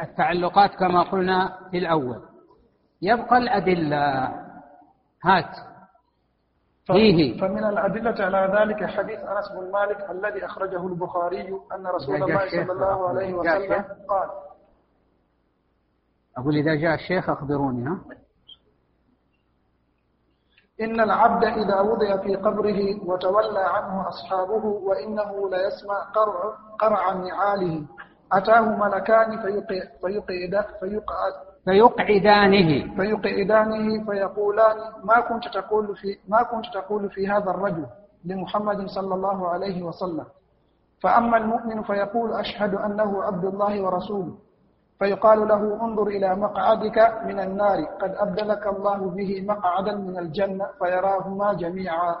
التعلقات 0.00 0.74
كما 0.74 1.02
قلنا 1.02 1.58
في 1.70 1.78
الأول. 1.78 2.27
يبقى 3.02 3.38
الأدلة. 3.38 4.28
هات. 5.24 5.56
فيه. 6.86 7.40
فمن 7.40 7.64
الأدلة 7.64 8.24
على 8.24 8.58
ذلك 8.58 8.84
حديث 8.90 9.18
أنس 9.18 9.48
بن 9.52 9.70
مالك 9.72 10.10
الذي 10.10 10.44
أخرجه 10.44 10.86
البخاري 10.86 11.48
أن 11.74 11.86
رسول 11.86 12.14
الله 12.22 12.50
صلى 12.50 12.72
الله 12.72 13.08
عليه 13.08 13.34
وسلم 13.34 13.84
قال 14.08 14.28
أقول 16.38 16.56
إذا 16.56 16.74
جاء 16.74 16.94
الشيخ 16.94 17.30
أخبروني 17.30 17.88
ها؟ 17.88 17.98
إن 20.80 21.00
العبد 21.00 21.44
إذا 21.44 21.80
وضع 21.80 22.16
في 22.16 22.36
قبره 22.36 23.08
وتولى 23.10 23.58
عنه 23.60 24.08
أصحابه 24.08 24.64
وإنه 24.64 25.50
ليسمع 25.50 26.02
قرع, 26.14 26.54
قرع 26.78 27.12
نعاله. 27.12 27.86
أتاه 28.32 28.60
ملكان 28.60 29.42
فيقعد 30.00 30.66
فيقعد. 30.80 31.32
فيقعدانه. 31.68 32.96
فيقعدانه 32.96 34.04
فيقولان 34.04 34.76
ما 35.04 35.20
كنت 35.20 35.44
تقول 35.54 35.96
في 35.96 36.16
ما 36.28 36.42
كنت 36.42 36.64
تقول 36.74 37.10
في 37.10 37.28
هذا 37.28 37.50
الرجل 37.50 37.86
لمحمد 38.24 38.86
صلى 38.86 39.14
الله 39.14 39.48
عليه 39.48 39.82
وسلم. 39.82 40.24
فأما 41.02 41.36
المؤمن 41.36 41.82
فيقول 41.82 42.32
أشهد 42.32 42.74
أنه 42.74 43.22
عبد 43.22 43.44
الله 43.44 43.82
ورسوله. 43.82 44.34
فيقال 44.98 45.48
له 45.48 45.84
انظر 45.84 46.06
إلى 46.06 46.34
مقعدك 46.36 46.98
من 47.26 47.40
النار 47.40 47.84
قد 47.84 48.14
أبدلك 48.16 48.66
الله 48.66 48.98
به 49.10 49.44
مقعدا 49.48 49.94
من 49.96 50.18
الجنة 50.18 50.66
فيراهما 50.78 51.52
جميعا. 51.52 52.14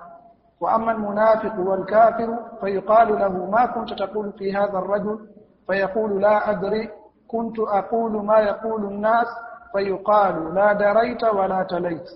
وأما 0.60 0.92
المنافق 0.92 1.58
والكافر 1.58 2.38
فيقال 2.60 3.08
له 3.18 3.46
ما 3.50 3.66
كنت 3.66 3.92
تقول 3.92 4.32
في 4.32 4.56
هذا 4.56 4.78
الرجل؟ 4.78 5.18
فيقول 5.66 6.22
لا 6.22 6.50
أدري 6.50 6.90
كنت 7.28 7.58
أقول 7.58 8.12
ما 8.24 8.38
يقول 8.38 8.84
الناس 8.84 9.26
فيقال 9.72 10.54
لا 10.54 10.72
دريت 10.72 11.24
ولا 11.24 11.62
تليت. 11.62 12.08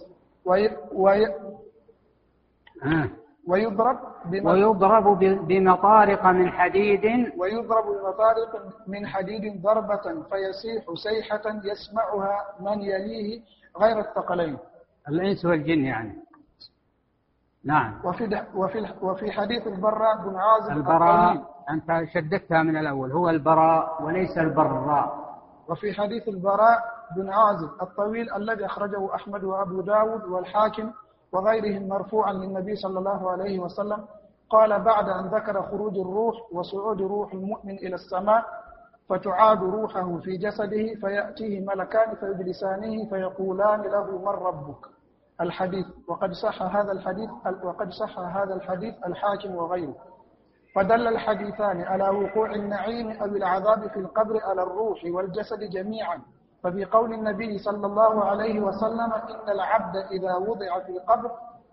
وي 0.45 0.71
وي 0.93 1.27
ويضرب 3.49 3.99
ويضرب 4.45 5.19
بمطارق 5.49 6.27
من 6.27 6.51
حديد. 6.51 7.33
ويضرب 7.37 7.85
بمطارق 7.85 8.63
من 8.87 9.07
حديد 9.07 9.63
ضربة 9.63 10.03
فيصيح 10.03 10.85
سيحة 10.95 11.43
يسمعها 11.65 12.39
من 12.61 12.81
يليه 12.83 13.41
غير 13.81 13.99
الثقلين. 13.99 14.59
الإنس 15.09 15.45
والجن 15.45 15.85
يعني. 15.85 16.17
نعم. 17.65 18.01
وفي 18.05 18.43
وفي 18.55 18.87
وفي 19.03 19.33
حديث 19.33 19.67
البراء 19.67 20.17
بن 20.17 20.37
عازب 20.37 20.77
البراء. 20.77 21.52
أنت 21.71 22.03
شددتها 22.15 22.63
من 22.63 22.77
الأول 22.77 23.13
هو 23.13 23.31
البراء 23.31 24.03
وليس 24.03 24.39
البراء. 24.39 25.33
وفي 25.69 25.93
حديث 25.93 26.29
البراء 26.29 26.79
بن 27.17 27.31
عازب 27.31 27.71
الطويل 27.83 28.33
الذي 28.35 28.67
أخرجه 28.67 29.15
أحمد 29.15 29.45
وأبو 29.45 29.81
داود 29.81 30.25
والحاكم 30.25 30.91
وغيرهم 31.33 31.89
مرفوعا 31.89 32.33
للنبي 32.33 32.77
صلى 32.77 32.99
الله 32.99 33.31
عليه 33.31 33.59
وسلم 33.61 34.05
قال 34.51 34.81
بعد 34.81 35.09
أن 35.09 35.27
ذكر 35.27 35.63
خروج 35.63 35.99
الروح 35.99 36.35
وصعود 36.53 37.01
روح 37.03 37.33
المؤمن 37.33 37.75
إلى 37.75 37.95
السماء 37.95 38.45
فتعاد 39.09 39.63
روحه 39.63 40.19
في 40.19 40.37
جسده 40.37 40.95
فيأتيه 41.01 41.61
ملكان 41.67 42.15
فيجلسانه 42.15 43.09
فيقولان 43.11 43.81
له 43.83 44.19
من 44.19 44.29
ربك؟ 44.29 44.87
الحديث. 45.41 45.87
وقد 46.09 46.33
صح 46.33 46.63
هذا 46.63 46.93
الحديث 46.93 47.31
وقد 47.65 47.91
صح 47.91 48.19
هذا 48.19 48.55
الحديث 48.55 48.95
الحاكم 49.07 49.55
وغيره. 49.55 49.95
فدل 50.75 51.07
الحديثان 51.09 51.83
على 51.83 52.09
وقوع 52.09 52.55
النعيم 52.55 53.11
أو 53.11 53.27
العذاب 53.27 53.87
في 53.89 53.97
القبر 53.97 54.41
على 54.45 54.63
الروح 54.63 55.05
والجسد 55.05 55.61
جميعا. 55.61 56.19
ففي 56.63 56.85
قول 56.85 57.13
النبي 57.15 57.59
صلى 57.59 57.87
الله 57.87 58.25
عليه 58.25 58.61
وسلم 58.61 59.13
إن 59.13 59.49
العبد 59.49 59.97
إذا 59.97 60.35
وضع 60.35 60.79
في 60.87 60.93
القبر 60.93 61.31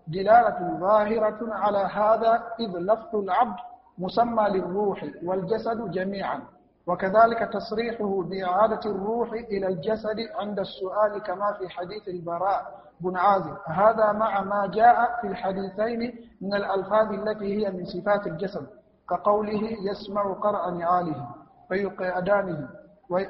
دلالة 0.08 0.78
ظاهرة 0.80 1.54
على 1.54 1.78
هذا 1.78 2.42
إذ 2.60 2.78
لفظ 2.78 3.16
العبد 3.16 3.56
مسمى 3.98 4.42
للروح 4.48 5.04
والجسد 5.24 5.90
جميعا. 5.90 6.40
وكذلك 6.86 7.38
تصريحه 7.52 8.22
بإعادة 8.22 8.80
الروح 8.90 9.32
إلى 9.32 9.66
الجسد 9.66 10.16
عند 10.34 10.58
السؤال 10.58 11.22
كما 11.22 11.52
في 11.52 11.68
حديث 11.68 12.08
البراء 12.08 12.80
بن 13.00 13.16
عازم 13.16 13.54
هذا 13.66 14.12
مع 14.12 14.40
ما 14.42 14.66
جاء 14.74 15.18
في 15.20 15.26
الحديثين 15.26 16.26
من 16.40 16.54
الألفاظ 16.54 17.12
التي 17.12 17.66
هي 17.66 17.70
من 17.70 17.84
صفات 17.84 18.26
الجسد. 18.26 18.66
كقوله 19.10 19.62
يسمع 19.90 20.32
قرأ 20.32 20.70
نعاله 20.70 21.28
فيقعدانه 21.68 22.68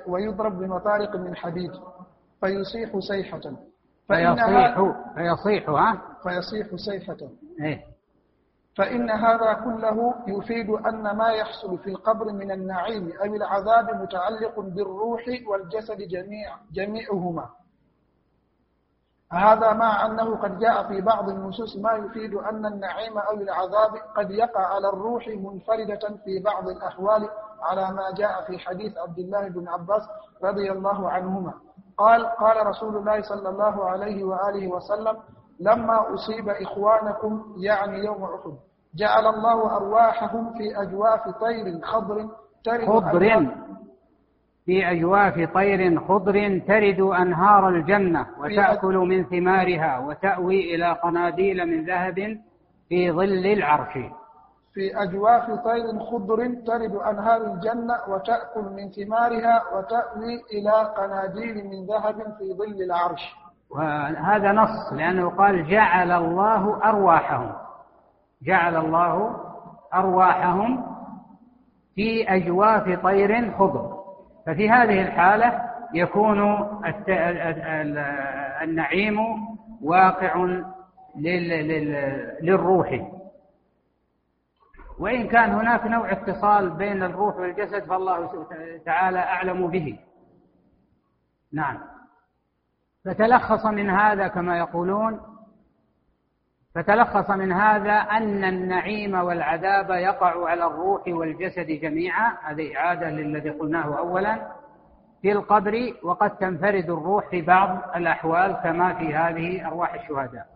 ويضرب 0.07 0.59
بمطارق 0.59 1.17
من 1.17 1.37
حديد 1.37 1.71
فيصيح 2.41 2.99
صيحة. 2.99 3.41
فيصيح 4.09 4.79
فيصيح 5.15 5.69
ها؟ 5.71 6.03
فيصيح 6.23 6.67
صيحة. 6.77 7.17
إيه؟ 7.61 7.85
فإن 8.77 9.11
هذا 9.11 9.53
كله 9.53 10.15
يفيد 10.27 10.71
أن 10.71 11.17
ما 11.17 11.29
يحصل 11.29 11.79
في 11.79 11.91
القبر 11.91 12.33
من 12.33 12.51
النعيم 12.51 13.13
أو 13.25 13.35
العذاب 13.35 14.03
متعلق 14.03 14.61
بالروح 14.61 15.25
والجسد 15.49 15.97
جميع 15.97 16.57
جميعهما. 16.73 17.49
هذا 19.33 19.73
مع 19.73 20.07
أنه 20.07 20.37
قد 20.37 20.59
جاء 20.59 20.89
في 20.89 21.01
بعض 21.01 21.29
النصوص 21.29 21.77
ما 21.77 21.93
يفيد 21.93 22.35
أن 22.35 22.67
النعيم 22.67 23.19
أو 23.19 23.35
العذاب 23.35 23.91
قد 24.17 24.31
يقع 24.31 24.67
على 24.67 24.89
الروح 24.89 25.29
منفردة 25.29 26.17
في 26.25 26.43
بعض 26.45 26.69
الأحوال 26.69 27.29
على 27.63 27.91
ما 27.95 28.03
جاء 28.17 28.43
في 28.47 28.59
حديث 28.59 28.99
عبد 28.99 29.19
الله 29.19 29.49
بن 29.49 29.69
عباس 29.69 30.03
رضي 30.45 30.73
الله 30.73 31.11
عنهما. 31.11 31.53
قال 31.99 32.27
قال 32.27 32.67
رسول 32.67 32.97
الله 32.97 33.23
صلى 33.23 33.49
الله 33.49 33.85
عليه 33.85 34.25
وآله 34.25 34.69
وسلم 34.69 35.17
لما 35.61 36.15
أصيب 36.15 36.49
إخوانكم 36.49 37.55
يعني 37.59 38.05
يوم 38.05 38.25
أحد 38.25 38.53
جعل 38.95 39.27
الله 39.27 39.77
أرواحهم 39.77 40.53
في 40.59 40.83
أجواف 40.83 41.29
طير 41.41 41.81
خضر 41.83 42.29
خضر. 42.87 43.11
في 44.71 44.91
أجواف 44.91 45.53
طير 45.55 46.01
خضر 46.01 46.59
ترد 46.69 47.01
أنهار 47.01 47.69
الجنة 47.69 48.27
وتأكل 48.41 48.97
من 48.97 49.25
ثمارها 49.25 49.99
وتأوي 49.99 50.75
إلى 50.75 50.93
قناديل 50.93 51.67
من 51.67 51.85
ذهب 51.85 52.39
في 52.89 53.13
ظل 53.13 53.47
العرش. 53.47 53.95
في 54.75 55.03
أجواف 55.03 55.51
طير 55.51 55.99
خضر 55.99 56.37
ترد 56.67 56.95
أنهار 56.95 57.53
الجنة 57.53 57.95
وتأكل 58.09 58.63
من 58.77 58.91
ثمارها 58.91 59.63
وتأوي 59.75 60.43
إلى 60.53 60.93
قناديل 60.97 61.55
من 61.55 61.87
ذهب 61.87 62.17
في 62.39 62.55
ظل 62.55 62.83
العرش. 62.83 63.35
وهذا 63.71 64.53
نص 64.53 64.93
لأنه 64.93 65.31
قال 65.31 65.69
جعل 65.69 66.13
الله 66.13 66.85
أرواحهم. 66.85 67.53
جعل 68.43 68.77
الله 68.77 69.37
أرواحهم 69.95 70.87
في 71.95 72.35
أجواف 72.35 73.03
طير 73.03 73.53
خضر. 73.59 74.00
ففي 74.51 74.71
هذه 74.71 75.03
الحالة 75.03 75.71
يكون 75.95 76.69
النعيم 78.63 79.19
واقع 79.83 80.61
للروح. 82.43 83.01
وإن 84.99 85.29
كان 85.29 85.51
هناك 85.51 85.87
نوع 85.87 86.13
اتصال 86.13 86.71
بين 86.71 87.03
الروح 87.03 87.37
والجسد 87.37 87.85
فالله 87.85 88.47
تعالى 88.85 89.19
أعلم 89.19 89.67
به. 89.67 89.99
نعم. 91.53 91.79
فتلخص 93.05 93.67
من 93.67 93.91
هذا 93.91 94.29
كما 94.29 94.59
يقولون 94.59 95.21
فتلخص 96.75 97.31
من 97.31 97.53
هذا 97.53 97.93
أن 97.93 98.45
النعيم 98.45 99.15
والعذاب 99.15 99.91
يقع 99.91 100.49
على 100.49 100.67
الروح 100.67 101.03
والجسد 101.09 101.67
جميعا. 101.67 102.33
هذه 102.45 102.77
إعادة 102.77 103.11
للذي 103.11 103.51
قلناه 103.51 103.99
أولا. 103.99 104.39
في 105.23 105.33
القبر 105.33 105.93
وقد 106.03 106.31
تنفرد 106.31 106.91
الروح 106.91 107.31
في 107.31 107.43
بعض 107.43 107.79
الأحوال 107.97 108.53
كما 108.53 108.95
في 108.95 109.15
هذه 109.15 109.67
أرواح 109.67 109.95
الشهداء. 109.95 110.47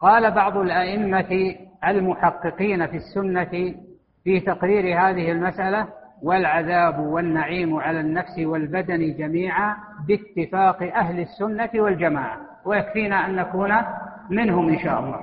قال 0.00 0.30
بعض 0.30 0.56
الأئمة 0.56 1.56
المحققين 1.88 2.86
في 2.86 2.96
السنة 2.96 3.74
في 4.24 4.40
تقرير 4.40 5.00
هذه 5.00 5.32
المسألة 5.32 5.88
والعذاب 6.22 6.98
والنعيم 6.98 7.76
على 7.76 8.00
النفس 8.00 8.38
والبدن 8.38 9.16
جميعا 9.16 9.76
باتفاق 10.08 10.82
أهل 10.82 11.20
السنة 11.20 11.70
والجماعة. 11.74 12.38
ويكفينا 12.64 13.26
أن 13.26 13.36
نكون 13.36 13.72
منهم 14.30 14.68
إن 14.68 14.78
شاء 14.78 15.00
الله. 15.00 15.20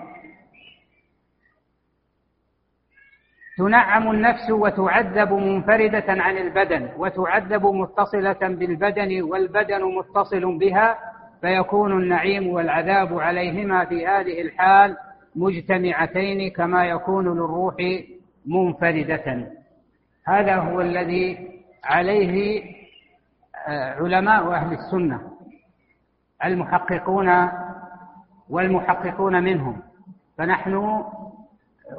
تنعم 3.57 4.11
النفس 4.11 4.49
وتعذب 4.49 5.33
منفردة 5.33 6.05
عن 6.07 6.37
البدن 6.37 6.89
وتعذب 6.97 7.65
متصلة 7.65 8.39
بالبدن 8.41 9.21
والبدن 9.21 9.83
متصل 9.83 10.57
بها 10.57 10.97
فيكون 11.41 11.91
النعيم 11.91 12.47
والعذاب 12.47 13.19
عليهما 13.19 13.85
في 13.85 14.07
هذه 14.07 14.41
الحال 14.41 14.97
مجتمعتين 15.35 16.51
كما 16.51 16.85
يكون 16.85 17.25
للروح 17.33 17.75
منفردة. 18.45 19.47
هذا 20.27 20.55
هو 20.55 20.81
الذي 20.81 21.55
عليه 21.83 22.63
آه، 23.67 23.93
علماء 23.93 24.51
أهل 24.51 24.73
السنة 24.73 25.21
المحققون 26.45 27.49
والمحققون 28.49 29.43
منهم. 29.43 29.81
فنحن 30.37 31.03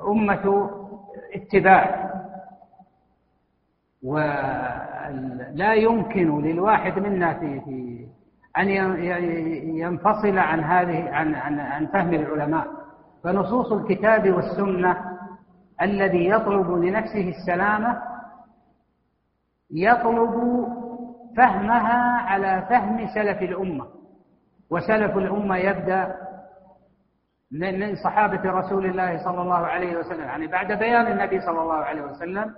أمة 0.08 0.70
اتباع. 1.34 2.06
ولا 4.02 5.74
يمكن 5.74 6.42
للواحد 6.42 6.98
منا 6.98 7.34
في 7.34 7.60
في 7.60 8.06
أن 8.58 8.68
ينفصل 9.78 10.38
عن 10.38 10.60
هذه 10.60 11.10
عن 11.10 11.34
عن 11.34 11.60
عن 11.60 11.86
فهم 11.86 12.14
العلماء. 12.14 12.66
فنصوص 13.24 13.72
الكتاب 13.72 14.30
والسنة 14.32 14.96
الذي 15.82 16.28
يطلب 16.28 16.70
لنفسه 16.70 17.28
السلامة 17.28 18.02
يطلب 19.70 20.66
فهمها 21.36 22.20
على 22.20 22.66
فهم 22.68 23.06
سلف 23.14 23.42
الأمة. 23.42 23.86
وسلف 24.70 25.16
الأمة 25.16 25.56
يبدأ 25.56 26.25
من 27.52 27.96
صحابة 27.96 28.50
رسول 28.50 28.86
الله 28.86 29.24
صلى 29.24 29.42
الله 29.42 29.66
عليه 29.66 29.96
وسلم. 29.96 30.20
يعني 30.20 30.46
بعد 30.46 30.72
بيان 30.72 31.06
النبي 31.06 31.40
صلى 31.40 31.62
الله 31.62 31.74
عليه 31.74 32.02
وسلم 32.02 32.54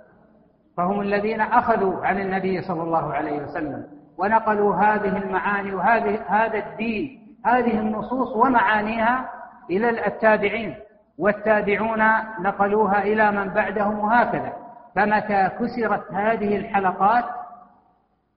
فهم 0.77 1.01
الذين 1.01 1.41
أخذوا 1.41 2.05
عن 2.05 2.19
النبي 2.19 2.61
صلى 2.61 2.83
الله 2.83 3.13
عليه 3.13 3.41
وسلم 3.43 3.85
ونقلوا 4.17 4.75
هذه 4.75 5.17
المعاني 5.17 5.73
وهذه 5.73 6.19
هذا 6.27 6.57
الدين 6.57 7.19
هذه 7.45 7.79
النصوص 7.79 8.35
ومعانيها 8.35 9.29
إلى 9.69 10.07
التابعين 10.07 10.75
والتابعون 11.17 12.03
نقلوها 12.39 13.01
إلى 13.03 13.31
من 13.31 13.49
بعدهم 13.49 13.99
وهكذا. 13.99 14.53
فمتى 14.95 15.49
كسرت 15.59 16.11
هذه 16.11 16.57
الحلقات 16.57 17.25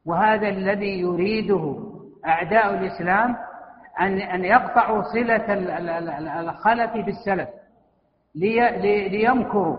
وهذا 0.06 0.48
الذي 0.48 1.00
يريده 1.00 1.76
أعداء 2.26 2.74
الإسلام 2.74 3.36
أن 4.00 4.20
أن 4.20 4.44
يقطعوا 4.44 5.02
صلة 5.02 5.54
الخلف 6.40 6.92
بالسلف 6.92 7.48
ليمكروا 8.34 9.76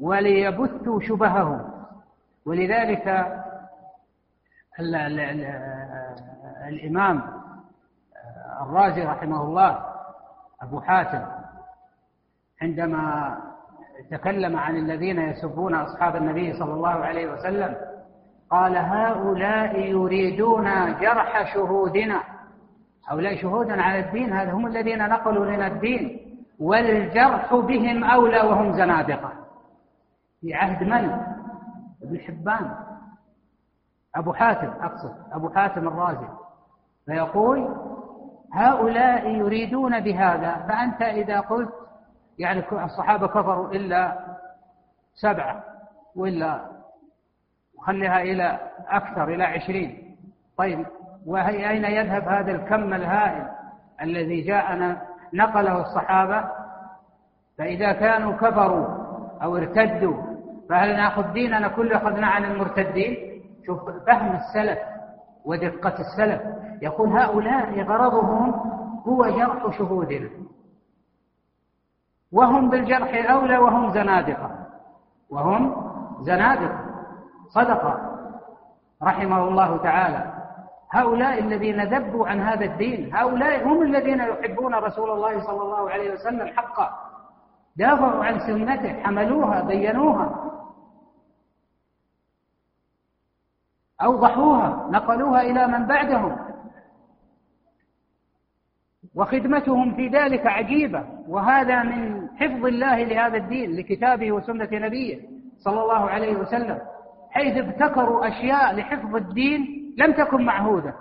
وليبثوا 0.00 1.00
شبههم. 1.00 1.72
ولذلك 2.46 3.26
الإمام 6.68 7.22
الرازي 8.62 9.02
رحمه 9.04 9.42
الله 9.42 9.84
أبو 10.62 10.80
حاتم 10.80 11.22
عندما 12.62 13.36
تكلم 14.10 14.56
عن 14.56 14.76
الذين 14.76 15.18
يسبون 15.18 15.74
أصحاب 15.74 16.16
النبي 16.16 16.52
صلى 16.52 16.74
الله 16.74 16.90
عليه 16.90 17.32
وسلم 17.32 17.76
قال 18.50 18.76
هؤلاء 18.76 19.80
يريدون 19.80 20.98
جرح 21.00 21.54
شهودنا. 21.54 22.22
هؤلاء 23.08 23.36
شهودا 23.36 23.82
على 23.82 23.98
الدين 23.98 24.32
هذا 24.32 24.52
هم 24.52 24.66
الذين 24.66 25.08
نقلوا 25.08 25.46
لنا 25.46 25.66
الدين. 25.66 26.18
والجرح 26.60 27.54
بهم 27.54 28.04
أولى 28.04 28.40
وهم 28.40 28.72
زنادقة. 28.72 29.32
في 30.40 30.54
عهد 30.54 30.82
من؟ 30.82 31.20
ابن 32.02 32.18
حبان. 32.18 32.74
أبو 34.16 34.32
حاتم 34.32 34.68
أقصد. 34.68 35.14
أبو 35.32 35.50
حاتم 35.50 35.88
الرازي. 35.88 36.28
فيقول 37.06 37.76
هؤلاء 38.52 39.28
يريدون 39.28 40.00
بهذا 40.00 40.66
فأنت 40.68 41.02
إذا 41.02 41.40
قلت 41.40 41.72
يعني 42.38 42.64
الصحابة 42.84 43.26
كفروا 43.26 43.72
إلا 43.72 44.18
سبعة 45.14 45.64
وإلا 46.16 46.70
خليها 47.78 48.22
إلى 48.22 48.70
أكثر 48.88 49.24
إلى 49.24 49.44
عشرين. 49.44 50.16
طيب 50.56 50.86
وهي 51.26 51.70
أين 51.70 51.84
يذهب 51.84 52.28
هذا 52.28 52.52
الكم 52.52 52.94
الهائل 52.94 53.48
الذي 54.02 54.40
جاءنا 54.40 55.02
نقله 55.34 55.80
الصحابة؟ 55.80 56.44
فإذا 57.58 57.92
كانوا 57.92 58.32
كفروا 58.32 58.86
أو 59.42 59.56
ارتدوا 59.56 60.22
فهل 60.68 60.96
نأخذ 60.96 61.32
ديننا 61.32 61.68
كله؟ 61.68 61.96
أخذنا 61.96 62.26
عن 62.26 62.44
المرتدين؟ 62.44 63.42
شوف 63.66 63.90
فهم 64.06 64.36
السلف 64.36 64.78
ودقة 65.44 65.94
السلف. 66.00 66.42
يقول 66.82 67.08
هؤلاء 67.08 67.82
غرضهم 67.82 68.50
هو 69.06 69.26
جرح 69.26 69.78
شهودنا. 69.78 70.30
وهم 72.32 72.70
بالجرح 72.70 73.30
أولى 73.30 73.58
وهم 73.58 73.92
زنادقة. 73.92 74.50
وهم 75.30 75.92
زنادقة. 76.20 76.80
صدق 77.48 78.00
رحمه 79.02 79.48
الله 79.48 79.76
تعالى. 79.76 80.41
هؤلاء 80.92 81.38
الذين 81.38 81.84
ذبوا 81.84 82.28
عن 82.28 82.40
هذا 82.40 82.64
الدين 82.64 83.14
هؤلاء 83.14 83.64
هم 83.68 83.82
الذين 83.82 84.20
يحبون 84.20 84.74
رسول 84.74 85.10
الله 85.10 85.46
صلى 85.46 85.62
الله 85.62 85.90
عليه 85.90 86.12
وسلم 86.12 86.48
حقا. 86.56 86.90
دافعوا 87.76 88.24
عن 88.24 88.38
سنته 88.40 89.02
حملوها 89.02 89.60
بينوها 89.62 90.52
أوضحوها 94.02 94.88
نقلوها 94.90 95.42
إلى 95.42 95.66
من 95.66 95.86
بعدهم. 95.86 96.36
وخدمتهم 99.14 99.94
في 99.94 100.08
ذلك 100.08 100.46
عجيبة 100.46 101.04
وهذا 101.28 101.82
من 101.82 102.28
حفظ 102.36 102.66
الله 102.66 103.04
لهذا 103.04 103.36
الدين 103.36 103.76
لكتابه 103.76 104.32
وسنة 104.32 104.68
نبيه 104.72 105.20
صلى 105.58 105.82
الله 105.82 106.10
عليه 106.10 106.36
وسلم 106.36 106.78
حيث 107.30 107.56
ابتكروا 107.56 108.28
أشياء 108.28 108.74
لحفظ 108.74 109.16
الدين 109.16 109.81
لم 109.98 110.12
تكن 110.12 110.44
معهودة 110.44 110.94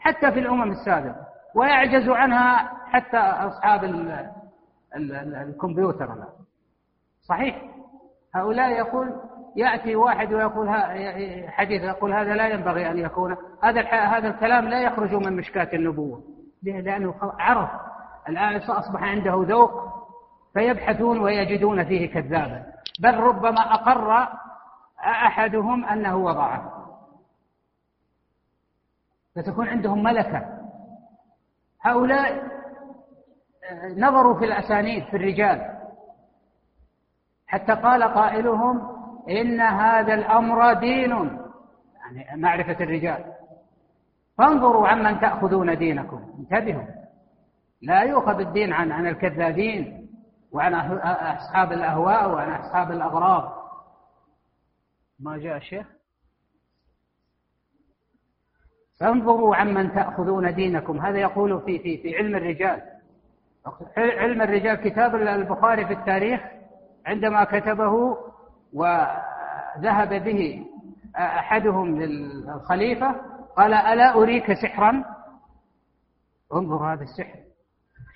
حتى 0.00 0.32
في 0.32 0.38
الأمم 0.38 0.70
السابقة 0.70 1.26
ويعجز 1.54 2.08
عنها 2.08 2.72
حتى 2.86 3.18
أصحاب 3.18 3.84
ال 3.84 4.10
ال 4.96 5.12
ال 5.12 5.34
الكمبيوتر 5.34 6.08
صحيح؟ 7.22 7.62
هؤلاء 8.34 8.70
يقول 8.70 9.12
يأتي 9.56 9.96
واحد 9.96 10.32
ويقول 10.32 10.70
حديث 11.48 11.82
يقول 11.82 12.12
هذا 12.12 12.34
لا 12.34 12.48
ينبغي 12.48 12.90
أن 12.90 12.98
يكون 12.98 13.36
هذا 13.62 13.80
هذا 13.90 14.28
الكلام 14.28 14.68
لا 14.68 14.80
يخرج 14.80 15.14
من 15.14 15.36
مشكاة 15.36 15.68
النبوة. 15.72 16.22
لأنه 16.62 17.14
عرف 17.20 17.70
الآن 18.28 18.56
أصبح 18.56 19.02
عنده 19.02 19.44
ذوق 19.48 19.70
فيبحثون 20.54 21.20
ويجدون 21.20 21.84
فيه 21.84 22.12
كذابا. 22.12 22.64
بل 23.00 23.16
ربما 23.16 23.60
أقر 23.60 24.28
أحدهم 25.00 25.84
أنه 25.84 26.16
وضعه. 26.16 26.81
فتكون 29.36 29.68
عندهم 29.68 30.02
ملكة. 30.02 30.58
هؤلاء 31.82 32.42
نظروا 33.96 34.38
في 34.38 34.44
الأسانيد 34.44 35.04
في 35.04 35.16
الرجال. 35.16 35.78
حتى 37.46 37.72
قال 37.72 38.02
قائلهم 38.02 38.80
إن 39.30 39.60
هذا 39.60 40.14
الأمر 40.14 40.72
دين. 40.72 41.10
يعني 41.10 42.42
معرفة 42.42 42.84
الرجال. 42.84 43.24
فانظروا 44.38 44.88
عمن 44.88 45.20
تأخذون 45.20 45.78
دينكم. 45.78 46.34
انتبهوا. 46.38 47.02
لا 47.82 48.02
يؤخذ 48.02 48.40
الدين 48.40 48.72
عن 48.72 48.92
عن 48.92 49.06
الكذابين 49.06 50.08
وعن 50.52 50.74
أصحاب 50.74 51.72
الأهواء 51.72 52.30
وعن 52.30 52.52
أصحاب 52.52 52.90
الأغراض 52.90 53.52
ما 55.20 55.38
جاء 55.38 55.56
الشيخ 55.56 55.86
فانظروا 59.02 59.56
عمن 59.56 59.94
تأخذون 59.94 60.54
دينكم. 60.54 61.00
هذا 61.00 61.18
يقول 61.18 61.60
في 61.60 61.78
في 61.78 61.98
في 62.02 62.16
علم 62.16 62.36
الرجال. 62.36 62.82
علم 63.96 64.42
الرجال 64.42 64.74
كتاب 64.74 65.14
البخاري 65.14 65.86
في 65.86 65.92
التاريخ 65.92 66.40
عندما 67.06 67.44
كتبه 67.44 68.16
وذهب 68.72 70.08
به 70.08 70.66
أحدهم 71.16 72.00
للخليفة 72.00 73.14
قال 73.56 73.74
ألا 73.74 74.14
أريك 74.14 74.52
سحرا؟ 74.52 75.04
انظر 76.54 76.92
هذا 76.92 77.02
السحر. 77.02 77.38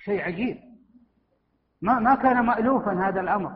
شيء 0.03 0.21
عجيب. 0.21 0.57
ما 1.81 1.99
ما 1.99 2.15
كان 2.15 2.45
مألوفا 2.45 3.07
هذا 3.07 3.21
الأمر. 3.21 3.51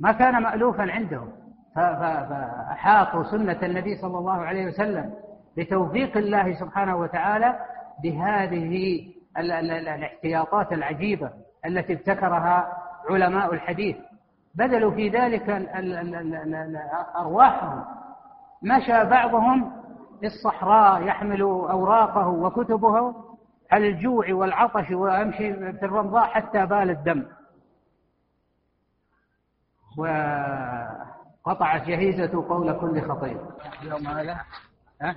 ما 0.00 0.12
كان 0.12 0.42
مألوفا 0.42 0.92
عندهم. 0.92 1.37
فأحاطوا 1.78 3.22
سنة 3.22 3.58
النبي 3.62 3.96
صلى 3.96 4.18
الله 4.18 4.36
عليه 4.44 4.66
وسلم 4.66 5.14
بتوفيق 5.56 6.16
الله 6.16 6.54
سبحانه 6.54 6.96
وتعالى 6.96 7.58
بهذه 8.02 9.00
الاحتياطات 9.38 10.72
العجيبة 10.72 11.30
التي 11.66 11.92
ابتكرها 11.92 12.72
علماء 13.10 13.54
الحديث. 13.54 13.96
بذلوا 14.54 14.90
في 14.90 15.08
ذلك 15.08 15.48
أرواحهم. 17.16 17.84
مشى 18.62 19.04
بعضهم 19.04 19.72
في 20.20 20.26
الصحراء 20.26 21.02
يحمل 21.02 21.40
أوراقه 21.42 22.28
وكتبه 22.28 23.14
على 23.72 23.88
الجوع 23.88 24.26
والعطش 24.32 24.90
ويمشي 24.90 25.54
في 25.72 25.82
الرمضاء 25.82 26.24
حتى 26.26 26.66
بال 26.66 26.90
الدم. 26.90 27.26
وقطعت 31.48 31.86
جهيزة 31.88 32.44
قول 32.48 32.72
كل 32.80 33.08
خطيب 33.08 33.38
يوم 33.82 34.06
هذا؟ 34.06 34.40
ها؟ 35.02 35.16